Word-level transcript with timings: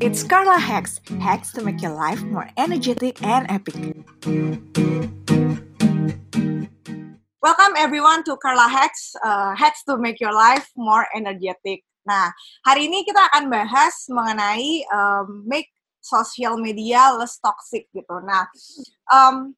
It's 0.00 0.24
Carla 0.24 0.56
Hacks, 0.56 1.04
hacks 1.20 1.52
to 1.52 1.60
make 1.60 1.84
your 1.84 1.92
life 1.92 2.24
more 2.24 2.48
energetic 2.56 3.20
and 3.20 3.44
epic. 3.52 3.76
Welcome 7.44 7.76
everyone 7.76 8.24
to 8.24 8.40
Carla 8.40 8.72
Hacks, 8.72 9.12
uh, 9.20 9.52
hacks 9.52 9.84
to 9.84 10.00
make 10.00 10.16
your 10.16 10.32
life 10.32 10.72
more 10.80 11.04
energetic. 11.12 11.84
Nah, 12.08 12.32
hari 12.64 12.88
ini 12.88 13.04
kita 13.04 13.28
akan 13.28 13.52
bahas 13.52 14.08
mengenai 14.08 14.88
um, 14.88 15.44
make 15.44 15.68
social 16.00 16.56
media 16.56 17.12
less 17.12 17.36
toxic 17.36 17.84
gitu. 17.92 18.24
Nah, 18.24 18.48
um, 19.12 19.52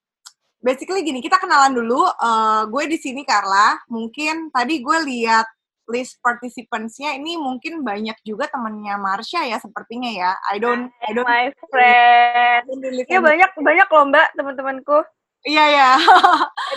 basically 0.58 1.06
gini, 1.06 1.22
kita 1.22 1.38
kenalan 1.38 1.78
dulu. 1.78 2.10
Uh, 2.18 2.66
gue 2.66 2.90
di 2.90 2.98
sini 2.98 3.22
Carla. 3.22 3.78
Mungkin 3.86 4.50
tadi 4.50 4.82
gue 4.82 4.98
lihat 5.06 5.46
list 5.90 6.22
participants-nya 6.22 7.18
ini 7.18 7.34
mungkin 7.36 7.82
banyak 7.82 8.14
juga 8.22 8.46
temennya 8.46 8.96
Marsha 8.96 9.42
ya 9.44 9.58
sepertinya 9.58 10.08
ya. 10.08 10.32
I 10.48 10.62
don't 10.62 10.88
I 11.02 11.10
don't 11.10 11.26
my 11.26 11.50
friend. 11.68 12.64
Iya 13.10 13.20
banyak 13.20 13.50
banyak 13.58 13.88
loh 13.90 14.04
Mbak 14.08 14.28
teman-temanku. 14.38 14.98
Iya 15.44 15.64
ya. 15.78 15.90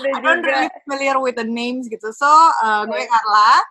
I 0.02 0.20
don't 0.20 0.42
really 0.42 0.70
familiar 0.84 1.22
with 1.22 1.38
the 1.38 1.46
names 1.46 1.86
gitu. 1.88 2.10
So 2.12 2.28
uh, 2.66 2.84
gue 2.90 3.06
Carla 3.06 3.62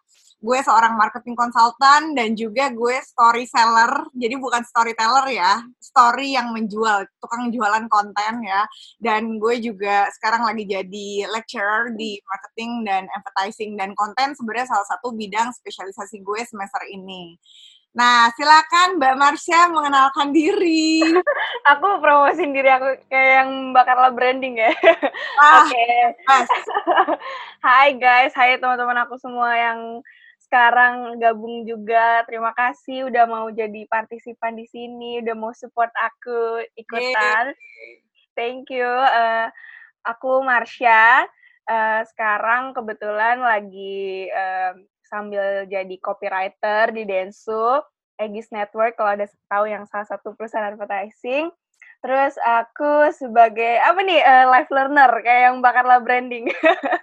gue 0.42 0.58
seorang 0.58 0.98
marketing 0.98 1.38
konsultan 1.38 2.18
dan 2.18 2.34
juga 2.34 2.74
gue 2.74 2.98
story 2.98 3.46
seller. 3.46 4.10
Jadi 4.10 4.34
bukan 4.42 4.66
storyteller 4.66 5.30
ya, 5.30 5.62
story 5.78 6.34
yang 6.34 6.50
menjual, 6.50 7.06
tukang 7.22 7.54
jualan 7.54 7.86
konten 7.86 8.42
ya. 8.42 8.66
Dan 8.98 9.38
gue 9.38 9.62
juga 9.62 10.10
sekarang 10.18 10.42
lagi 10.42 10.66
jadi 10.66 11.30
lecturer 11.30 11.94
di 11.94 12.18
marketing 12.26 12.82
dan 12.82 13.06
advertising 13.14 13.78
dan 13.78 13.94
konten 13.94 14.34
sebenarnya 14.34 14.66
salah 14.66 14.86
satu 14.90 15.14
bidang 15.14 15.54
spesialisasi 15.54 16.26
gue 16.26 16.42
semester 16.42 16.82
ini. 16.90 17.38
Nah, 17.92 18.32
silakan 18.32 18.96
Mbak 18.96 19.14
Marsha 19.20 19.68
mengenalkan 19.68 20.32
diri. 20.32 21.04
aku 21.70 22.00
promosiin 22.00 22.56
diri 22.56 22.72
aku 22.72 22.88
kayak 23.12 23.44
yang 23.44 23.76
bakal 23.76 24.00
branding 24.16 24.56
ya. 24.56 24.72
Ah, 25.36 25.60
Oke. 25.68 25.86
Hai 27.68 27.92
guys, 28.00 28.32
hai 28.34 28.56
teman-teman 28.58 29.06
aku 29.06 29.20
semua 29.20 29.54
yang 29.54 30.00
sekarang 30.52 31.16
gabung 31.16 31.64
juga. 31.64 32.20
Terima 32.28 32.52
kasih 32.52 33.08
udah 33.08 33.24
mau 33.24 33.48
jadi 33.48 33.88
partisipan 33.88 34.52
di 34.52 34.68
sini, 34.68 35.24
udah 35.24 35.32
mau 35.32 35.56
support 35.56 35.88
aku 35.96 36.60
ikutan. 36.76 37.56
Thank 38.36 38.68
you. 38.68 38.84
Uh, 38.84 39.48
aku 40.04 40.44
Marsha. 40.44 41.24
Uh, 41.64 42.04
sekarang 42.04 42.76
kebetulan 42.76 43.40
lagi 43.40 44.28
uh, 44.28 44.76
sambil 45.08 45.64
jadi 45.64 45.96
copywriter 46.04 46.92
di 46.92 47.08
Densu, 47.08 47.80
Egis 48.20 48.52
Network 48.52 49.00
kalau 49.00 49.16
ada 49.16 49.24
tahu 49.48 49.72
yang 49.72 49.88
salah 49.88 50.04
satu 50.04 50.36
perusahaan 50.36 50.68
advertising. 50.68 51.48
Terus 52.02 52.34
aku 52.42 53.14
sebagai 53.14 53.78
apa 53.78 54.02
nih 54.02 54.18
uh, 54.18 54.46
life 54.50 54.70
learner 54.74 55.10
kayak 55.22 55.42
yang 55.54 55.56
bakal 55.62 55.86
lah 55.86 56.02
branding. 56.02 56.50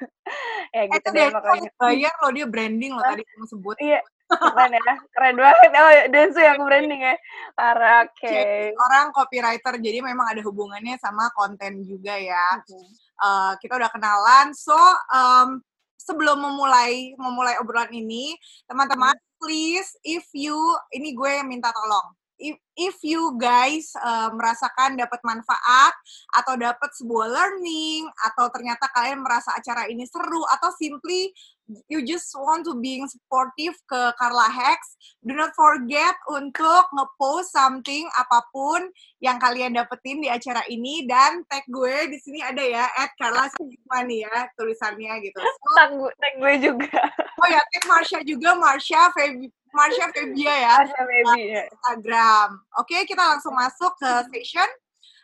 ya 0.75 0.83
gitu 0.92 1.08
eh, 1.09 1.16
deh 1.16 1.28
pokoknya. 1.31 1.72
Bayar 1.80 2.14
loh 2.19 2.31
dia 2.36 2.45
branding 2.45 2.92
loh 2.92 3.03
tadi 3.08 3.23
kamu 3.23 3.45
sebut. 3.47 3.77
Iya. 3.80 4.03
Keren 4.30 4.75
ya, 4.77 4.95
keren 5.16 5.36
banget. 5.42 5.72
Oh, 5.73 5.92
Densu 6.14 6.39
yang 6.44 6.61
branding 6.61 7.02
ya. 7.02 7.16
Parah, 7.58 8.05
oke. 8.05 8.14
Okay. 8.22 8.75
Orang 8.77 9.09
copywriter, 9.09 9.81
jadi 9.81 10.05
memang 10.05 10.36
ada 10.36 10.42
hubungannya 10.45 11.02
sama 11.02 11.33
konten 11.33 11.81
juga 11.81 12.14
ya. 12.14 12.61
Okay. 12.61 12.86
Uh, 13.17 13.58
kita 13.58 13.81
udah 13.81 13.89
kenalan, 13.89 14.53
so 14.53 14.77
um, 15.09 15.66
sebelum 15.97 16.45
memulai 16.45 17.17
memulai 17.17 17.58
obrolan 17.58 17.89
ini, 17.89 18.38
teman-teman, 18.70 19.17
hmm. 19.17 19.27
please, 19.42 19.97
if 20.05 20.30
you, 20.38 20.55
ini 20.94 21.17
gue 21.17 21.30
yang 21.42 21.50
minta 21.50 21.73
tolong 21.73 22.19
if, 22.40 22.58
if 22.80 22.95
you 23.04 23.36
guys 23.38 23.92
uh, 24.00 24.32
merasakan 24.32 24.95
dapat 24.95 25.20
manfaat 25.28 25.94
atau 26.34 26.56
dapat 26.56 26.90
sebuah 26.95 27.28
learning 27.28 28.08
atau 28.32 28.48
ternyata 28.50 28.88
kalian 28.95 29.22
merasa 29.22 29.52
acara 29.54 29.86
ini 29.92 30.08
seru 30.08 30.42
atau 30.58 30.72
simply 30.80 31.36
you 31.86 32.02
just 32.02 32.33
want 32.33 32.66
to 32.66 32.73
being 32.82 33.05
supportive 33.05 33.78
ke 33.86 34.02
Carla 34.17 34.49
Hex, 34.49 34.98
do 35.22 35.38
not 35.38 35.54
forget 35.54 36.17
untuk 36.33 36.89
ngepost 36.89 37.54
something 37.54 38.10
apa 38.17 38.42
pun 38.49 38.89
yang 39.22 39.38
kalian 39.38 39.78
dapetin 39.78 40.23
di 40.23 40.30
acara 40.32 40.66
ini 40.66 41.05
dan 41.05 41.45
tag 41.45 41.61
gue 41.70 42.10
di 42.10 42.17
sini 42.17 42.42
ada 42.42 42.64
ya 42.64 42.89
at 42.98 43.14
Carla 43.22 43.45
Sigmani 43.54 44.26
ya 44.26 44.49
tulisannya 44.58 45.14
gitu. 45.30 45.38
So, 45.38 45.70
tag, 45.78 45.94
tag 46.17 46.33
gue 46.42 46.54
juga. 46.58 47.02
Oh 47.38 47.48
ya, 47.48 47.61
tag 47.61 47.86
Marsha 47.86 48.20
juga, 48.26 48.58
Marsha 48.58 49.14
Feby 49.14 49.54
Marsha 49.73 50.05
Febia 50.13 50.53
ya. 50.53 50.73
Marsha 50.81 51.02
Febi, 51.05 51.41
ya. 51.53 51.63
Instagram. 51.69 52.49
Oke, 52.81 52.93
okay, 52.95 53.02
kita 53.05 53.21
langsung 53.21 53.53
masuk 53.53 53.93
ke 54.02 54.11
session. 54.33 54.69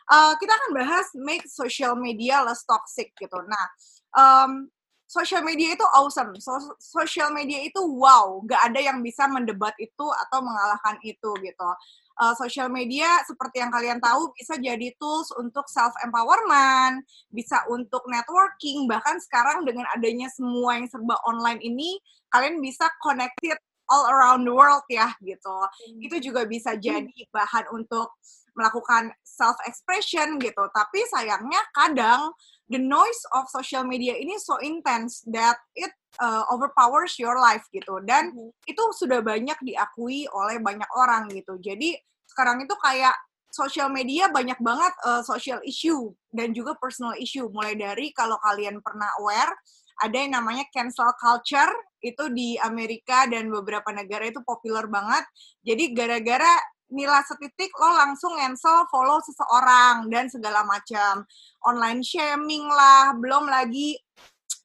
Uh, 0.06 0.38
kita 0.38 0.54
akan 0.54 0.70
bahas 0.78 1.06
make 1.18 1.42
social 1.50 1.98
media 1.98 2.38
less 2.46 2.62
toxic 2.62 3.10
gitu. 3.18 3.42
Nah, 3.42 3.66
um, 4.14 4.70
social 5.06 5.42
media 5.42 5.74
itu 5.74 5.86
awesome. 5.94 6.34
So, 6.38 6.78
social 6.78 7.34
media 7.34 7.62
itu 7.62 7.78
wow, 7.82 8.42
gak 8.46 8.70
ada 8.70 8.82
yang 8.82 9.02
bisa 9.02 9.26
mendebat 9.30 9.74
itu 9.78 10.06
atau 10.26 10.38
mengalahkan 10.42 10.98
itu 11.02 11.30
gitu. 11.42 11.70
Uh, 12.16 12.32
social 12.38 12.72
media 12.72 13.20
seperti 13.28 13.60
yang 13.60 13.68
kalian 13.68 14.00
tahu 14.00 14.32
bisa 14.32 14.56
jadi 14.56 14.88
tools 14.96 15.30
untuk 15.36 15.68
self 15.68 15.92
empowerment, 16.00 17.04
bisa 17.28 17.60
untuk 17.68 18.06
networking, 18.08 18.88
bahkan 18.88 19.20
sekarang 19.20 19.68
dengan 19.68 19.84
adanya 19.92 20.30
semua 20.32 20.80
yang 20.80 20.88
serba 20.88 21.18
online 21.28 21.60
ini, 21.60 21.98
kalian 22.32 22.58
bisa 22.62 22.88
connected 23.04 23.58
all 23.90 24.06
around 24.10 24.46
the 24.46 24.54
world 24.54 24.84
ya 24.90 25.14
gitu. 25.22 25.56
Hmm. 25.56 25.98
Itu 26.02 26.16
juga 26.22 26.46
bisa 26.46 26.74
hmm. 26.74 26.82
jadi 26.82 27.20
bahan 27.30 27.66
untuk 27.74 28.14
melakukan 28.56 29.12
self 29.22 29.56
expression 29.68 30.40
gitu. 30.40 30.64
Tapi 30.72 31.04
sayangnya 31.12 31.60
kadang 31.76 32.32
the 32.72 32.80
noise 32.80 33.22
of 33.36 33.46
social 33.52 33.84
media 33.84 34.16
ini 34.16 34.40
so 34.40 34.56
intense 34.64 35.22
that 35.28 35.60
it 35.76 35.92
uh, 36.18 36.42
overpowers 36.50 37.20
your 37.20 37.36
life 37.36 37.64
gitu. 37.70 38.00
Dan 38.02 38.32
hmm. 38.32 38.50
itu 38.64 38.82
sudah 38.96 39.20
banyak 39.20 39.56
diakui 39.62 40.26
oleh 40.32 40.56
banyak 40.58 40.88
orang 40.96 41.28
gitu. 41.30 41.60
Jadi 41.60 41.94
sekarang 42.26 42.64
itu 42.64 42.74
kayak 42.80 43.14
social 43.56 43.88
media 43.88 44.28
banyak 44.28 44.58
banget 44.60 44.92
uh, 45.08 45.24
social 45.24 45.56
issue 45.64 46.12
dan 46.28 46.52
juga 46.52 46.76
personal 46.76 47.16
issue 47.16 47.48
mulai 47.48 47.72
dari 47.72 48.12
kalau 48.12 48.36
kalian 48.44 48.84
pernah 48.84 49.08
aware 49.22 49.56
ada 50.02 50.16
yang 50.16 50.36
namanya 50.36 50.64
cancel 50.72 51.08
culture 51.16 51.72
itu 52.04 52.28
di 52.30 52.60
Amerika 52.60 53.24
dan 53.26 53.48
beberapa 53.48 53.88
negara 53.90 54.28
itu 54.28 54.44
populer 54.44 54.84
banget. 54.86 55.24
Jadi 55.64 55.96
gara-gara 55.96 56.52
nilai 56.86 57.22
setitik 57.26 57.74
lo 57.82 57.90
langsung 57.98 58.38
cancel 58.38 58.86
follow 58.92 59.18
seseorang 59.24 60.06
dan 60.12 60.30
segala 60.30 60.62
macam. 60.62 61.26
Online 61.66 62.00
shaming 62.04 62.66
lah 62.68 63.16
belum 63.18 63.50
lagi 63.50 63.98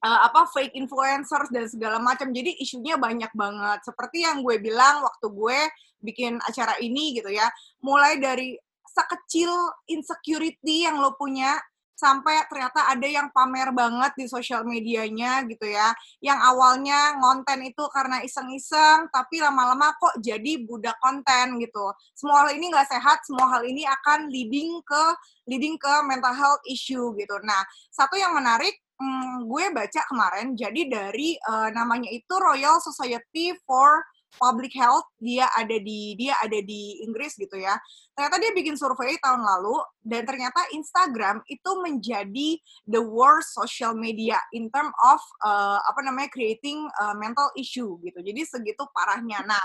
uh, 0.05 0.19
apa 0.29 0.45
fake 0.53 0.77
influencers 0.77 1.49
dan 1.49 1.65
segala 1.65 1.97
macam. 1.97 2.29
Jadi 2.29 2.61
isunya 2.61 2.99
banyak 2.99 3.31
banget. 3.33 3.79
Seperti 3.87 4.27
yang 4.27 4.45
gue 4.45 4.61
bilang 4.61 5.01
waktu 5.01 5.27
gue 5.31 5.59
bikin 6.01 6.37
acara 6.45 6.77
ini 6.77 7.17
gitu 7.17 7.29
ya. 7.33 7.49
Mulai 7.81 8.21
dari 8.21 8.53
sekecil 8.91 9.49
insecurity 9.87 10.83
yang 10.83 10.99
lo 10.99 11.15
punya 11.15 11.55
sampai 12.01 12.50
ternyata 12.50 12.89
ada 12.89 13.06
yang 13.06 13.29
pamer 13.29 13.69
banget 13.69 14.17
di 14.17 14.25
sosial 14.25 14.66
medianya 14.66 15.45
gitu 15.45 15.69
ya. 15.69 15.94
Yang 16.17 16.39
awalnya 16.41 17.22
ngonten 17.22 17.62
itu 17.69 17.85
karena 17.94 18.25
iseng-iseng, 18.25 19.13
tapi 19.13 19.38
lama-lama 19.38 19.94
kok 20.01 20.17
jadi 20.17 20.66
budak 20.66 20.97
konten 20.97 21.61
gitu. 21.61 21.94
Semua 22.17 22.50
hal 22.50 22.57
ini 22.57 22.73
nggak 22.73 22.90
sehat, 22.90 23.22
semua 23.22 23.45
hal 23.53 23.61
ini 23.61 23.85
akan 23.85 24.34
leading 24.34 24.81
ke 24.81 25.03
leading 25.45 25.78
ke 25.78 25.94
mental 26.09 26.34
health 26.34 26.63
issue 26.66 27.13
gitu. 27.22 27.38
Nah, 27.45 27.61
satu 27.94 28.17
yang 28.17 28.34
menarik 28.34 28.73
hmm, 28.97 29.45
gue 29.50 29.63
baca 29.73 30.01
kemarin 30.09 30.53
jadi 30.53 30.81
dari 30.90 31.38
uh, 31.50 31.69
namanya 31.73 32.09
itu 32.09 32.34
Royal 32.38 32.78
Society 32.81 33.53
for 33.66 34.06
public 34.39 34.71
health 34.75 35.07
dia 35.19 35.47
ada 35.57 35.75
di 35.79 36.16
dia 36.16 36.37
ada 36.39 36.59
di 36.61 37.03
Inggris 37.03 37.35
gitu 37.35 37.57
ya. 37.59 37.75
Ternyata 38.16 38.37
dia 38.37 38.51
bikin 38.51 38.75
survei 38.75 39.17
tahun 39.19 39.41
lalu 39.41 39.78
dan 40.03 40.28
ternyata 40.28 40.61
Instagram 40.75 41.41
itu 41.47 41.72
menjadi 41.79 42.49
the 42.87 43.01
worst 43.01 43.55
social 43.55 43.95
media 43.95 44.37
in 44.55 44.67
term 44.72 44.91
of 45.03 45.22
uh, 45.43 45.79
apa 45.87 45.99
namanya 46.05 46.29
creating 46.31 46.85
uh, 47.01 47.16
mental 47.17 47.49
issue 47.57 47.97
gitu. 48.03 48.19
Jadi 48.22 48.41
segitu 48.47 48.83
parahnya. 48.91 49.43
Nah 49.43 49.61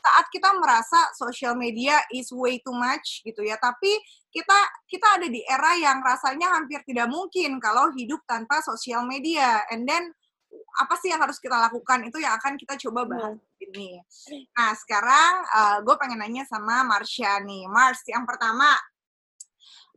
saat 0.00 0.26
kita 0.32 0.52
merasa 0.58 0.98
social 1.16 1.56
media 1.56 2.00
is 2.12 2.28
way 2.34 2.58
too 2.60 2.74
much 2.74 3.22
gitu 3.24 3.44
ya 3.44 3.56
tapi 3.60 3.90
kita 4.30 4.58
kita 4.86 5.06
ada 5.18 5.26
di 5.26 5.42
era 5.42 5.74
yang 5.74 5.98
rasanya 6.00 6.54
hampir 6.54 6.80
tidak 6.86 7.10
mungkin 7.10 7.58
kalau 7.58 7.90
hidup 7.94 8.22
tanpa 8.30 8.62
sosial 8.62 9.02
media. 9.04 9.66
And 9.74 9.84
then 9.84 10.14
apa 10.78 10.94
sih 11.00 11.10
yang 11.10 11.20
harus 11.22 11.42
kita 11.42 11.56
lakukan 11.58 12.06
itu 12.06 12.22
yang 12.22 12.38
akan 12.38 12.54
kita 12.54 12.78
coba 12.88 13.02
iya. 13.02 13.10
bahas 13.10 13.38
ini. 13.58 13.90
Nah 14.54 14.70
sekarang 14.78 15.32
uh, 15.50 15.76
gue 15.82 15.94
pengen 15.98 16.20
nanya 16.22 16.44
sama 16.46 16.86
Marsha 16.86 17.42
nih, 17.42 17.66
Mars 17.66 18.04
yang 18.06 18.22
pertama 18.28 18.70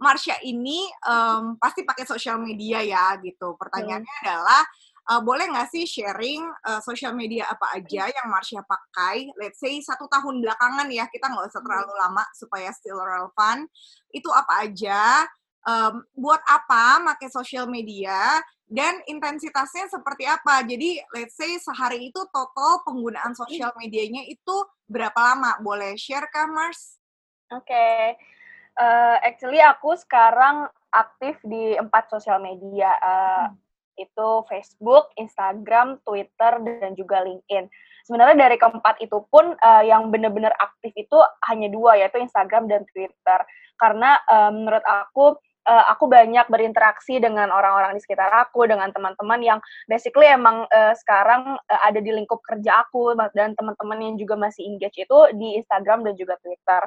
Marsha 0.02 0.36
ini 0.42 0.90
um, 1.06 1.56
pasti 1.62 1.86
pakai 1.86 2.04
sosial 2.04 2.42
media 2.42 2.82
ya 2.82 3.14
gitu. 3.22 3.54
Pertanyaannya 3.56 4.10
hmm. 4.10 4.24
adalah 4.26 4.62
uh, 5.14 5.22
boleh 5.22 5.46
nggak 5.52 5.70
sih 5.70 5.86
sharing 5.86 6.44
uh, 6.66 6.82
social 6.82 7.14
media 7.14 7.48
apa 7.48 7.78
aja 7.78 8.10
yang 8.10 8.28
Marsha 8.28 8.64
pakai? 8.66 9.32
Let's 9.38 9.62
say 9.62 9.78
satu 9.80 10.10
tahun 10.10 10.44
belakangan 10.44 10.88
ya, 10.90 11.08
kita 11.08 11.30
nggak 11.30 11.48
usah 11.52 11.62
terlalu 11.62 11.94
lama 11.96 12.24
supaya 12.34 12.70
still 12.74 13.00
relevant. 13.00 13.70
Itu 14.10 14.34
apa 14.34 14.68
aja? 14.68 15.24
Um, 15.64 16.04
buat 16.20 16.44
apa 16.44 17.00
pakai 17.14 17.32
social 17.32 17.66
media? 17.68 18.42
Dan 18.68 19.00
intensitasnya 19.06 19.88
seperti 19.92 20.26
apa? 20.26 20.66
Jadi, 20.66 20.98
let's 21.14 21.38
say 21.38 21.56
sehari 21.62 22.10
itu 22.10 22.22
total 22.34 22.82
penggunaan 22.84 23.38
sosial 23.38 23.70
medianya 23.78 24.26
itu 24.26 24.56
berapa 24.90 25.16
lama? 25.16 25.62
Boleh 25.62 25.94
share 25.94 26.26
kah, 26.34 26.50
Mars? 26.50 26.98
Oke. 27.54 27.70
Okay. 27.70 28.18
Uh, 28.74 29.22
actually, 29.22 29.62
aku 29.62 29.94
sekarang 29.94 30.66
aktif 30.90 31.38
di 31.46 31.78
empat 31.78 32.10
sosial 32.10 32.42
media. 32.42 32.90
Uh, 32.98 33.46
hmm 33.54 33.64
itu 33.98 34.28
Facebook, 34.50 35.14
Instagram, 35.18 36.02
Twitter, 36.06 36.52
dan 36.62 36.92
juga 36.98 37.22
LinkedIn. 37.22 37.70
Sebenarnya 38.04 38.36
dari 38.50 38.58
keempat 38.60 39.00
itu 39.00 39.24
pun 39.32 39.56
uh, 39.56 39.84
yang 39.86 40.12
benar-benar 40.12 40.52
aktif 40.60 40.92
itu 40.98 41.18
hanya 41.48 41.72
dua, 41.72 41.96
yaitu 41.96 42.20
Instagram 42.20 42.68
dan 42.68 42.84
Twitter. 42.92 43.40
Karena 43.80 44.20
uh, 44.28 44.52
menurut 44.52 44.84
aku, 44.84 45.40
uh, 45.68 45.86
aku 45.92 46.08
banyak 46.12 46.46
berinteraksi 46.52 47.20
dengan 47.20 47.50
orang-orang 47.50 47.96
di 47.96 48.02
sekitar 48.04 48.30
aku, 48.32 48.68
dengan 48.68 48.92
teman-teman 48.92 49.40
yang 49.44 49.60
basically 49.88 50.28
emang 50.28 50.68
uh, 50.70 50.94
sekarang 50.98 51.56
uh, 51.58 51.82
ada 51.84 52.00
di 52.00 52.12
lingkup 52.12 52.40
kerja 52.44 52.84
aku, 52.88 53.16
dan 53.36 53.56
teman-teman 53.56 54.00
yang 54.00 54.16
juga 54.20 54.36
masih 54.40 54.68
engage 54.68 55.04
itu 55.04 55.20
di 55.36 55.60
Instagram 55.60 56.04
dan 56.04 56.14
juga 56.20 56.36
Twitter. 56.44 56.84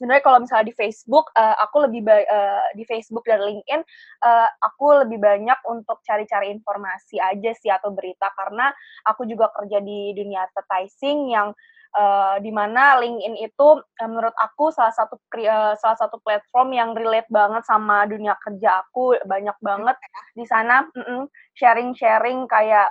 Sebenarnya 0.00 0.24
kalau 0.24 0.40
misalnya 0.40 0.72
di 0.72 0.76
Facebook 0.80 1.28
uh, 1.36 1.60
aku 1.60 1.84
lebih 1.84 2.08
uh, 2.08 2.64
di 2.72 2.88
Facebook 2.88 3.20
dan 3.28 3.44
LinkedIn 3.44 3.84
uh, 4.24 4.48
aku 4.64 5.04
lebih 5.04 5.20
banyak 5.20 5.60
untuk 5.68 6.00
cari-cari 6.08 6.48
informasi 6.56 7.20
aja 7.20 7.52
sih 7.52 7.68
atau 7.68 7.92
berita 7.92 8.32
karena 8.32 8.72
aku 9.04 9.28
juga 9.28 9.52
kerja 9.52 9.76
di 9.84 10.16
dunia 10.16 10.48
advertising 10.48 11.28
yang 11.28 11.52
uh, 11.98 12.36
di 12.38 12.50
mana 12.54 12.98
LinkedIn 13.00 13.36
itu 13.40 13.68
uh, 13.80 14.08
menurut 14.08 14.34
aku 14.38 14.70
salah 14.70 14.94
satu 14.94 15.18
uh, 15.18 15.74
salah 15.78 15.98
satu 15.98 16.22
platform 16.22 16.74
yang 16.74 16.90
relate 16.94 17.28
banget 17.30 17.62
sama 17.66 18.06
dunia 18.06 18.38
kerja 18.40 18.86
aku 18.86 19.18
banyak 19.26 19.56
banget 19.62 19.96
di 20.34 20.46
sana 20.46 20.86
sharing-sharing 21.58 22.46
kayak 22.48 22.88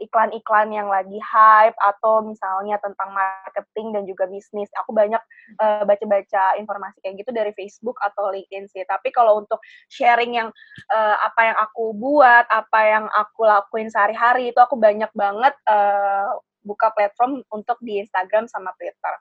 iklan 0.00 0.28
iklan-iklan 0.28 0.68
yang 0.72 0.88
lagi 0.88 1.18
hype 1.20 1.76
atau 1.80 2.24
misalnya 2.24 2.76
tentang 2.80 3.10
marketing 3.12 3.92
dan 3.94 4.02
juga 4.04 4.24
bisnis. 4.28 4.68
Aku 4.84 4.92
banyak 4.92 5.20
uh, 5.60 5.82
baca-baca 5.84 6.56
informasi 6.60 6.98
kayak 7.04 7.24
gitu 7.24 7.30
dari 7.32 7.52
Facebook 7.56 7.96
atau 8.00 8.30
LinkedIn 8.32 8.68
sih. 8.70 8.84
Tapi 8.84 9.12
kalau 9.12 9.40
untuk 9.42 9.60
sharing 9.88 10.36
yang 10.36 10.48
uh, 10.92 11.16
apa 11.24 11.40
yang 11.52 11.58
aku 11.58 11.84
buat 11.96 12.46
apa 12.48 12.80
yang 12.84 13.04
aku 13.12 13.46
lakuin 13.46 13.88
sehari-hari 13.88 14.52
itu 14.52 14.60
aku 14.60 14.76
banyak 14.76 15.10
banget 15.16 15.54
uh, 15.68 16.38
buka 16.62 16.90
platform 16.92 17.42
untuk 17.52 17.78
di 17.80 18.02
Instagram 18.02 18.46
sama 18.50 18.74
Twitter. 18.76 19.14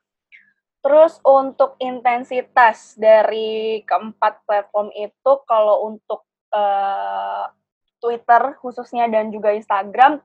Terus 0.81 1.19
untuk 1.25 1.75
intensitas 1.81 2.95
dari 2.95 3.81
keempat 3.83 4.45
platform 4.45 4.93
itu 4.95 5.31
kalau 5.49 5.89
untuk 5.89 6.23
uh, 6.53 7.49
Twitter 7.97 8.55
khususnya 8.61 9.09
dan 9.09 9.33
juga 9.33 9.51
Instagram 9.51 10.21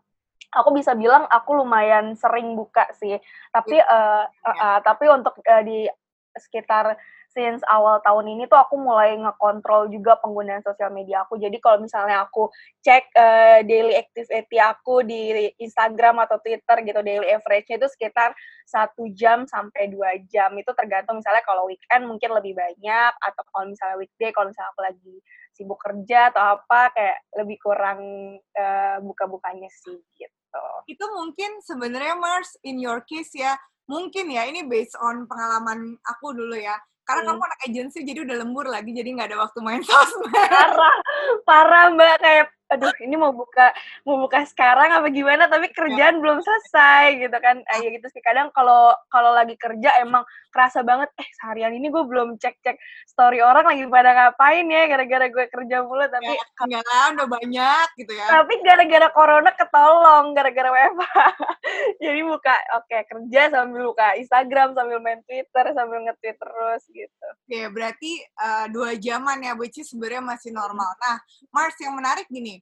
aku 0.52 0.70
bisa 0.76 0.92
bilang 0.92 1.24
aku 1.32 1.56
lumayan 1.56 2.12
sering 2.14 2.52
buka 2.54 2.84
sih. 3.00 3.16
Tapi 3.50 3.80
uh, 3.80 4.24
uh, 4.28 4.48
uh, 4.52 4.78
tapi 4.84 5.08
untuk 5.08 5.40
uh, 5.40 5.62
di 5.64 5.88
sekitar 6.36 6.96
since 7.32 7.64
awal 7.72 7.98
tahun 8.04 8.36
ini 8.36 8.44
tuh 8.44 8.60
aku 8.60 8.76
mulai 8.76 9.16
ngekontrol 9.16 9.88
juga 9.88 10.20
penggunaan 10.20 10.60
sosial 10.60 10.92
media 10.92 11.24
aku. 11.24 11.40
Jadi 11.40 11.56
kalau 11.58 11.80
misalnya 11.80 12.28
aku 12.28 12.52
cek 12.84 13.08
uh, 13.16 13.60
daily 13.64 13.96
activity 13.96 14.60
aku 14.60 15.00
di 15.02 15.48
Instagram 15.56 16.20
atau 16.22 16.36
Twitter 16.44 16.76
gitu, 16.84 17.00
daily 17.00 17.32
average-nya 17.32 17.80
itu 17.80 17.88
sekitar 17.88 18.36
satu 18.68 19.08
jam 19.16 19.48
sampai 19.48 19.88
dua 19.88 20.20
jam. 20.28 20.52
Itu 20.60 20.76
tergantung 20.76 21.18
misalnya 21.24 21.42
kalau 21.42 21.66
weekend 21.66 22.04
mungkin 22.04 22.36
lebih 22.36 22.52
banyak, 22.52 23.12
atau 23.18 23.42
kalau 23.50 23.64
misalnya 23.72 23.96
weekday, 23.96 24.30
kalau 24.30 24.52
misalnya 24.52 24.70
aku 24.76 24.82
lagi 24.84 25.16
sibuk 25.56 25.80
kerja 25.80 26.32
atau 26.32 26.60
apa, 26.60 26.92
kayak 26.92 27.18
lebih 27.40 27.56
kurang 27.60 28.00
uh, 28.36 28.96
buka-bukanya 29.00 29.68
sih 29.72 30.00
gitu. 30.16 30.66
Itu 30.84 31.04
mungkin 31.16 31.64
sebenarnya 31.64 32.16
Mars, 32.16 32.60
in 32.64 32.76
your 32.76 33.00
case 33.04 33.32
ya, 33.32 33.56
mungkin 33.88 34.30
ya 34.30 34.46
ini 34.46 34.64
based 34.64 34.94
on 35.02 35.26
pengalaman 35.26 35.98
aku 36.06 36.32
dulu 36.32 36.54
ya 36.54 36.78
karena 37.02 37.20
hmm. 37.22 37.28
kamu 37.34 37.42
anak 37.42 37.60
agensi 37.66 37.98
jadi 38.06 38.18
udah 38.22 38.36
lembur 38.46 38.66
lagi 38.70 38.90
jadi 38.94 39.08
nggak 39.14 39.28
ada 39.34 39.38
waktu 39.42 39.58
main 39.60 39.82
sosmed 39.88 40.30
parah 40.32 40.96
parah 41.42 41.84
mbak 41.94 42.16
kayak 42.22 42.46
aduh 42.72 42.94
ini 43.04 43.14
mau 43.20 43.36
buka 43.36 43.70
mau 44.08 44.16
buka 44.24 44.48
sekarang 44.48 44.88
apa 44.96 45.12
gimana? 45.12 45.46
Tapi 45.46 45.68
kerjaan 45.70 46.16
ya. 46.16 46.20
belum 46.20 46.38
selesai 46.40 47.20
gitu 47.20 47.36
kan. 47.36 47.60
Eh, 47.60 47.78
ya 47.84 47.88
gitu 47.92 48.06
sih. 48.08 48.24
Kadang 48.24 48.48
kalau 48.56 48.96
kalau 49.12 49.36
lagi 49.36 49.54
kerja 49.60 50.00
emang 50.00 50.24
kerasa 50.48 50.80
banget 50.84 51.08
eh 51.16 51.28
seharian 51.40 51.72
ini 51.72 51.88
gue 51.88 52.04
belum 52.04 52.36
cek 52.36 52.60
cek 52.60 52.76
story 53.08 53.40
orang 53.40 53.64
lagi 53.64 53.88
pada 53.88 54.12
ngapain 54.12 54.68
ya 54.68 54.88
gara-gara 54.88 55.26
gue 55.28 55.44
kerja 55.52 55.76
mulu? 55.84 56.04
Tapi 56.08 56.32
ya, 56.32 56.44
enggak 56.64 56.84
lah 56.88 57.04
udah 57.16 57.28
banyak 57.28 57.86
gitu 58.00 58.12
ya. 58.16 58.26
Tapi 58.28 58.54
gara-gara 58.64 59.08
corona 59.12 59.50
ketolong 59.52 60.24
gara-gara 60.32 60.68
WFH 60.72 61.16
jadi 62.04 62.20
buka 62.24 62.54
oke 62.80 62.88
okay, 62.88 63.02
kerja 63.04 63.42
sambil 63.52 63.92
buka 63.92 64.16
Instagram 64.16 64.72
sambil 64.72 64.98
main 65.00 65.20
Twitter 65.28 65.64
sambil 65.76 65.98
nge-tweet 66.08 66.36
terus 66.40 66.82
gitu. 66.88 67.28
Ya 67.52 67.68
berarti 67.68 68.20
uh, 68.40 68.66
dua 68.72 68.96
jaman 68.96 69.44
ya 69.44 69.52
which 69.56 69.76
is 69.76 69.92
sebenarnya 69.92 70.24
masih 70.24 70.50
normal. 70.54 70.88
Nah 71.00 71.20
Mars 71.52 71.76
yang 71.80 71.92
menarik 71.92 72.28
gini 72.32 72.61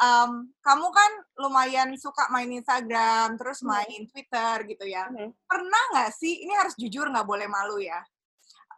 um, 0.00 0.48
kamu 0.64 0.86
kan 0.90 1.12
lumayan 1.38 1.88
suka 2.00 2.26
main 2.32 2.48
Instagram, 2.50 3.36
terus 3.36 3.60
hmm. 3.60 3.68
main 3.68 4.00
Twitter 4.08 4.56
gitu 4.66 4.84
ya. 4.88 5.06
Hmm. 5.06 5.30
Pernah 5.44 5.82
nggak 5.94 6.10
sih? 6.16 6.42
Ini 6.44 6.52
harus 6.56 6.74
jujur 6.80 7.06
nggak 7.12 7.28
boleh 7.28 7.46
malu 7.46 7.78
ya. 7.78 8.00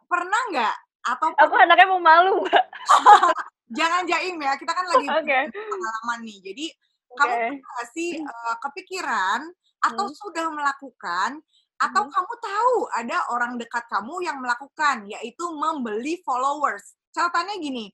Pernah 0.05 0.41
nggak? 0.51 0.75
Atau 1.03 1.31
aku 1.35 1.55
anaknya 1.59 1.87
mau 1.89 2.03
malu. 2.03 2.43
Jangan 3.77 4.05
jaim 4.05 4.37
ya. 4.37 4.53
Kita 4.59 4.71
kan 4.75 4.85
lagi 4.85 5.07
okay. 5.09 5.49
pengalaman 5.49 6.19
nih. 6.23 6.39
Jadi 6.43 6.65
okay. 6.69 7.17
kamu 7.17 7.33
pernah 7.33 7.71
nggak 7.73 7.89
sih 7.95 8.11
uh, 8.21 8.55
kepikiran 8.61 9.41
atau 9.83 10.05
hmm. 10.07 10.15
sudah 10.15 10.47
melakukan 10.53 11.43
atau 11.81 12.03
hmm. 12.07 12.13
kamu 12.13 12.33
tahu 12.39 12.75
ada 12.95 13.17
orang 13.33 13.59
dekat 13.59 13.83
kamu 13.91 14.23
yang 14.23 14.37
melakukan 14.39 15.09
yaitu 15.09 15.43
membeli 15.51 16.21
followers. 16.23 16.95
Catatannya 17.11 17.59
gini, 17.59 17.85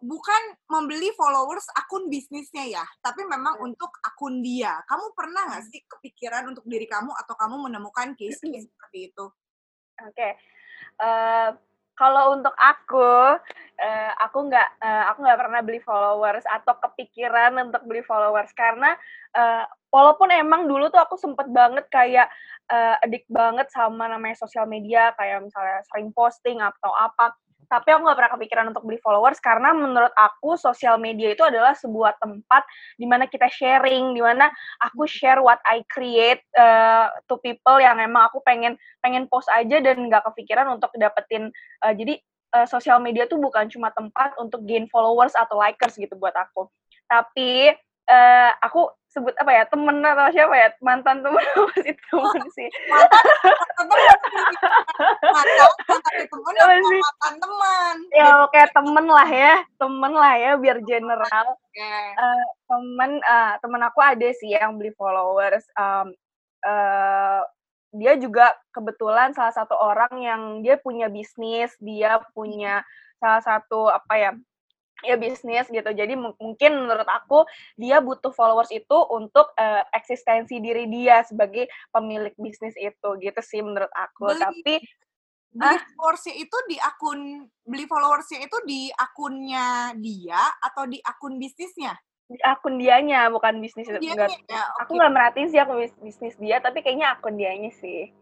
bukan 0.00 0.42
membeli 0.66 1.12
followers 1.14 1.68
akun 1.76 2.08
bisnisnya 2.08 2.80
ya, 2.80 2.84
tapi 3.04 3.24
memang 3.28 3.60
untuk 3.60 3.92
akun 4.04 4.40
dia. 4.40 4.80
Kamu 4.88 5.12
pernah 5.12 5.52
nggak 5.52 5.64
sih 5.68 5.80
kepikiran 5.84 6.48
untuk 6.50 6.64
diri 6.64 6.88
kamu 6.88 7.12
atau 7.14 7.34
kamu 7.36 7.70
menemukan 7.70 8.16
case-case 8.16 8.68
seperti 8.68 9.12
itu? 9.12 9.24
Oke, 10.00 10.16
okay. 10.16 10.32
uh, 11.04 11.52
kalau 11.92 12.32
untuk 12.32 12.56
aku, 12.56 13.36
uh, 13.76 14.12
aku 14.24 14.38
nggak, 14.48 14.68
uh, 14.80 15.12
aku 15.12 15.18
nggak 15.20 15.40
pernah 15.44 15.60
beli 15.60 15.80
followers 15.84 16.48
atau 16.48 16.80
kepikiran 16.80 17.60
untuk 17.68 17.84
beli 17.84 18.00
followers 18.00 18.48
karena 18.56 18.96
uh, 19.36 19.68
walaupun 19.92 20.32
emang 20.32 20.64
dulu 20.64 20.88
tuh 20.88 21.04
aku 21.04 21.20
sempet 21.20 21.52
banget 21.52 21.84
kayak 21.92 22.32
uh, 22.72 22.96
adik 23.04 23.28
banget 23.28 23.68
sama 23.68 24.08
namanya 24.08 24.40
sosial 24.40 24.64
media, 24.64 25.12
kayak 25.20 25.44
misalnya 25.44 25.84
sering 25.92 26.08
posting 26.16 26.56
atau 26.64 26.88
apa 26.96 27.36
tapi 27.70 27.94
aku 27.94 28.02
nggak 28.02 28.18
pernah 28.18 28.32
kepikiran 28.34 28.66
untuk 28.74 28.82
beli 28.82 28.98
followers 28.98 29.38
karena 29.38 29.70
menurut 29.70 30.10
aku 30.18 30.58
sosial 30.58 30.98
media 30.98 31.30
itu 31.30 31.46
adalah 31.46 31.70
sebuah 31.78 32.18
tempat 32.18 32.66
di 32.98 33.06
mana 33.06 33.30
kita 33.30 33.46
sharing, 33.46 34.10
di 34.10 34.18
mana 34.18 34.50
aku 34.82 35.06
share 35.06 35.38
what 35.38 35.62
I 35.62 35.86
create 35.86 36.42
uh, 36.58 37.14
to 37.30 37.38
people 37.38 37.78
yang 37.78 38.02
emang 38.02 38.26
aku 38.26 38.42
pengen 38.42 38.74
pengen 38.98 39.30
post 39.30 39.46
aja 39.54 39.78
dan 39.78 40.10
nggak 40.10 40.26
kepikiran 40.26 40.66
untuk 40.66 40.90
dapetin 40.98 41.54
uh, 41.86 41.94
jadi 41.94 42.18
uh, 42.58 42.66
sosial 42.66 42.98
media 42.98 43.30
tuh 43.30 43.38
bukan 43.38 43.70
cuma 43.70 43.94
tempat 43.94 44.34
untuk 44.42 44.66
gain 44.66 44.90
followers 44.90 45.38
atau 45.38 45.54
likers 45.62 45.94
gitu 45.94 46.18
buat 46.18 46.34
aku. 46.34 46.66
Tapi 47.06 47.70
uh, 48.10 48.50
aku 48.58 48.90
sebut 49.10 49.34
apa 49.42 49.50
ya 49.50 49.64
temen 49.66 49.98
atau 50.06 50.30
siapa 50.30 50.54
ya 50.54 50.68
mantan 50.86 51.18
temen 51.26 51.42
masih 51.74 51.94
temen 51.98 52.42
sih. 52.54 52.68
mantan 52.86 53.66
temen. 53.74 53.98
Mantan 57.00 57.34
temen 57.42 57.96
ya 58.14 58.26
oke 58.46 58.60
temen 58.70 59.06
lah 59.10 59.28
ya 59.28 59.54
temen 59.82 60.12
lah 60.14 60.34
ya 60.38 60.50
biar 60.54 60.78
general. 60.86 61.46
Okay. 61.70 62.06
uh, 62.14 62.22
eh, 62.22 62.44
temen 62.70 63.10
uh, 63.26 63.52
temen 63.58 63.82
aku 63.82 63.98
ada 63.98 64.28
sih 64.38 64.54
yang 64.54 64.78
beli 64.78 64.94
followers 64.94 65.66
um, 65.74 66.14
uh, 66.62 67.42
dia 67.90 68.14
juga 68.14 68.54
kebetulan 68.70 69.34
salah 69.34 69.50
satu 69.50 69.74
orang 69.74 70.14
yang 70.22 70.42
dia 70.62 70.78
punya 70.78 71.10
bisnis 71.10 71.74
dia 71.82 72.22
punya 72.30 72.86
salah 73.18 73.42
satu 73.42 73.90
apa 73.90 74.14
ya 74.14 74.30
ya 75.04 75.16
bisnis 75.16 75.66
gitu. 75.68 75.90
Jadi 75.90 76.14
mungkin 76.16 76.72
menurut 76.86 77.08
aku 77.08 77.44
dia 77.76 77.98
butuh 78.00 78.32
followers 78.32 78.70
itu 78.72 78.98
untuk 79.10 79.52
uh, 79.56 79.82
eksistensi 79.94 80.60
diri 80.60 80.86
dia 80.88 81.24
sebagai 81.24 81.68
pemilik 81.90 82.34
bisnis 82.36 82.74
itu 82.76 83.08
gitu 83.20 83.40
sih 83.40 83.60
menurut 83.60 83.90
aku. 83.92 84.32
Beli, 84.32 84.42
Tapi 84.42 84.74
beli 85.50 85.76
ah, 85.76 85.82
followersnya 85.98 86.34
itu 86.38 86.56
di 86.70 86.76
akun 86.78 87.20
beli 87.66 87.84
followersnya 87.90 88.38
itu 88.46 88.56
di 88.62 88.86
akunnya 88.94 89.98
dia 89.98 90.40
atau 90.62 90.86
di 90.86 91.02
akun 91.02 91.36
bisnisnya? 91.40 91.96
akun 92.46 92.78
dianya 92.78 93.26
bukan 93.26 93.58
bisnis 93.58 93.90
itu 93.90 93.98
enggak. 93.98 94.30
Ya, 94.46 94.62
okay. 94.62 94.86
Aku 94.86 94.94
nggak 94.94 95.10
merhatiin 95.10 95.50
sih 95.50 95.58
aku 95.58 95.74
bisnis 95.98 96.38
dia, 96.38 96.62
tapi 96.62 96.78
kayaknya 96.78 97.18
akun 97.18 97.34
dianya 97.34 97.74
sih. 97.74 98.14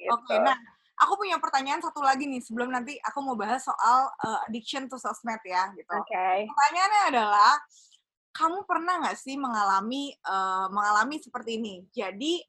Gitu. 0.00 0.08
Oke, 0.08 0.24
okay, 0.32 0.40
nah 0.40 0.56
aku 0.96 1.12
punya 1.20 1.36
pertanyaan 1.36 1.80
satu 1.84 2.00
lagi 2.00 2.24
nih 2.24 2.40
sebelum 2.40 2.72
nanti 2.72 2.96
aku 3.04 3.18
mau 3.20 3.36
bahas 3.36 3.64
soal 3.64 4.08
uh, 4.24 4.40
addiction 4.48 4.88
to 4.88 4.96
sosmed 4.96 5.40
ya 5.44 5.68
gitu. 5.76 5.92
Oke. 5.92 6.08
Okay. 6.08 6.48
Pertanyaannya 6.48 7.02
adalah 7.12 7.52
kamu 8.36 8.58
pernah 8.68 8.94
nggak 9.04 9.16
sih 9.16 9.36
mengalami 9.36 10.12
uh, 10.24 10.68
mengalami 10.68 11.16
seperti 11.20 11.60
ini? 11.60 11.84
Jadi 11.92 12.40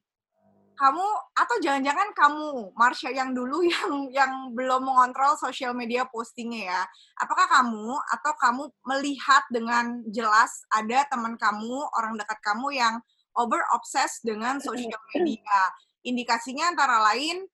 kamu 0.78 1.06
atau 1.34 1.58
jangan-jangan 1.58 2.14
kamu 2.14 2.70
Marsha 2.78 3.10
yang 3.10 3.34
dulu 3.34 3.66
yang 3.74 3.92
yang 4.14 4.34
belum 4.54 4.86
mengontrol 4.86 5.34
sosial 5.34 5.74
media 5.74 6.06
postingnya 6.06 6.70
ya 6.70 6.82
apakah 7.18 7.50
kamu 7.50 7.98
atau 7.98 8.34
kamu 8.38 8.64
melihat 8.86 9.44
dengan 9.50 10.06
jelas 10.14 10.62
ada 10.70 11.04
teman 11.10 11.34
kamu 11.36 11.82
orang 11.98 12.14
dekat 12.16 12.38
kamu 12.46 12.78
yang 12.78 12.96
over 13.34 13.58
obsessed 13.74 14.22
dengan 14.22 14.62
sosial 14.62 15.02
media 15.18 15.74
indikasinya 16.06 16.70
antara 16.70 17.02
lain 17.14 17.50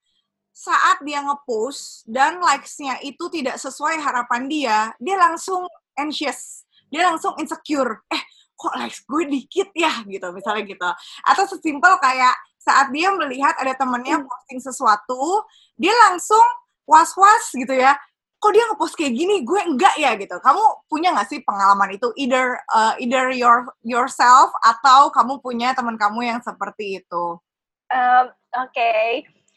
saat 0.53 1.01
dia 1.01 1.25
ngepost 1.25 2.05
dan 2.05 2.37
likes-nya 2.37 3.01
itu 3.01 3.25
tidak 3.33 3.57
sesuai 3.57 3.97
harapan 3.97 4.45
dia 4.45 4.77
dia 5.01 5.17
langsung 5.17 5.65
anxious 5.97 6.69
dia 6.93 7.09
langsung 7.09 7.33
insecure 7.41 8.05
eh 8.13 8.23
kok 8.53 8.77
likes 8.77 9.01
gue 9.01 9.23
dikit 9.27 9.73
ya 9.73 10.05
gitu 10.05 10.29
misalnya 10.29 10.63
gitu 10.69 10.89
atau 11.25 11.43
sesimpel 11.49 11.97
kayak 11.97 12.37
saat 12.63 12.87
dia 12.95 13.11
melihat 13.11 13.53
ada 13.59 13.75
temennya 13.75 14.23
hmm. 14.23 14.25
posting 14.25 14.61
sesuatu, 14.63 15.43
dia 15.75 15.91
langsung 16.07 16.41
was-was 16.87 17.51
gitu 17.51 17.75
ya. 17.75 17.99
Kok 18.39 18.51
dia 18.51 18.63
ngepost 18.67 18.95
kayak 18.99 19.15
gini, 19.15 19.43
gue 19.43 19.59
enggak 19.63 19.95
ya 19.99 20.15
gitu. 20.19 20.35
Kamu 20.39 20.87
punya 20.87 21.15
nggak 21.15 21.27
sih 21.31 21.39
pengalaman 21.43 21.95
itu? 21.95 22.11
Either 22.19 22.59
uh, 22.71 22.95
either 22.99 23.31
your 23.31 23.71
yourself 23.83 24.51
atau 24.63 25.11
kamu 25.11 25.39
punya 25.39 25.71
teman 25.75 25.95
kamu 25.95 26.27
yang 26.27 26.39
seperti 26.43 27.03
itu? 27.03 27.39
Um, 27.91 28.25
Oke, 28.63 28.75
okay. 28.75 29.07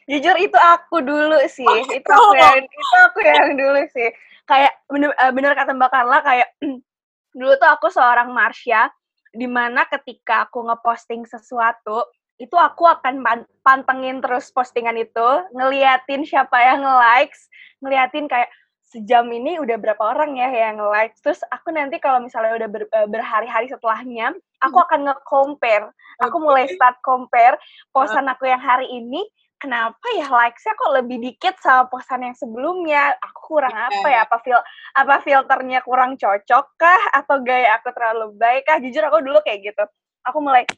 Jujur 0.07 0.37
itu 0.39 0.59
aku 0.59 1.03
dulu 1.03 1.39
sih. 1.51 1.67
Oh, 1.67 1.77
itu 1.91 2.11
aku 2.11 2.35
yang 2.39 2.63
itu 2.63 2.97
aku 3.03 3.19
yang 3.23 3.51
dulu 3.59 3.81
sih. 3.91 4.09
Kayak 4.47 4.73
bener, 4.87 5.11
uh, 5.19 5.33
bener 5.35 5.53
kata 5.59 5.75
Mbak 5.75 5.91
Carla 5.91 6.19
kayak 6.23 6.49
dulu 7.39 7.53
tuh 7.59 7.71
aku 7.71 7.87
seorang 7.91 8.31
Marsha 8.31 8.89
di 9.37 9.45
mana 9.51 9.85
ketika 9.91 10.49
aku 10.49 10.65
ngeposting 10.65 11.27
sesuatu 11.29 12.07
itu 12.37 12.53
aku 12.53 12.85
akan 12.85 13.25
pantengin 13.65 14.21
terus 14.21 14.53
postingan 14.53 14.97
itu, 15.01 15.29
ngeliatin 15.57 16.21
siapa 16.29 16.57
yang 16.61 16.85
likes, 16.85 17.49
ngeliatin 17.81 18.29
kayak 18.29 18.53
sejam 18.87 19.27
ini 19.33 19.59
udah 19.59 19.77
berapa 19.81 19.99
orang 19.99 20.37
ya 20.37 20.49
yang 20.53 20.79
like. 20.93 21.17
Terus 21.25 21.41
aku 21.49 21.73
nanti 21.73 21.97
kalau 21.97 22.21
misalnya 22.21 22.55
udah 22.55 22.69
ber, 22.69 22.83
eh, 22.87 23.09
berhari-hari 23.09 23.73
setelahnya, 23.73 24.37
aku 24.61 24.77
hmm. 24.79 24.87
akan 24.87 25.01
nge-compare. 25.11 25.87
Aku 26.29 26.37
mulai 26.41 26.69
start 26.69 27.01
compare 27.05 27.61
posan 27.93 28.29
aku 28.29 28.49
yang 28.49 28.61
hari 28.61 28.89
ini, 28.89 29.25
kenapa 29.57 30.07
ya 30.17 30.29
likes-nya 30.29 30.75
kok 30.77 30.93
lebih 30.97 31.19
dikit 31.21 31.55
sama 31.61 31.89
posan 31.89 32.27
yang 32.29 32.37
sebelumnya? 32.37 33.17
Aku 33.21 33.57
kurang 33.57 33.73
yeah. 33.73 33.89
apa 33.89 34.09
ya? 34.09 34.21
Apa 34.29 34.37
fil 34.45 34.61
apa 34.97 35.15
filternya 35.25 35.81
kurang 35.83 36.15
cocok 36.21 36.67
kah 36.77 37.03
atau 37.17 37.41
gaya 37.43 37.77
aku 37.81 37.91
terlalu 37.93 38.37
baik 38.37 38.69
kah? 38.69 38.79
Jujur 38.81 39.03
aku 39.09 39.25
dulu 39.25 39.39
kayak 39.43 39.73
gitu. 39.73 39.85
Aku 40.29 40.39
mulai 40.45 40.69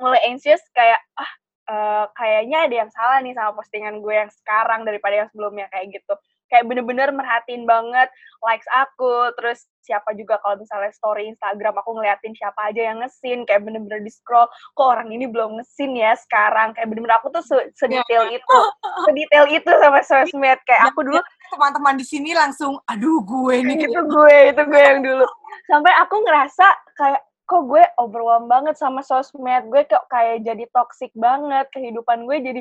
mulai 0.00 0.20
anxious 0.28 0.62
kayak 0.72 1.00
ah 1.18 1.30
uh, 1.68 2.04
kayaknya 2.16 2.66
ada 2.66 2.74
yang 2.86 2.90
salah 2.90 3.18
nih 3.20 3.34
sama 3.36 3.52
postingan 3.54 4.00
gue 4.00 4.14
yang 4.14 4.30
sekarang 4.32 4.82
daripada 4.82 5.14
yang 5.24 5.28
sebelumnya 5.30 5.66
kayak 5.70 5.92
gitu 5.94 6.14
kayak 6.52 6.68
bener-bener 6.68 7.08
merhatiin 7.08 7.64
banget 7.64 8.12
likes 8.44 8.68
aku 8.68 9.32
terus 9.40 9.64
siapa 9.82 10.14
juga 10.14 10.38
kalau 10.38 10.62
misalnya 10.62 10.92
story 10.94 11.26
Instagram 11.32 11.74
aku 11.80 11.98
ngeliatin 11.98 12.34
siapa 12.38 12.70
aja 12.70 12.92
yang 12.92 13.02
ngesin 13.02 13.42
kayak 13.48 13.66
bener-bener 13.66 13.98
di 14.04 14.10
scroll 14.12 14.46
kok 14.78 14.86
orang 14.86 15.10
ini 15.10 15.26
belum 15.26 15.58
ngesin 15.58 15.98
ya 15.98 16.14
sekarang? 16.14 16.74
Kayak 16.74 16.88
bener-bener 16.94 17.16
aku 17.18 17.28
tuh 17.34 17.42
sedetail 17.74 18.30
iya. 18.30 18.38
itu 18.38 18.58
sedetail 19.10 19.46
itu 19.50 19.70
sama 19.82 20.00
sosmed. 20.06 20.58
Kayak 20.68 20.94
aku 20.94 21.00
dulu 21.02 21.20
teman-teman 21.50 21.94
di 21.98 22.06
sini 22.06 22.30
langsung 22.32 22.78
aduh 22.86 23.20
gue 23.26 23.56
nih. 23.62 23.90
Itu 23.90 24.00
gue 24.06 24.36
itu 24.54 24.62
gue 24.62 24.80
yang 24.80 25.00
dulu. 25.02 25.26
Sampai 25.70 25.92
aku 25.98 26.14
ngerasa 26.22 26.66
kayak 26.98 27.22
kok 27.52 27.64
gue 27.68 27.84
overwhelmed 28.00 28.48
banget 28.48 28.80
sama 28.80 29.04
sosmed. 29.04 29.68
Gue 29.68 29.84
kok 29.84 30.08
kayak 30.08 30.48
jadi 30.48 30.64
toxic 30.72 31.12
banget. 31.12 31.68
Kehidupan 31.68 32.24
gue 32.24 32.38
jadi 32.40 32.60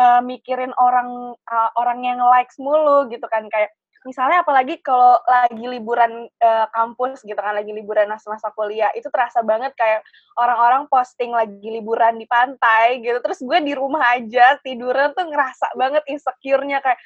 uh, 0.00 0.20
mikirin 0.24 0.72
orang 0.80 1.36
uh, 1.36 1.70
orang 1.76 2.00
yang 2.08 2.18
likes 2.24 2.56
mulu 2.56 3.12
gitu 3.12 3.28
kan. 3.28 3.44
Kayak 3.52 3.76
misalnya 4.02 4.42
apalagi 4.42 4.82
kalau 4.82 5.14
lagi 5.30 5.62
liburan 5.62 6.26
uh, 6.42 6.66
kampus 6.74 7.22
gitu 7.22 7.38
kan 7.38 7.54
lagi 7.54 7.70
liburan 7.70 8.10
masa-masa 8.10 8.50
kuliah 8.50 8.90
itu 8.98 9.06
terasa 9.14 9.46
banget 9.46 9.70
kayak 9.78 10.02
orang-orang 10.34 10.90
posting 10.90 11.30
lagi 11.30 11.62
liburan 11.62 12.18
di 12.18 12.26
pantai 12.26 13.04
gitu. 13.04 13.20
Terus 13.20 13.44
gue 13.44 13.58
di 13.62 13.76
rumah 13.76 14.16
aja 14.16 14.58
tiduran 14.64 15.14
tuh 15.14 15.28
ngerasa 15.28 15.76
banget 15.78 16.02
insecure-nya 16.10 16.82
kayak 16.82 16.98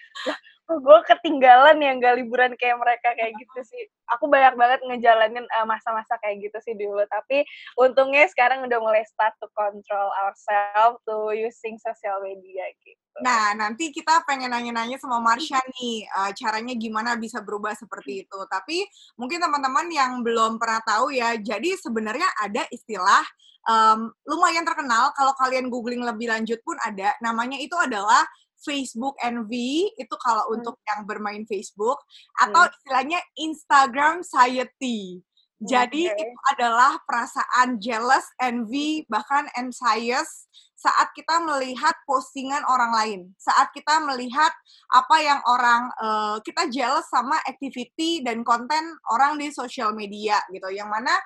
gue 0.66 0.98
ketinggalan 1.06 1.78
yang 1.78 2.02
gak 2.02 2.18
liburan 2.18 2.52
kayak 2.58 2.78
mereka 2.82 3.14
kayak 3.14 3.38
gitu 3.38 3.60
sih. 3.62 3.82
Aku 4.18 4.26
banyak 4.26 4.58
banget 4.58 4.80
ngejalanin 4.82 5.46
eh, 5.46 5.66
masa-masa 5.66 6.18
kayak 6.18 6.50
gitu 6.50 6.58
sih 6.66 6.74
dulu. 6.74 7.06
Tapi 7.06 7.46
untungnya 7.78 8.26
sekarang 8.26 8.66
udah 8.66 8.78
mulai 8.82 9.06
start 9.06 9.38
to 9.38 9.46
control 9.54 10.10
ourselves 10.26 10.98
to 11.06 11.30
using 11.34 11.78
social 11.78 12.18
media 12.22 12.66
gitu. 12.82 12.98
Nah, 13.24 13.56
nanti 13.56 13.88
kita 13.94 14.28
pengen 14.28 14.52
nanya-nanya 14.52 15.00
sama 15.00 15.16
Marsha 15.24 15.56
nih, 15.56 16.04
uh, 16.12 16.30
caranya 16.36 16.76
gimana 16.76 17.16
bisa 17.16 17.40
berubah 17.40 17.72
seperti 17.72 18.28
itu. 18.28 18.38
Tapi 18.44 18.84
mungkin 19.16 19.40
teman-teman 19.40 19.88
yang 19.88 20.20
belum 20.20 20.60
pernah 20.60 20.84
tahu 20.84 21.16
ya, 21.16 21.32
jadi 21.40 21.80
sebenarnya 21.80 22.28
ada 22.44 22.68
istilah 22.68 23.24
um, 23.64 24.12
lumayan 24.28 24.68
terkenal, 24.68 25.16
kalau 25.16 25.32
kalian 25.36 25.72
googling 25.72 26.04
lebih 26.04 26.28
lanjut 26.28 26.60
pun 26.60 26.76
ada, 26.84 27.16
namanya 27.24 27.56
itu 27.56 27.74
adalah 27.80 28.20
Facebook 28.60 29.16
envy 29.20 29.90
itu 29.96 30.16
kalau 30.20 30.48
hmm. 30.48 30.60
untuk 30.60 30.76
yang 30.88 31.04
bermain 31.04 31.44
Facebook 31.44 32.00
atau 32.40 32.64
hmm. 32.64 32.72
istilahnya 32.72 33.20
Instagram 33.36 34.22
anxiety. 34.22 35.20
Jadi 35.56 36.04
okay. 36.04 36.20
itu 36.20 36.38
adalah 36.52 37.00
perasaan 37.08 37.80
jealous, 37.80 38.28
envy, 38.44 39.08
bahkan 39.08 39.48
anxious 39.56 40.44
saat 40.76 41.08
kita 41.16 41.40
melihat 41.40 41.96
postingan 42.04 42.60
orang 42.68 42.92
lain, 42.92 43.20
saat 43.40 43.72
kita 43.72 44.04
melihat 44.04 44.52
apa 44.92 45.16
yang 45.24 45.40
orang 45.48 45.88
uh, 45.96 46.36
kita 46.44 46.68
jealous 46.68 47.08
sama 47.08 47.40
activity 47.48 48.20
dan 48.20 48.44
konten 48.44 48.84
orang 49.08 49.40
di 49.40 49.48
sosial 49.48 49.96
media 49.96 50.36
gitu, 50.52 50.68
yang 50.68 50.92
mana 50.92 51.16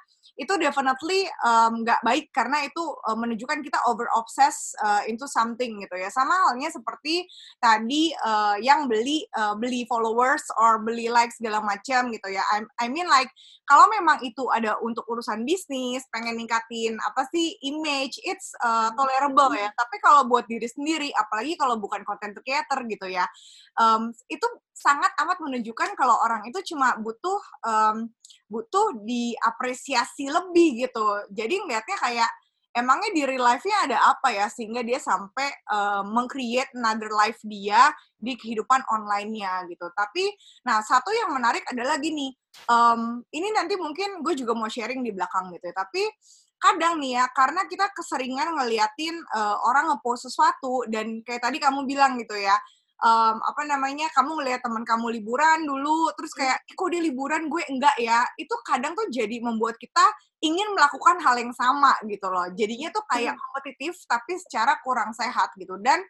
itu 0.40 0.56
definitely 0.56 1.28
nggak 1.84 2.00
um, 2.00 2.06
baik 2.08 2.32
karena 2.32 2.64
itu 2.64 2.80
uh, 2.80 3.12
menunjukkan 3.12 3.60
kita 3.60 3.76
over 3.84 4.08
obsess 4.16 4.72
uh, 4.80 5.04
into 5.04 5.28
something 5.28 5.76
gitu 5.84 5.96
ya. 6.00 6.08
Sama 6.08 6.32
halnya 6.48 6.72
seperti 6.72 7.28
tadi 7.60 8.16
uh, 8.24 8.56
yang 8.56 8.88
beli 8.88 9.28
uh, 9.36 9.52
beli 9.52 9.84
followers 9.84 10.48
or 10.56 10.80
beli 10.80 11.12
likes 11.12 11.36
segala 11.36 11.60
macam 11.60 12.08
gitu 12.08 12.32
ya. 12.32 12.40
I, 12.56 12.64
I 12.80 12.88
mean 12.88 13.04
like 13.04 13.28
kalau 13.68 13.84
memang 13.92 14.24
itu 14.24 14.48
ada 14.48 14.80
untuk 14.80 15.04
urusan 15.12 15.44
bisnis 15.44 16.08
pengen 16.08 16.40
ningkatin 16.40 16.96
apa 17.04 17.28
sih 17.28 17.60
image 17.60 18.16
it's 18.24 18.56
uh, 18.64 18.88
tolerable 18.96 19.52
ya. 19.52 19.68
Tapi 19.76 20.00
kalau 20.00 20.24
buat 20.24 20.48
diri 20.48 20.64
sendiri 20.64 21.12
apalagi 21.12 21.60
kalau 21.60 21.76
bukan 21.76 22.00
content 22.08 22.32
creator 22.40 22.80
gitu 22.88 23.12
ya 23.12 23.28
um, 23.76 24.10
itu 24.32 24.46
sangat 24.72 25.12
amat 25.20 25.38
menunjukkan 25.44 25.92
kalau 25.92 26.16
orang 26.24 26.48
itu 26.48 26.72
cuma 26.72 26.96
butuh 26.96 27.40
um, 27.60 28.08
butuh 28.50 28.98
diapresiasi 29.06 30.26
lebih 30.26 30.90
gitu. 30.90 31.06
Jadi 31.30 31.54
ngeliatnya 31.62 31.96
kayak 31.96 32.30
emangnya 32.70 33.10
di 33.10 33.22
real 33.26 33.42
life-nya 33.42 33.90
ada 33.90 33.98
apa 34.14 34.30
ya 34.30 34.46
sehingga 34.46 34.82
dia 34.86 35.02
sampai 35.02 35.50
uh, 35.70 36.06
meng-create 36.06 36.70
another 36.78 37.10
life 37.10 37.38
dia 37.42 37.90
di 38.14 38.38
kehidupan 38.38 38.82
online-nya 38.90 39.66
gitu. 39.70 39.90
Tapi 39.90 40.30
nah 40.66 40.82
satu 40.82 41.10
yang 41.10 41.34
menarik 41.34 41.66
adalah 41.66 41.98
gini, 41.98 42.30
um, 42.70 43.22
ini 43.34 43.50
nanti 43.54 43.74
mungkin 43.74 44.22
gue 44.22 44.34
juga 44.38 44.54
mau 44.54 44.70
sharing 44.70 45.02
di 45.02 45.10
belakang 45.10 45.50
gitu 45.54 45.70
ya. 45.70 45.74
Tapi 45.74 46.02
kadang 46.60 47.00
nih 47.00 47.16
ya 47.16 47.24
karena 47.32 47.64
kita 47.64 47.88
keseringan 47.96 48.52
ngeliatin 48.52 49.16
uh, 49.32 49.56
orang 49.64 49.90
ngepost 49.90 50.28
sesuatu 50.28 50.84
dan 50.92 51.24
kayak 51.24 51.40
tadi 51.40 51.56
kamu 51.56 51.88
bilang 51.88 52.20
gitu 52.20 52.36
ya 52.36 52.54
um, 53.00 53.36
apa 53.40 53.62
namanya 53.66 54.06
kamu 54.12 54.40
ngelihat 54.40 54.60
teman 54.62 54.84
kamu 54.84 55.20
liburan 55.20 55.64
dulu 55.64 56.12
terus 56.16 56.32
kayak 56.36 56.60
kok 56.68 56.88
dia 56.92 57.02
liburan? 57.02 57.48
Gue 57.48 57.64
enggak 57.66 57.96
ya. 58.00 58.24
Itu 58.36 58.54
kadang 58.62 58.92
tuh 58.92 59.08
jadi 59.08 59.40
membuat 59.40 59.80
kita 59.80 60.04
ingin 60.40 60.72
melakukan 60.72 61.20
hal 61.20 61.36
yang 61.36 61.52
sama 61.52 61.92
gitu 62.08 62.28
loh. 62.32 62.48
Jadinya 62.56 62.88
tuh 62.88 63.04
kayak 63.04 63.36
kompetitif 63.36 63.96
tapi 64.08 64.40
secara 64.40 64.80
kurang 64.80 65.12
sehat 65.12 65.52
gitu. 65.56 65.76
Dan 65.80 66.00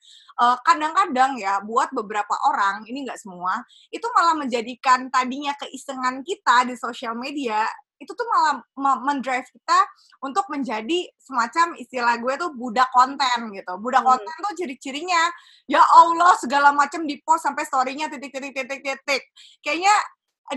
kadang-kadang 0.67 1.35
uh, 1.39 1.43
ya 1.43 1.55
buat 1.63 1.91
beberapa 1.91 2.35
orang 2.47 2.87
ini 2.87 3.07
enggak 3.07 3.19
semua 3.19 3.63
itu 3.91 4.07
malah 4.15 4.39
menjadikan 4.39 5.11
tadinya 5.11 5.55
keisengan 5.59 6.23
kita 6.23 6.71
di 6.71 6.75
sosial 6.79 7.19
media 7.19 7.67
itu 8.01 8.13
tuh 8.17 8.27
malah 8.33 8.65
mendrive 9.05 9.45
kita 9.45 9.79
untuk 10.25 10.49
menjadi 10.49 11.05
semacam 11.21 11.77
istilah 11.77 12.17
gue 12.17 12.35
tuh 12.41 12.51
budak 12.57 12.89
konten 12.97 13.53
gitu. 13.53 13.73
Budak 13.77 14.01
hmm. 14.03 14.09
konten 14.09 14.35
tuh 14.41 14.55
ciri-cirinya 14.57 15.29
ya 15.69 15.85
Allah 15.85 16.33
segala 16.41 16.73
macam 16.73 17.05
di 17.05 17.21
post 17.21 17.45
sampai 17.45 17.69
story-nya 17.69 18.09
titik 18.09 18.33
titik 18.33 18.57
titik 18.57 18.81
titik. 18.81 19.23
Kayaknya 19.61 19.93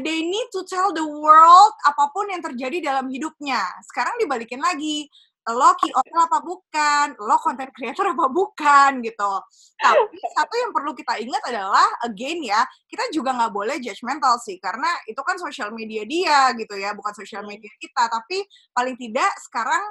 they 0.01 0.25
need 0.25 0.47
to 0.49 0.63
tell 0.65 0.89
the 0.95 1.03
world 1.03 1.73
apa 1.85 2.09
pun 2.15 2.31
yang 2.31 2.41
terjadi 2.41 2.79
dalam 2.79 3.11
hidupnya. 3.11 3.61
Sekarang 3.91 4.15
dibalikin 4.17 4.63
lagi, 4.63 5.11
lo 5.51 5.75
KOL 5.75 6.19
apa 6.23 6.39
bukan, 6.39 7.19
lo 7.19 7.35
content 7.43 7.67
creator 7.75 8.15
apa 8.15 8.31
bukan 8.31 9.03
gitu. 9.03 9.33
Tapi 9.75 10.19
satu 10.39 10.55
yang 10.55 10.71
perlu 10.71 10.95
kita 10.95 11.19
ingat 11.19 11.43
adalah 11.51 11.87
again 12.07 12.39
ya, 12.39 12.63
kita 12.87 13.11
juga 13.11 13.35
nggak 13.35 13.51
boleh 13.51 13.75
judgmental 13.83 14.39
sih, 14.39 14.55
karena 14.63 14.87
itu 15.03 15.19
kan 15.19 15.35
sosial 15.35 15.75
media 15.75 16.07
dia 16.07 16.55
gitu 16.55 16.79
ya, 16.79 16.95
bukan 16.95 17.11
sosial 17.11 17.43
media 17.43 17.71
kita. 17.75 18.07
Tapi 18.07 18.47
paling 18.71 18.95
tidak 18.95 19.31
sekarang 19.43 19.83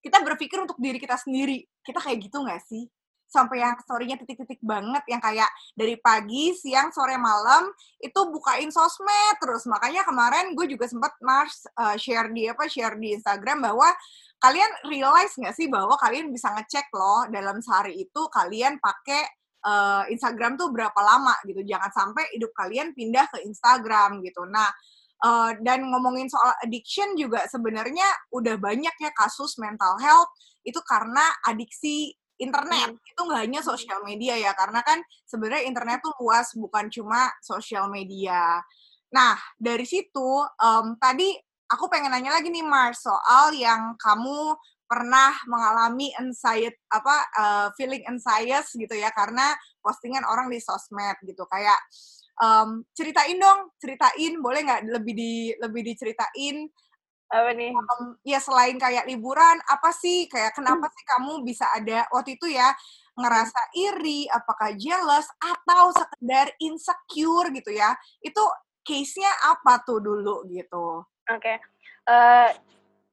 kita 0.00 0.22
berpikir 0.24 0.56
untuk 0.64 0.80
diri 0.80 0.96
kita 0.96 1.20
sendiri. 1.20 1.60
Kita 1.84 2.00
kayak 2.00 2.18
gitu 2.30 2.40
nggak 2.40 2.62
sih? 2.64 2.88
Sampai 3.26 3.62
yang 3.62 3.74
story-nya 3.82 4.16
titik-titik 4.22 4.62
banget 4.62 5.02
yang 5.10 5.20
kayak 5.20 5.50
dari 5.74 5.98
pagi, 5.98 6.54
siang, 6.54 6.94
sore, 6.94 7.18
malam 7.18 7.68
itu 7.98 8.20
bukain 8.30 8.70
sosmed 8.70 9.36
terus. 9.42 9.66
Makanya 9.66 10.06
kemarin 10.06 10.54
gue 10.54 10.66
juga 10.70 10.86
sempat 10.86 11.14
Mars 11.20 11.66
uh, 11.76 11.98
share 11.98 12.30
di 12.30 12.46
apa 12.46 12.70
share 12.70 12.96
di 12.96 13.18
Instagram 13.18 13.62
bahwa 13.66 13.88
kalian 14.40 14.70
realize 14.86 15.34
nggak 15.34 15.54
sih 15.56 15.66
bahwa 15.66 15.98
kalian 15.98 16.30
bisa 16.30 16.52
ngecek 16.54 16.92
loh 16.94 17.26
dalam 17.28 17.58
sehari 17.58 17.98
itu 17.98 18.22
kalian 18.30 18.78
pakai 18.78 19.22
uh, 19.66 20.04
Instagram 20.08 20.54
tuh 20.54 20.70
berapa 20.70 21.00
lama 21.02 21.34
gitu. 21.44 21.66
Jangan 21.66 21.90
sampai 21.90 22.24
hidup 22.36 22.54
kalian 22.54 22.94
pindah 22.94 23.26
ke 23.30 23.44
Instagram 23.44 24.22
gitu. 24.24 24.46
Nah, 24.48 24.70
Uh, 25.16 25.56
dan 25.64 25.80
ngomongin 25.80 26.28
soal 26.28 26.52
addiction 26.60 27.16
juga 27.16 27.40
sebenarnya 27.48 28.04
udah 28.36 28.60
banyak 28.60 28.92
ya 29.00 29.08
kasus 29.16 29.56
mental 29.56 29.96
health 29.96 30.28
itu 30.60 30.76
karena 30.84 31.24
adiksi 31.40 32.12
internet 32.36 32.92
hmm. 32.92 33.10
itu 33.12 33.20
nggak 33.20 33.42
hanya 33.48 33.60
sosial 33.64 34.04
media 34.04 34.36
ya 34.36 34.52
karena 34.52 34.80
kan 34.84 35.00
sebenarnya 35.24 35.64
internet 35.68 35.98
tuh 36.04 36.12
luas 36.20 36.52
bukan 36.56 36.88
cuma 36.92 37.32
sosial 37.40 37.88
media. 37.88 38.60
Nah 39.12 39.36
dari 39.56 39.84
situ 39.88 40.44
um, 40.60 40.96
tadi 41.00 41.32
aku 41.66 41.90
pengen 41.90 42.12
nanya 42.12 42.36
lagi 42.38 42.52
nih 42.52 42.62
Mars 42.62 43.02
soal 43.02 43.56
yang 43.56 43.98
kamu 43.98 44.54
pernah 44.86 45.34
mengalami 45.50 46.14
anxiety 46.14 46.78
apa 46.94 47.16
uh, 47.34 47.66
feeling 47.74 48.06
anxious 48.06 48.70
gitu 48.78 48.94
ya 48.94 49.10
karena 49.10 49.50
postingan 49.82 50.22
orang 50.22 50.46
di 50.46 50.62
sosmed 50.62 51.18
gitu 51.26 51.42
kayak 51.50 51.78
um, 52.38 52.86
ceritain 52.94 53.34
dong 53.34 53.74
ceritain 53.82 54.38
boleh 54.38 54.62
nggak 54.62 54.82
lebih 54.86 55.14
di 55.18 55.34
lebih 55.58 55.82
diceritain 55.90 56.70
apa 57.26 57.50
nih? 57.54 57.74
Um, 57.74 58.14
ya 58.22 58.38
selain 58.38 58.78
kayak 58.78 59.06
liburan, 59.10 59.58
apa 59.66 59.90
sih 59.90 60.30
kayak 60.30 60.54
kenapa 60.54 60.86
sih 60.94 61.04
kamu 61.16 61.42
bisa 61.42 61.66
ada 61.74 62.06
waktu 62.14 62.38
itu 62.38 62.54
ya 62.54 62.70
ngerasa 63.16 63.60
iri, 63.72 64.28
apakah 64.28 64.76
jealous 64.76 65.26
atau 65.40 65.90
sekedar 65.90 66.52
insecure 66.60 67.48
gitu 67.50 67.72
ya? 67.72 67.96
Itu 68.20 68.44
case-nya 68.86 69.32
apa 69.56 69.82
tuh 69.82 69.98
dulu 69.98 70.46
gitu? 70.52 71.02
Oke. 71.26 71.40
Okay. 71.42 71.56
Uh, 72.06 72.46
eh, 72.46 72.50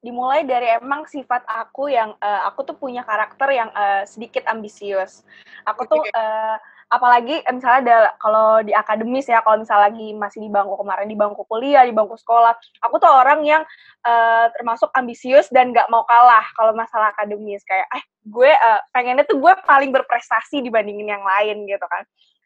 dimulai 0.04 0.44
dari 0.44 0.68
emang 0.76 1.08
sifat 1.08 1.42
aku 1.48 1.88
yang 1.88 2.12
uh, 2.20 2.44
aku 2.46 2.68
tuh 2.68 2.76
punya 2.76 3.00
karakter 3.02 3.48
yang 3.50 3.72
uh, 3.72 4.04
sedikit 4.04 4.44
ambisius. 4.46 5.24
Aku 5.64 5.88
tuh 5.88 6.04
uh, 6.12 6.56
apalagi 6.94 7.42
misalnya 7.50 7.80
ada 7.82 7.98
kalau 8.22 8.62
di 8.62 8.70
akademis 8.70 9.26
ya 9.26 9.42
kalau 9.42 9.58
misalnya 9.58 9.90
lagi 9.90 10.14
masih 10.14 10.38
di 10.46 10.50
bangku 10.50 10.78
kemarin 10.78 11.10
di 11.10 11.18
bangku 11.18 11.42
kuliah 11.50 11.82
di 11.82 11.90
bangku 11.90 12.14
sekolah 12.14 12.54
aku 12.86 12.94
tuh 13.02 13.10
orang 13.10 13.42
yang 13.42 13.62
uh, 14.04 14.46
termasuk 14.54 14.92
ambisius 14.94 15.48
dan 15.50 15.72
nggak 15.72 15.88
mau 15.88 16.04
kalah 16.06 16.44
kalau 16.54 16.76
masalah 16.76 17.10
akademis. 17.16 17.64
Kayak 17.64 17.88
eh 17.96 18.04
gue 18.24 18.50
uh, 18.52 18.80
pengennya 18.92 19.24
tuh 19.26 19.40
gue 19.40 19.52
paling 19.64 19.90
berprestasi 19.90 20.60
dibandingin 20.60 21.08
yang 21.08 21.24
lain 21.24 21.64
gitu 21.66 21.86
kan. 21.88 22.04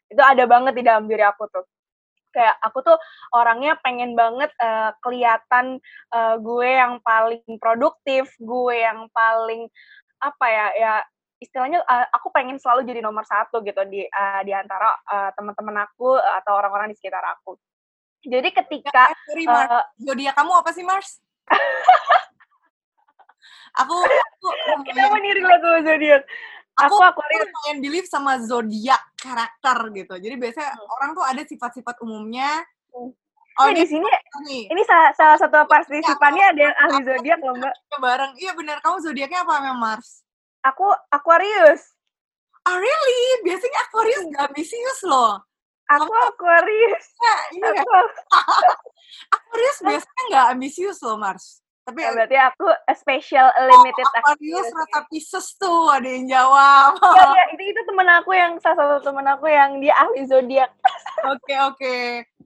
Itu 0.09 0.21
ada 0.23 0.43
banget 0.49 0.73
di 0.79 0.83
dalam 0.83 1.05
diri 1.05 1.23
aku 1.23 1.45
tuh. 1.51 1.65
Kayak 2.29 2.61
aku 2.61 2.85
tuh 2.85 2.97
orangnya 3.33 3.77
pengen 3.81 4.13
banget 4.13 4.53
uh, 4.61 4.93
kelihatan 5.01 5.81
uh, 6.13 6.35
gue 6.37 6.69
yang 6.69 7.01
paling 7.01 7.43
produktif 7.57 8.29
gue 8.37 8.75
yang 8.77 9.09
paling 9.11 9.65
apa 10.19 10.45
ya 10.51 10.67
ya 10.75 10.93
istilahnya 11.39 11.79
uh, 11.87 12.07
aku 12.11 12.27
pengen 12.35 12.59
selalu 12.59 12.83
jadi 12.83 12.99
nomor 12.99 13.23
satu 13.23 13.63
gitu 13.63 13.79
di 13.87 14.03
uh, 14.03 14.41
di 14.43 14.51
antara 14.51 14.91
uh, 15.07 15.31
teman-teman 15.33 15.87
aku 15.87 16.19
atau 16.19 16.53
orang-orang 16.59 16.91
di 16.91 16.99
sekitar 16.99 17.23
aku. 17.23 17.55
Jadi 18.19 18.51
ketika 18.51 19.07
ya, 19.07 19.15
sorry. 19.23 19.43
Uh, 19.47 19.83
zodiak 20.03 20.35
kamu 20.35 20.51
apa 20.51 20.69
sih 20.75 20.83
Mars? 20.83 21.23
aku 23.81 23.95
aku 24.91 25.15
nih 25.23 25.31
relate 25.39 25.63
sama 25.63 25.79
zodiak? 25.87 26.23
Aku 26.79 26.95
aku 26.95 27.19
lumayan 27.23 27.77
believe 27.83 28.07
sama 28.07 28.33
zodiak 28.43 29.01
karakter 29.19 29.77
gitu. 29.95 30.15
Jadi 30.19 30.35
biasanya 30.35 30.75
hmm. 30.75 30.95
orang 30.99 31.09
tuh 31.15 31.23
ada 31.23 31.41
sifat-sifat 31.43 31.95
umumnya. 32.03 32.63
Hmm. 32.91 33.15
Oh, 33.59 33.67
di 33.75 33.83
sini 33.83 34.07
nih. 34.47 34.71
ini 34.71 34.81
salah, 34.87 35.11
salah 35.19 35.35
satu 35.35 35.67
partisipannya 35.67 36.55
ada 36.55 36.61
yang 36.63 36.75
ahli 36.79 37.03
zodiak 37.03 37.39
loh, 37.43 37.59
Mbak. 37.59 37.75
Bareng. 37.99 38.31
Iya 38.39 38.55
benar. 38.55 38.79
Kamu 38.79 39.03
zodiaknya 39.03 39.43
apa, 39.43 39.59
memang 39.59 39.79
Mars? 39.83 40.23
Aku 40.67 40.91
Aquarius. 41.11 41.95
Oh, 42.67 42.75
really? 42.75 43.21
Biasanya 43.47 43.79
Aquarius 43.87 44.23
nggak 44.27 44.45
ambisius 44.51 44.99
loh. 45.07 45.39
Aku 45.87 46.11
Aquarius. 46.35 47.05
Ya, 47.23 47.37
iya. 47.55 47.69
Aku... 47.79 47.91
Aquarius 49.35 49.77
biasanya 49.79 50.23
nggak 50.29 50.47
ambisius 50.55 50.99
loh, 50.99 51.15
Mars. 51.15 51.63
Tapi 51.87 52.05
ya, 52.05 52.13
berarti 52.13 52.37
aku 52.37 52.69
a 52.69 52.93
special 52.93 53.49
limited 53.65 54.05
oh, 54.05 54.17
Aquarius 54.21 54.69
rata 54.69 55.01
Pisces 55.09 55.57
tuh 55.57 55.89
ada 55.89 56.05
yang 56.05 56.29
jawab. 56.29 57.01
Iya, 57.17 57.25
ya, 57.33 57.43
itu 57.57 57.63
itu 57.73 57.81
temen 57.87 58.07
aku 58.13 58.31
yang 58.37 58.53
salah 58.61 58.77
satu 58.99 59.09
temen 59.09 59.25
aku 59.25 59.49
yang 59.49 59.81
dia 59.81 59.97
ahli 59.97 60.21
zodiak. 60.29 60.69
Oke, 61.25 61.49
okay, 61.49 61.57
oke. 61.65 61.77
Okay. 61.81 62.03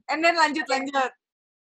And 0.08 0.24
then 0.24 0.40
lanjut 0.40 0.64
lanjut. 0.70 1.12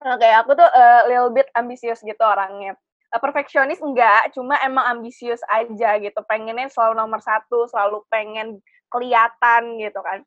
Oke, 0.05 0.21
okay, 0.21 0.33
aku 0.37 0.53
tuh 0.53 0.69
a 0.69 1.09
little 1.09 1.33
bit 1.33 1.49
ambisius 1.57 2.05
gitu 2.05 2.21
orangnya 2.21 2.77
perfeksionis 3.19 3.83
enggak, 3.83 4.31
cuma 4.31 4.55
emang 4.63 4.87
ambisius 4.99 5.43
aja 5.51 5.99
gitu. 5.99 6.21
Pengennya 6.31 6.71
selalu 6.71 6.95
nomor 7.03 7.19
satu, 7.19 7.67
selalu 7.67 8.07
pengen 8.07 8.63
kelihatan 8.87 9.83
gitu 9.83 9.99
kan. 9.99 10.23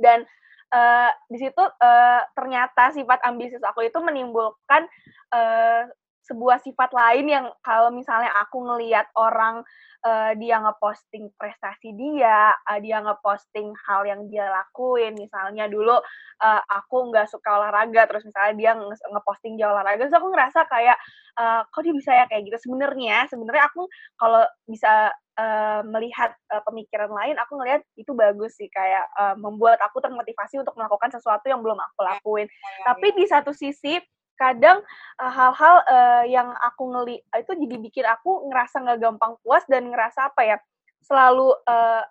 Dan 0.00 0.26
uh, 0.74 1.10
di 1.30 1.38
situ 1.38 1.62
uh, 1.62 2.22
ternyata 2.34 2.90
sifat 2.90 3.22
ambisius 3.22 3.62
aku 3.62 3.86
itu 3.86 3.98
menimbulkan 4.02 4.90
uh, 5.30 5.86
sebuah 6.20 6.60
sifat 6.60 6.92
lain 6.92 7.26
yang 7.26 7.46
kalau 7.64 7.88
misalnya 7.90 8.30
aku 8.38 8.60
ngelihat 8.62 9.08
orang 9.16 9.64
uh, 10.04 10.32
dia 10.36 10.60
ngeposting 10.60 11.32
prestasi 11.34 11.96
dia, 11.96 12.54
uh, 12.54 12.78
dia 12.78 13.00
ngeposting 13.00 13.72
hal 13.88 14.04
yang 14.04 14.28
dia 14.28 14.46
lakuin, 14.48 15.16
misalnya 15.16 15.66
dulu 15.66 15.96
uh, 16.44 16.62
aku 16.68 17.10
nggak 17.10 17.28
suka 17.28 17.50
olahraga, 17.60 18.06
terus 18.06 18.24
misalnya 18.28 18.54
dia 18.56 18.72
ngeposting 19.10 19.56
dia 19.56 19.72
olahraga, 19.72 20.06
terus 20.06 20.16
aku 20.16 20.28
ngerasa 20.30 20.60
kayak 20.68 20.96
uh, 21.40 21.64
kok 21.66 21.82
dia 21.82 21.94
bisa 21.96 22.10
ya 22.12 22.24
kayak 22.28 22.42
gitu. 22.46 22.58
Sebenarnya, 22.68 23.26
sebenarnya 23.26 23.64
aku 23.66 23.88
kalau 24.20 24.44
bisa 24.68 25.10
uh, 25.40 25.80
melihat 25.88 26.36
uh, 26.52 26.62
pemikiran 26.68 27.10
lain, 27.10 27.36
aku 27.40 27.58
ngelihat 27.58 27.82
itu 27.96 28.12
bagus 28.12 28.54
sih, 28.60 28.68
kayak 28.68 29.08
uh, 29.16 29.34
membuat 29.40 29.80
aku 29.80 29.98
termotivasi 30.04 30.60
untuk 30.60 30.76
melakukan 30.76 31.10
sesuatu 31.10 31.48
yang 31.48 31.64
belum 31.64 31.80
aku 31.80 32.00
lakuin. 32.04 32.46
Ya, 32.46 32.52
ya, 32.52 32.70
ya. 32.70 32.84
Tapi 32.92 33.06
di 33.16 33.24
satu 33.26 33.52
sisi 33.56 33.98
kadang 34.40 34.80
eh, 35.20 35.32
hal-hal 35.36 35.76
uh, 35.84 35.92
uh, 35.92 36.24
yang 36.24 36.48
aku 36.64 36.88
ngeli 36.88 37.20
itu 37.36 37.52
jadi 37.52 37.76
bikin 37.76 38.06
aku 38.08 38.48
ngerasa 38.48 38.80
nggak 38.80 39.00
gampang 39.04 39.36
puas 39.44 39.60
dan 39.68 39.92
ngerasa 39.92 40.32
apa 40.32 40.40
ya 40.48 40.56
selalu 41.04 41.52
uh, 41.68 42.02